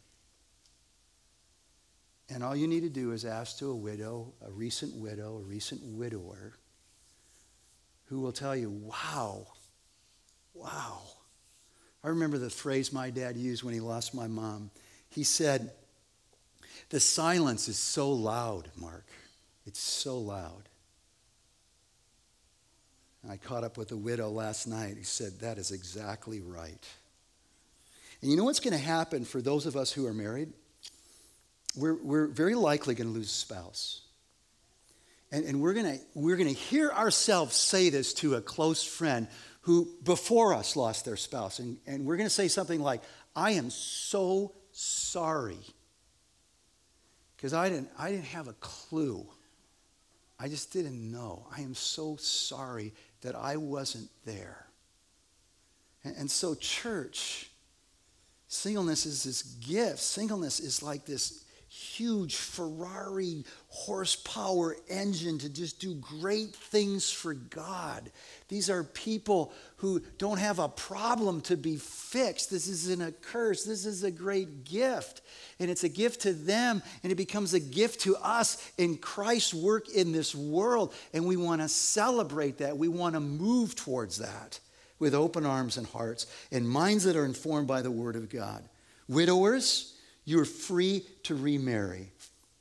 And 2.33 2.45
all 2.45 2.55
you 2.55 2.69
need 2.69 2.83
to 2.83 2.89
do 2.89 3.11
is 3.11 3.25
ask 3.25 3.59
to 3.59 3.71
a 3.71 3.75
widow, 3.75 4.33
a 4.47 4.51
recent 4.51 4.95
widow, 4.95 5.39
a 5.39 5.43
recent 5.43 5.83
widower, 5.83 6.55
who 8.07 8.21
will 8.21 8.33
tell 8.33 8.55
you, 8.55 8.71
wow, 8.71 9.49
wow. 10.55 11.03
I 12.05 12.09
remember 12.09 12.39
the 12.39 12.49
phrase 12.49 12.93
my 12.93 13.11
dad 13.11 13.37
used 13.37 13.65
when 13.65 13.75
he 13.75 13.81
lost 13.81 14.15
my 14.15 14.29
mom. 14.29 14.71
He 15.11 15.25
said, 15.25 15.71
The 16.89 17.01
silence 17.01 17.69
is 17.69 17.79
so 17.79 18.11
loud, 18.11 18.71
Mark. 18.77 19.07
It's 19.67 19.81
so 19.81 20.19
loud. 20.19 20.69
And 23.23 23.31
I 23.31 23.37
caught 23.37 23.65
up 23.65 23.77
with 23.77 23.93
a 23.93 23.97
widow 23.97 24.31
last 24.31 24.67
night 24.67 24.97
who 24.97 25.03
said, 25.03 25.41
That 25.41 25.59
is 25.59 25.73
exactly 25.73 26.41
right. 26.41 26.89
And 28.23 28.31
you 28.31 28.37
know 28.37 28.45
what's 28.45 28.61
going 28.61 28.73
to 28.73 28.79
happen 28.79 29.25
for 29.25 29.43
those 29.43 29.67
of 29.67 29.77
us 29.77 29.93
who 29.93 30.07
are 30.07 30.15
married? 30.15 30.53
We're, 31.77 32.03
we're 32.03 32.27
very 32.27 32.55
likely 32.55 32.95
going 32.95 33.09
to 33.09 33.13
lose 33.13 33.29
a 33.29 33.35
spouse. 33.35 34.03
And, 35.33 35.45
and 35.45 35.61
we're 35.61 35.75
going 35.75 36.01
we're 36.15 36.37
going 36.37 36.49
to 36.49 36.61
hear 36.61 36.91
ourselves 36.91 37.55
say 37.55 37.89
this 37.89 38.13
to 38.15 38.35
a 38.35 38.41
close 38.41 38.83
friend 38.83 39.29
who 39.63 39.89
before 40.03 40.55
us 40.55 40.75
lost 40.75 41.05
their 41.05 41.17
spouse. 41.17 41.59
And, 41.59 41.79
and 41.87 42.05
we're 42.05 42.17
going 42.17 42.29
to 42.29 42.35
say 42.35 42.49
something 42.49 42.81
like, 42.81 43.03
I 43.37 43.53
am 43.53 43.71
so 43.71 44.53
sorry. 44.73 45.59
Because 47.37 47.55
I 47.55 47.69
didn't, 47.69 47.89
I 47.99 48.11
didn't 48.11 48.27
have 48.27 48.49
a 48.49 48.55
clue. 48.55 49.27
I 50.39 50.49
just 50.49 50.73
didn't 50.73 51.13
know. 51.13 51.47
I 51.57 51.61
am 51.61 51.75
so 51.75 52.17
sorry 52.17 52.93
that 53.21 53.35
I 53.35 53.57
wasn't 53.57 54.11
there. 54.25 54.67
And, 56.03 56.17
and 56.17 56.31
so, 56.31 56.55
church, 56.55 57.51
singleness 58.49 59.07
is 59.07 59.23
this 59.25 59.43
gift. 59.43 60.01
Singleness 60.01 60.59
is 60.59 60.83
like 60.83 61.05
this 61.05 61.45
huge 61.81 62.37
Ferrari 62.37 63.45
horsepower 63.69 64.77
engine 64.89 65.39
to 65.39 65.49
just 65.49 65.81
do 65.81 65.95
great 65.95 66.55
things 66.55 67.11
for 67.11 67.35
God. 67.35 68.11
These 68.49 68.69
are 68.69 68.85
people 68.85 69.53
who 69.77 70.03
don't 70.19 70.39
have 70.39 70.59
a 70.59 70.69
problem 70.69 71.41
to 71.43 71.57
be 71.57 71.77
fixed. 71.77 72.51
This 72.51 72.69
isn't 72.69 73.01
a 73.01 73.13
curse. 73.13 73.65
This 73.65 73.87
is 73.87 74.05
a 74.05 74.11
great 74.11 74.65
gift. 74.65 75.23
And 75.59 75.71
it's 75.71 75.85
a 75.85 75.89
gift 75.89 76.23
to 76.23 76.33
them, 76.33 76.83
and 77.03 77.11
it 77.11 77.17
becomes 77.17 77.55
a 77.55 77.61
gift 77.61 78.01
to 78.03 78.17
us 78.17 78.71
in 78.77 78.99
Christ's 78.99 79.55
work 79.55 79.89
in 79.89 80.13
this 80.13 80.35
world. 80.35 80.93
And 81.15 81.25
we 81.25 81.37
want 81.37 81.63
to 81.63 81.69
celebrate 81.69 82.59
that. 82.59 82.77
We 82.77 82.89
want 82.89 83.15
to 83.15 83.21
move 83.21 83.75
towards 83.75 84.19
that 84.19 84.61
with 84.99 85.15
open 85.15 85.47
arms 85.47 85.79
and 85.79 85.87
hearts 85.87 86.27
and 86.53 86.69
minds 86.69 87.05
that 87.05 87.17
are 87.17 87.25
informed 87.25 87.67
by 87.67 87.81
the 87.81 87.91
Word 87.91 88.17
of 88.17 88.29
God. 88.29 88.63
Widowers, 89.09 89.95
you're 90.31 90.45
free 90.45 91.05
to 91.25 91.35
remarry. 91.35 92.13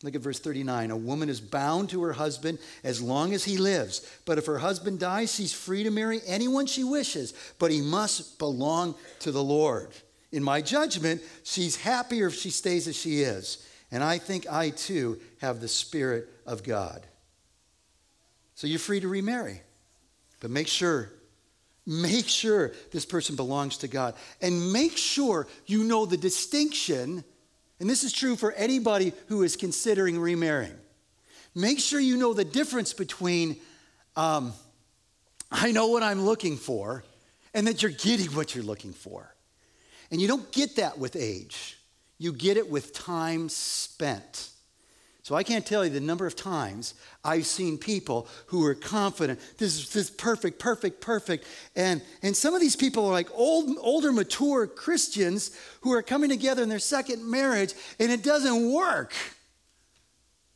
Look 0.01 0.15
at 0.15 0.21
verse 0.21 0.39
39. 0.39 0.89
A 0.89 0.97
woman 0.97 1.29
is 1.29 1.39
bound 1.39 1.91
to 1.91 2.01
her 2.01 2.13
husband 2.13 2.57
as 2.83 2.99
long 2.99 3.31
as 3.33 3.43
he 3.43 3.57
lives. 3.57 4.09
But 4.25 4.39
if 4.39 4.47
her 4.47 4.57
husband 4.57 4.99
dies, 4.99 5.35
she's 5.35 5.53
free 5.53 5.83
to 5.83 5.91
marry 5.91 6.19
anyone 6.25 6.65
she 6.65 6.83
wishes, 6.83 7.33
but 7.59 7.69
he 7.69 7.81
must 7.81 8.39
belong 8.39 8.95
to 9.19 9.31
the 9.31 9.43
Lord. 9.43 9.91
In 10.31 10.43
my 10.43 10.61
judgment, 10.61 11.21
she's 11.43 11.75
happier 11.75 12.27
if 12.27 12.33
she 12.33 12.49
stays 12.49 12.87
as 12.87 12.95
she 12.95 13.21
is. 13.21 13.63
And 13.91 14.03
I 14.03 14.17
think 14.17 14.51
I 14.51 14.71
too 14.71 15.19
have 15.39 15.61
the 15.61 15.67
Spirit 15.67 16.27
of 16.47 16.63
God. 16.63 17.05
So 18.55 18.65
you're 18.65 18.79
free 18.79 18.99
to 18.99 19.07
remarry. 19.07 19.61
But 20.39 20.49
make 20.49 20.67
sure, 20.67 21.11
make 21.85 22.27
sure 22.27 22.71
this 22.91 23.05
person 23.05 23.35
belongs 23.35 23.77
to 23.77 23.87
God. 23.87 24.15
And 24.41 24.73
make 24.73 24.97
sure 24.97 25.45
you 25.67 25.83
know 25.83 26.07
the 26.07 26.17
distinction 26.17 27.23
and 27.79 27.89
this 27.89 28.03
is 28.03 28.11
true 28.11 28.35
for 28.35 28.51
anybody 28.53 29.13
who 29.27 29.43
is 29.43 29.55
considering 29.55 30.19
remarrying. 30.19 30.77
Make 31.55 31.79
sure 31.79 31.99
you 31.99 32.17
know 32.17 32.33
the 32.33 32.45
difference 32.45 32.93
between 32.93 33.57
um, 34.15 34.53
I 35.51 35.71
know 35.71 35.87
what 35.87 36.03
I'm 36.03 36.25
looking 36.25 36.57
for 36.57 37.03
and 37.53 37.67
that 37.67 37.81
you're 37.81 37.91
getting 37.91 38.27
what 38.27 38.53
you're 38.53 38.63
looking 38.63 38.93
for. 38.93 39.33
And 40.11 40.21
you 40.21 40.27
don't 40.27 40.51
get 40.51 40.75
that 40.77 40.97
with 40.97 41.15
age, 41.15 41.77
you 42.17 42.33
get 42.33 42.57
it 42.57 42.69
with 42.69 42.93
time 42.93 43.49
spent. 43.49 44.49
So 45.29 45.35
I 45.35 45.43
can't 45.43 45.63
tell 45.63 45.85
you 45.85 45.91
the 45.91 45.99
number 45.99 46.25
of 46.25 46.35
times 46.35 46.95
I've 47.23 47.45
seen 47.45 47.77
people 47.77 48.27
who 48.47 48.65
are 48.65 48.73
confident, 48.73 49.39
this 49.59 49.77
is, 49.77 49.89
this 49.91 50.05
is 50.05 50.09
perfect, 50.09 50.57
perfect, 50.57 51.01
perfect. 51.01 51.45
And, 51.75 52.01
and 52.23 52.35
some 52.35 52.55
of 52.55 52.61
these 52.61 52.75
people 52.75 53.05
are 53.05 53.11
like 53.11 53.29
old, 53.35 53.77
older, 53.79 54.11
mature 54.11 54.65
Christians 54.65 55.55
who 55.81 55.93
are 55.93 56.01
coming 56.01 56.31
together 56.31 56.63
in 56.63 56.69
their 56.69 56.79
second 56.79 57.29
marriage 57.29 57.75
and 57.99 58.11
it 58.11 58.23
doesn't 58.23 58.73
work. 58.73 59.13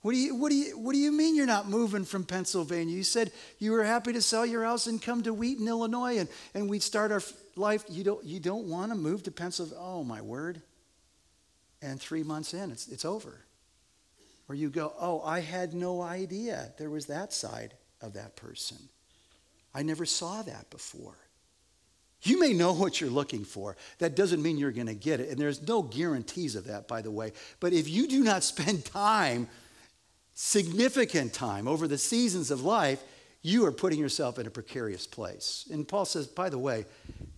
What 0.02 0.14
do, 0.14 0.18
you, 0.18 0.34
what, 0.34 0.50
do 0.50 0.56
you, 0.56 0.76
what 0.80 0.94
do 0.94 0.98
you 0.98 1.12
mean 1.12 1.36
you're 1.36 1.46
not 1.46 1.70
moving 1.70 2.04
from 2.04 2.24
Pennsylvania? 2.24 2.96
You 2.96 3.04
said 3.04 3.32
you 3.60 3.74
were 3.74 3.84
happy 3.84 4.12
to 4.14 4.24
sell 4.24 4.44
your 4.44 4.64
house 4.64 4.88
and 4.88 5.00
come 5.00 5.22
to 5.22 5.36
Wheaton, 5.36 5.68
Illinois, 5.68 6.18
and, 6.18 6.28
and 6.56 6.68
we'd 6.68 6.82
start 6.82 7.12
our 7.12 7.22
life. 7.56 7.84
You 7.90 8.04
don't, 8.04 8.26
you 8.26 8.40
don't 8.40 8.66
want 8.66 8.92
to 8.92 8.98
move 8.98 9.22
to 9.22 9.32
Pennsylvania? 9.32 9.78
Oh, 9.80 10.04
my 10.04 10.22
word. 10.22 10.64
And 11.80 12.02
three 12.02 12.24
months 12.24 12.56
in, 12.56 12.72
it's, 12.72 12.88
it's 12.88 13.06
over. 13.06 13.38
Or 14.50 14.56
you 14.56 14.70
go, 14.70 14.94
oh, 15.00 15.22
I 15.24 15.40
had 15.40 15.74
no 15.74 16.02
idea 16.02 16.74
there 16.78 16.90
was 16.90 17.06
that 17.08 17.34
side 17.34 17.74
of 18.02 18.14
that 18.14 18.36
person. 18.36 18.78
I 19.74 19.84
never 19.84 20.06
saw 20.06 20.42
that 20.42 20.70
before. 20.70 21.16
You 22.24 22.40
may 22.40 22.54
know 22.54 22.74
what 22.74 23.02
you're 23.02 23.10
looking 23.10 23.44
for. 23.44 23.76
That 24.00 24.16
doesn't 24.16 24.42
mean 24.42 24.58
you're 24.58 24.72
going 24.72 24.88
to 24.88 24.94
get 24.94 25.20
it. 25.20 25.30
And 25.30 25.38
there's 25.38 25.66
no 25.68 25.82
guarantees 25.82 26.56
of 26.56 26.66
that, 26.66 26.88
by 26.88 27.02
the 27.02 27.12
way. 27.12 27.34
But 27.60 27.74
if 27.74 27.90
you 27.90 28.08
do 28.08 28.24
not 28.24 28.44
spend 28.44 28.86
time 28.86 29.48
significant 30.34 31.34
time 31.34 31.68
over 31.68 31.88
the 31.88 31.98
seasons 31.98 32.50
of 32.50 32.64
life, 32.64 33.04
you 33.42 33.66
are 33.66 33.72
putting 33.72 34.00
yourself 34.00 34.40
in 34.40 34.48
a 34.48 34.50
precarious 34.50 35.06
place. 35.06 35.68
And 35.72 35.88
Paul 35.88 36.06
says, 36.06 36.28
by 36.28 36.50
the 36.50 36.58
way, 36.58 36.86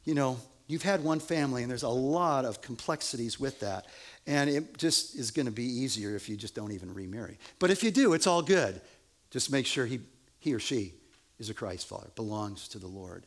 you 0.04 0.14
know, 0.14 0.38
you've 0.68 0.84
had 0.84 1.04
one 1.04 1.20
family 1.20 1.62
and 1.62 1.72
there's 1.72 1.84
a 1.84 1.90
lot 1.90 2.46
of 2.46 2.62
complexities 2.62 3.40
with 3.40 3.60
that. 3.62 3.88
And 4.28 4.50
it 4.50 4.78
just 4.78 5.16
is 5.16 5.32
going 5.32 5.46
to 5.46 5.52
be 5.52 5.64
easier 5.64 6.16
if 6.16 6.30
you 6.30 6.36
just 6.36 6.56
don't 6.56 6.72
even 6.72 6.94
remarry. 6.94 7.38
But 7.60 7.72
if 7.72 7.84
you 7.84 7.92
do, 7.92 8.14
it's 8.14 8.28
all 8.28 8.42
good. 8.42 8.82
Just 9.30 9.52
make 9.52 9.66
sure 9.66 9.86
he, 9.86 10.00
he 10.40 10.54
or 10.54 10.60
she 10.60 10.94
is 11.40 11.50
a 11.50 11.54
Christ 11.54 11.88
follower, 11.88 12.12
belongs 12.16 12.68
to 12.70 12.80
the 12.80 12.88
Lord. 12.88 13.26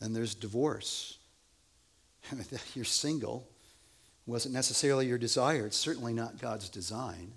And 0.00 0.14
there's 0.14 0.34
divorce. 0.34 1.18
You're 2.74 2.84
single. 2.84 3.48
wasn't 4.26 4.54
necessarily 4.54 5.06
your 5.06 5.18
desire. 5.18 5.66
It's 5.66 5.76
certainly 5.76 6.12
not 6.12 6.40
God's 6.40 6.68
design 6.68 7.32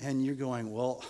and 0.00 0.24
you're 0.24 0.34
going, 0.34 0.72
well, 0.72 1.02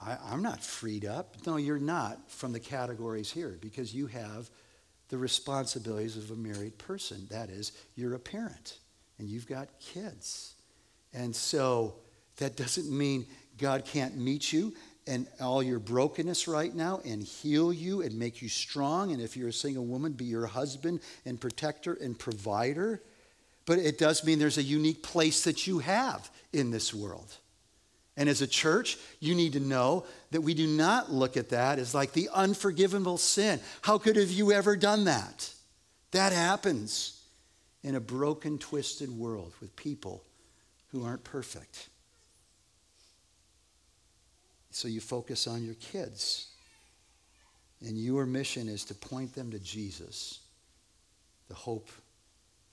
I, 0.00 0.16
am 0.32 0.42
not 0.42 0.62
freed 0.62 1.04
up. 1.04 1.36
No, 1.46 1.56
you're 1.56 1.78
not 1.78 2.30
from 2.30 2.52
the 2.52 2.60
categories 2.60 3.30
here 3.30 3.58
because 3.60 3.94
you 3.94 4.06
have 4.08 4.50
the 5.08 5.18
responsibilities 5.18 6.16
of 6.16 6.30
a 6.30 6.36
married 6.36 6.78
person. 6.78 7.26
That 7.30 7.50
is, 7.50 7.72
you're 7.94 8.14
a 8.14 8.18
parent 8.18 8.78
and 9.18 9.28
you've 9.28 9.46
got 9.46 9.68
kids. 9.80 10.54
And 11.12 11.34
so 11.34 11.94
that 12.36 12.56
doesn't 12.56 12.90
mean 12.90 13.26
God 13.56 13.84
can't 13.84 14.16
meet 14.16 14.52
you 14.52 14.74
and 15.06 15.26
all 15.40 15.62
your 15.62 15.78
brokenness 15.78 16.46
right 16.46 16.74
now 16.74 17.00
and 17.04 17.22
heal 17.22 17.72
you 17.72 18.02
and 18.02 18.18
make 18.18 18.42
you 18.42 18.48
strong. 18.48 19.12
And 19.12 19.20
if 19.22 19.36
you're 19.36 19.48
a 19.48 19.52
single 19.52 19.86
woman, 19.86 20.12
be 20.12 20.26
your 20.26 20.46
husband 20.46 21.00
and 21.24 21.40
protector 21.40 21.94
and 21.94 22.18
provider. 22.18 23.02
But 23.64 23.78
it 23.78 23.98
does 23.98 24.24
mean 24.24 24.38
there's 24.38 24.58
a 24.58 24.62
unique 24.62 25.02
place 25.02 25.44
that 25.44 25.66
you 25.66 25.78
have 25.78 26.30
in 26.52 26.70
this 26.70 26.92
world. 26.92 27.36
And 28.18 28.28
as 28.28 28.42
a 28.42 28.48
church, 28.48 28.98
you 29.20 29.36
need 29.36 29.52
to 29.52 29.60
know 29.60 30.04
that 30.32 30.40
we 30.40 30.52
do 30.52 30.66
not 30.66 31.12
look 31.12 31.36
at 31.36 31.50
that 31.50 31.78
as 31.78 31.94
like 31.94 32.12
the 32.12 32.28
unforgivable 32.34 33.16
sin. 33.16 33.60
How 33.80 33.96
could 33.96 34.16
have 34.16 34.32
you 34.32 34.50
ever 34.50 34.76
done 34.76 35.04
that? 35.04 35.48
That 36.10 36.32
happens 36.32 37.22
in 37.84 37.94
a 37.94 38.00
broken, 38.00 38.58
twisted 38.58 39.08
world 39.08 39.54
with 39.60 39.76
people 39.76 40.24
who 40.88 41.04
aren't 41.04 41.22
perfect. 41.22 41.88
So 44.72 44.88
you 44.88 45.00
focus 45.00 45.46
on 45.46 45.64
your 45.64 45.76
kids. 45.76 46.48
And 47.86 47.96
your 47.96 48.26
mission 48.26 48.68
is 48.68 48.84
to 48.86 48.94
point 48.96 49.36
them 49.36 49.52
to 49.52 49.60
Jesus, 49.60 50.40
the 51.46 51.54
hope 51.54 51.88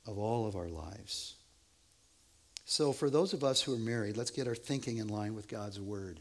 of 0.07 0.17
all 0.17 0.47
of 0.47 0.55
our 0.55 0.69
lives. 0.69 1.34
So, 2.66 2.91
for 2.91 3.09
those 3.09 3.34
of 3.34 3.43
us 3.43 3.61
who 3.61 3.74
are 3.76 3.80
married, 3.80 4.18
let's 4.18 4.32
get 4.32 4.47
our 4.47 4.55
thinking 4.55 4.97
in 4.97 5.07
line 5.07 5.36
with 5.36 5.47
God's 5.47 5.80
word. 5.80 6.20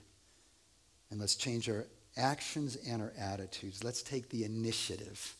And 1.11 1.19
let's 1.19 1.37
change 1.37 1.69
our 1.71 1.87
actions 2.17 2.77
and 2.87 3.01
our 3.01 3.13
attitudes. 3.19 3.83
Let's 3.83 4.03
take 4.03 4.29
the 4.29 4.45
initiative 4.45 5.35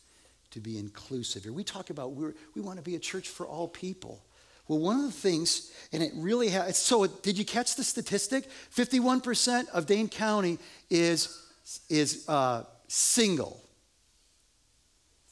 to 0.51 0.59
be 0.59 0.77
inclusive 0.77 1.43
here. 1.43 1.53
We 1.53 1.63
talk 1.63 1.91
about 1.91 2.13
we 2.13 2.31
we 2.55 2.61
want 2.61 2.77
to 2.77 2.83
be 2.83 2.95
a 2.95 2.99
church 2.99 3.29
for 3.29 3.45
all 3.45 3.67
people. 3.67 4.23
Well, 4.67 4.79
one 4.79 4.97
of 4.97 5.05
the 5.05 5.11
things, 5.11 5.71
and 5.91 6.01
it 6.01 6.11
really 6.15 6.49
has, 6.49 6.77
so 6.77 7.05
did 7.05 7.37
you 7.37 7.45
catch 7.45 7.75
the 7.75 7.83
statistic? 7.83 8.49
51% 8.75 9.69
of 9.69 9.85
Dane 9.85 10.09
County 10.09 10.57
is, 10.89 11.39
is 11.87 12.27
uh, 12.27 12.63
single. 12.87 13.61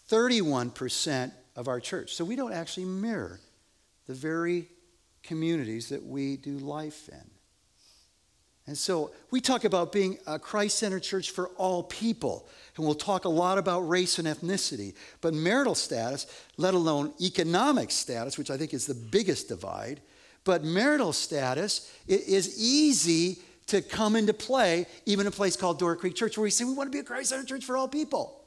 31% 0.10 1.32
of 1.56 1.68
our 1.68 1.80
church. 1.80 2.14
So 2.14 2.24
we 2.24 2.36
don't 2.36 2.54
actually 2.54 2.86
mirror 2.86 3.40
the 4.06 4.14
very 4.14 4.68
communities 5.24 5.90
that 5.90 6.04
we 6.04 6.38
do 6.38 6.58
life 6.58 7.10
in. 7.10 7.30
And 8.66 8.78
so 8.78 9.12
we 9.30 9.42
talk 9.42 9.66
about 9.66 9.92
being 9.92 10.18
a 10.26 10.40
Christ 10.40 10.78
centered 10.78 11.04
church 11.04 11.32
for 11.32 11.48
all 11.50 11.84
people. 11.84 12.48
And 12.78 12.86
we'll 12.86 12.96
talk 12.96 13.26
a 13.26 13.30
lot 13.30 13.58
about 13.58 13.82
race 13.82 14.20
and 14.20 14.28
ethnicity. 14.28 14.96
But 15.20 15.34
marital 15.34 15.76
status, 15.76 16.28
let 16.56 16.74
alone 16.74 17.14
economic 17.20 17.92
status, 17.92 18.38
which 18.38 18.50
I 18.50 18.58
think 18.58 18.74
is 18.74 18.86
the 18.86 18.94
biggest 18.94 19.50
divide, 19.50 20.02
but 20.46 20.64
marital 20.64 21.14
status 21.14 21.92
is 22.08 22.58
easy 22.60 23.42
to 23.68 23.82
come 23.82 24.16
into 24.16 24.34
play, 24.34 24.86
even 25.06 25.28
a 25.28 25.32
place 25.32 25.56
called 25.56 25.80
Door 25.80 25.98
Creek 25.98 26.16
Church, 26.16 26.38
where 26.38 26.44
we 26.44 26.50
say 26.50 26.66
we 26.66 26.74
want 26.74 26.88
to 26.88 26.96
be 26.96 27.00
a 27.00 27.04
Christ 27.04 27.30
centered 27.30 27.48
church 27.48 27.66
for 27.66 27.78
all 27.78 27.88
people. 27.88 28.43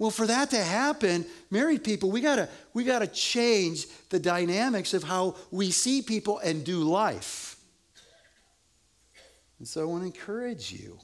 Well, 0.00 0.10
for 0.10 0.26
that 0.28 0.48
to 0.52 0.56
happen, 0.56 1.26
married 1.50 1.84
people, 1.84 2.10
we 2.10 2.22
gotta, 2.22 2.48
we 2.72 2.84
gotta 2.84 3.06
change 3.06 3.86
the 4.08 4.18
dynamics 4.18 4.94
of 4.94 5.02
how 5.02 5.36
we 5.50 5.70
see 5.70 6.00
people 6.00 6.38
and 6.38 6.64
do 6.64 6.84
life. 6.84 7.56
And 9.58 9.68
so 9.68 9.82
I 9.82 9.84
want 9.84 10.02
to 10.02 10.06
encourage 10.06 10.72
you. 10.72 10.98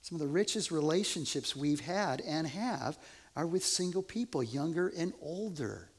Some 0.00 0.16
of 0.16 0.20
the 0.20 0.26
richest 0.26 0.70
relationships 0.70 1.54
we've 1.54 1.80
had 1.80 2.22
and 2.22 2.46
have 2.46 2.96
are 3.36 3.46
with 3.46 3.62
single 3.62 4.02
people, 4.02 4.42
younger 4.42 4.90
and 4.96 5.12
older. 5.20 5.90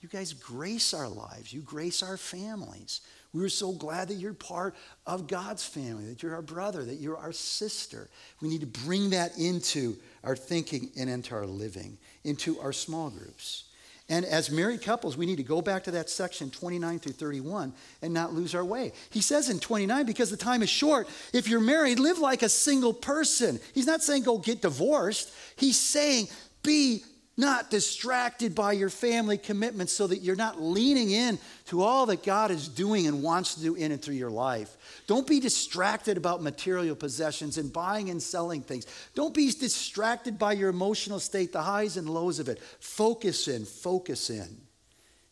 You 0.00 0.08
guys 0.08 0.32
grace 0.32 0.94
our 0.94 1.08
lives, 1.08 1.52
you 1.52 1.60
grace 1.60 2.02
our 2.02 2.16
families. 2.16 3.02
We 3.34 3.44
are 3.44 3.50
so 3.50 3.72
glad 3.72 4.08
that 4.08 4.14
you're 4.14 4.32
part 4.32 4.74
of 5.06 5.26
God's 5.26 5.62
family, 5.62 6.06
that 6.06 6.22
you're 6.22 6.34
our 6.34 6.40
brother, 6.40 6.82
that 6.84 6.94
you're 6.94 7.18
our 7.18 7.32
sister. 7.32 8.08
We 8.40 8.48
need 8.48 8.62
to 8.62 8.66
bring 8.66 9.10
that 9.10 9.36
into 9.36 9.98
our 10.26 10.36
thinking 10.36 10.90
and 10.98 11.08
into 11.08 11.34
our 11.34 11.46
living, 11.46 11.96
into 12.24 12.60
our 12.60 12.72
small 12.72 13.08
groups. 13.08 13.64
And 14.08 14.24
as 14.24 14.50
married 14.50 14.82
couples, 14.82 15.16
we 15.16 15.26
need 15.26 15.36
to 15.36 15.42
go 15.42 15.60
back 15.60 15.84
to 15.84 15.90
that 15.92 16.10
section 16.10 16.50
29 16.50 16.98
through 17.00 17.12
31 17.12 17.72
and 18.02 18.14
not 18.14 18.34
lose 18.34 18.54
our 18.54 18.64
way. 18.64 18.92
He 19.10 19.20
says 19.20 19.48
in 19.48 19.58
29, 19.58 20.06
because 20.06 20.30
the 20.30 20.36
time 20.36 20.62
is 20.62 20.68
short, 20.68 21.08
if 21.32 21.48
you're 21.48 21.60
married, 21.60 21.98
live 21.98 22.18
like 22.18 22.42
a 22.42 22.48
single 22.48 22.94
person. 22.94 23.58
He's 23.74 23.86
not 23.86 24.02
saying 24.02 24.22
go 24.22 24.38
get 24.38 24.62
divorced. 24.62 25.32
He's 25.56 25.78
saying 25.78 26.28
be 26.62 27.02
not 27.36 27.70
distracted 27.70 28.54
by 28.54 28.72
your 28.72 28.88
family 28.88 29.36
commitments 29.36 29.92
so 29.92 30.06
that 30.06 30.18
you're 30.18 30.36
not 30.36 30.60
leaning 30.60 31.10
in 31.10 31.38
to 31.66 31.82
all 31.82 32.06
that 32.06 32.22
God 32.22 32.50
is 32.50 32.68
doing 32.68 33.06
and 33.06 33.22
wants 33.22 33.54
to 33.56 33.60
do 33.60 33.74
in 33.74 33.92
and 33.92 34.00
through 34.00 34.14
your 34.14 34.30
life. 34.30 34.76
Don't 35.06 35.26
be 35.26 35.38
distracted 35.38 36.16
about 36.16 36.42
material 36.42 36.96
possessions 36.96 37.58
and 37.58 37.72
buying 37.72 38.08
and 38.08 38.22
selling 38.22 38.62
things. 38.62 38.86
Don't 39.14 39.34
be 39.34 39.50
distracted 39.50 40.38
by 40.38 40.52
your 40.52 40.70
emotional 40.70 41.20
state, 41.20 41.52
the 41.52 41.62
highs 41.62 41.96
and 41.98 42.08
lows 42.08 42.38
of 42.38 42.48
it. 42.48 42.58
Focus 42.80 43.48
in, 43.48 43.66
focus 43.66 44.30
in. 44.30 44.56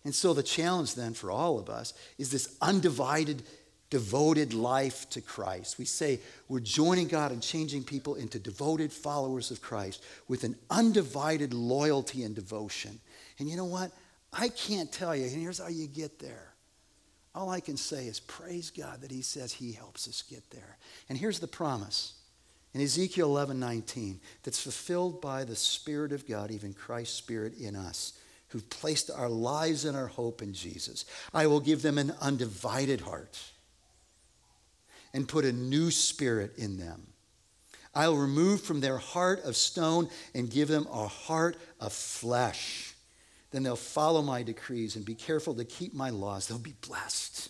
And 0.04 0.14
so 0.14 0.34
the 0.34 0.42
challenge 0.42 0.94
then 0.94 1.14
for 1.14 1.30
all 1.30 1.58
of 1.58 1.70
us 1.70 1.94
is 2.18 2.30
this 2.30 2.56
undivided 2.60 3.42
devoted 3.90 4.54
life 4.54 5.08
to 5.10 5.20
Christ. 5.20 5.78
We 5.78 5.84
say 5.84 6.20
we're 6.48 6.60
joining 6.60 7.08
God 7.08 7.32
and 7.32 7.42
changing 7.42 7.84
people 7.84 8.14
into 8.16 8.38
devoted 8.38 8.92
followers 8.92 9.50
of 9.50 9.62
Christ 9.62 10.02
with 10.28 10.44
an 10.44 10.56
undivided 10.70 11.54
loyalty 11.54 12.22
and 12.24 12.34
devotion. 12.34 12.98
And 13.38 13.48
you 13.48 13.56
know 13.56 13.64
what? 13.64 13.92
I 14.32 14.48
can't 14.48 14.90
tell 14.90 15.14
you, 15.14 15.24
and 15.24 15.40
here's 15.40 15.58
how 15.58 15.68
you 15.68 15.86
get 15.86 16.18
there. 16.18 16.54
All 17.34 17.50
I 17.50 17.60
can 17.60 17.76
say 17.76 18.06
is 18.06 18.20
praise 18.20 18.70
God 18.70 19.00
that 19.02 19.10
He 19.10 19.22
says 19.22 19.52
He 19.52 19.72
helps 19.72 20.08
us 20.08 20.22
get 20.22 20.48
there. 20.50 20.76
And 21.08 21.18
here's 21.18 21.40
the 21.40 21.46
promise 21.46 22.14
in 22.74 22.80
Ezekiel 22.80 23.28
11 23.28 23.58
19 23.58 24.20
that's 24.42 24.62
fulfilled 24.62 25.20
by 25.20 25.44
the 25.44 25.56
Spirit 25.56 26.12
of 26.12 26.26
God, 26.28 26.50
even 26.50 26.72
Christ's 26.72 27.16
Spirit 27.16 27.54
in 27.58 27.76
us, 27.76 28.14
who've 28.48 28.68
placed 28.70 29.10
our 29.10 29.28
lives 29.28 29.84
and 29.84 29.96
our 29.96 30.06
hope 30.06 30.42
in 30.42 30.52
Jesus. 30.52 31.04
I 31.32 31.46
will 31.46 31.60
give 31.60 31.82
them 31.82 31.98
an 31.98 32.12
undivided 32.20 33.00
heart 33.00 33.38
and 35.14 35.28
put 35.28 35.44
a 35.44 35.52
new 35.52 35.92
spirit 35.92 36.58
in 36.58 36.76
them. 36.76 37.06
I'll 37.94 38.16
remove 38.16 38.60
from 38.60 38.80
their 38.80 38.98
heart 38.98 39.44
of 39.44 39.54
stone 39.54 40.10
and 40.34 40.50
give 40.50 40.66
them 40.66 40.88
a 40.92 41.06
heart 41.06 41.56
of 41.80 41.92
flesh. 41.92 42.94
Then 43.52 43.62
they'll 43.62 43.76
follow 43.76 44.20
my 44.20 44.42
decrees 44.42 44.96
and 44.96 45.04
be 45.04 45.14
careful 45.14 45.54
to 45.54 45.64
keep 45.64 45.94
my 45.94 46.10
laws. 46.10 46.48
They'll 46.48 46.58
be 46.58 46.74
blessed. 46.86 47.48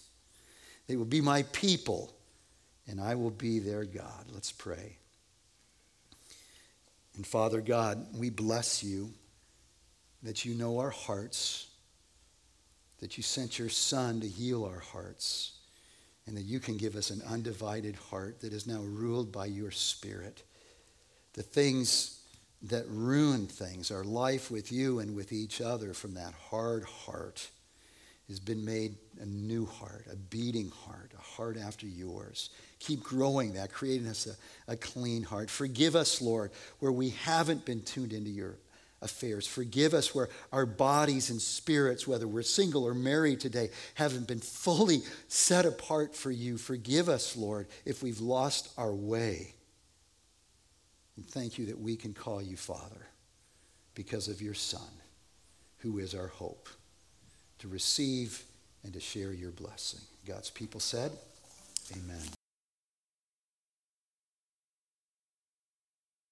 They 0.87 0.97
will 0.97 1.07
be 1.07 1.23
my 1.23 1.45
people, 1.45 2.15
and 2.87 3.01
I 3.01 3.15
will 3.15 3.31
be 3.31 3.59
their 3.59 3.87
God. 3.87 4.27
Let's 4.31 4.53
pray. 4.53 4.99
And 7.17 7.27
Father 7.27 7.63
God, 7.63 8.07
we 8.15 8.29
bless 8.29 8.85
you 8.85 9.11
that 10.23 10.45
you 10.45 10.55
know 10.55 10.79
our 10.81 10.91
hearts, 10.91 11.69
that 12.99 13.17
you 13.17 13.23
sent 13.23 13.59
your 13.59 13.71
Son 13.71 14.21
to 14.21 14.29
heal 14.29 14.67
our 14.67 14.81
hearts 14.81 15.54
and 16.27 16.37
that 16.37 16.43
you 16.43 16.61
can 16.61 16.77
give 16.77 16.97
us 16.97 17.11
an 17.11 17.23
undivided 17.29 17.97
heart 17.97 18.41
that 18.41 18.53
is 18.53 18.67
now 18.67 18.81
ruled 18.81 19.31
by 19.31 19.47
your 19.47 19.71
Spirit. 19.71 20.43
The 21.35 21.43
things 21.43 22.21
that 22.63 22.85
ruin 22.89 23.47
things, 23.47 23.91
our 23.91 24.05
life 24.05 24.51
with 24.51 24.73
you 24.73 25.01
and 25.01 25.15
with 25.15 25.33
each 25.33 25.61
other 25.61 25.93
from 25.93 26.15
that 26.15 26.33
hard 26.51 26.85
heart, 26.85 27.49
has 28.29 28.41
been 28.41 28.65
made 28.65 28.97
a 29.21 29.27
new 29.27 29.67
heart, 29.67 30.07
a 30.11 30.17
beating 30.17 30.71
heart, 30.71 31.13
a 31.17 31.21
heart 31.21 31.59
after 31.59 31.87
yours. 31.87 32.49
Keep 32.79 33.03
growing 33.03 33.53
that, 33.53 33.71
creating 33.71 34.07
us 34.07 34.27
a, 34.27 34.73
a 34.73 34.77
clean 34.77 35.23
heart. 35.23 35.51
Forgive 35.51 35.95
us, 35.95 36.23
Lord, 36.23 36.51
where 36.79 36.93
we 36.93 37.11
haven't 37.11 37.67
been 37.67 37.83
tuned 37.83 38.15
into 38.15 38.31
your 38.31 38.57
affairs. 39.05 39.47
Forgive 39.47 39.95
us 39.95 40.15
where 40.15 40.29
our 40.51 40.67
bodies 40.67 41.31
and 41.31 41.41
spirits, 41.41 42.09
whether 42.09 42.27
we're 42.27 42.43
single 42.43 42.85
or 42.85 42.95
married 42.95 43.39
today, 43.39 43.71
haven't 43.95 44.27
been 44.27 44.41
fully 44.41 45.03
set 45.29 45.67
apart 45.67 46.17
for 46.17 46.31
you. 46.31 46.57
Forgive 46.57 47.09
us, 47.09 47.37
Lord, 47.37 47.69
if 47.85 48.03
we've 48.03 48.21
lost 48.21 48.73
our 48.77 48.93
way. 48.93 49.55
And 51.17 51.27
thank 51.27 51.59
you 51.59 51.67
that 51.67 51.79
we 51.79 51.95
can 51.97 52.13
call 52.15 52.43
you 52.43 52.57
Father 52.57 53.07
because 53.95 54.27
of 54.29 54.43
your 54.43 54.55
Son, 54.55 54.81
who 55.79 55.99
is 55.99 56.15
our 56.15 56.27
hope, 56.27 56.69
to 57.61 57.69
receive 57.69 58.43
and 58.83 58.93
to 58.93 59.01
share 59.01 59.33
your 59.33 59.53
blessing. 59.53 60.01
God's 60.27 60.51
people 60.51 60.81
said, 60.81 61.13
Amen. 61.93 62.44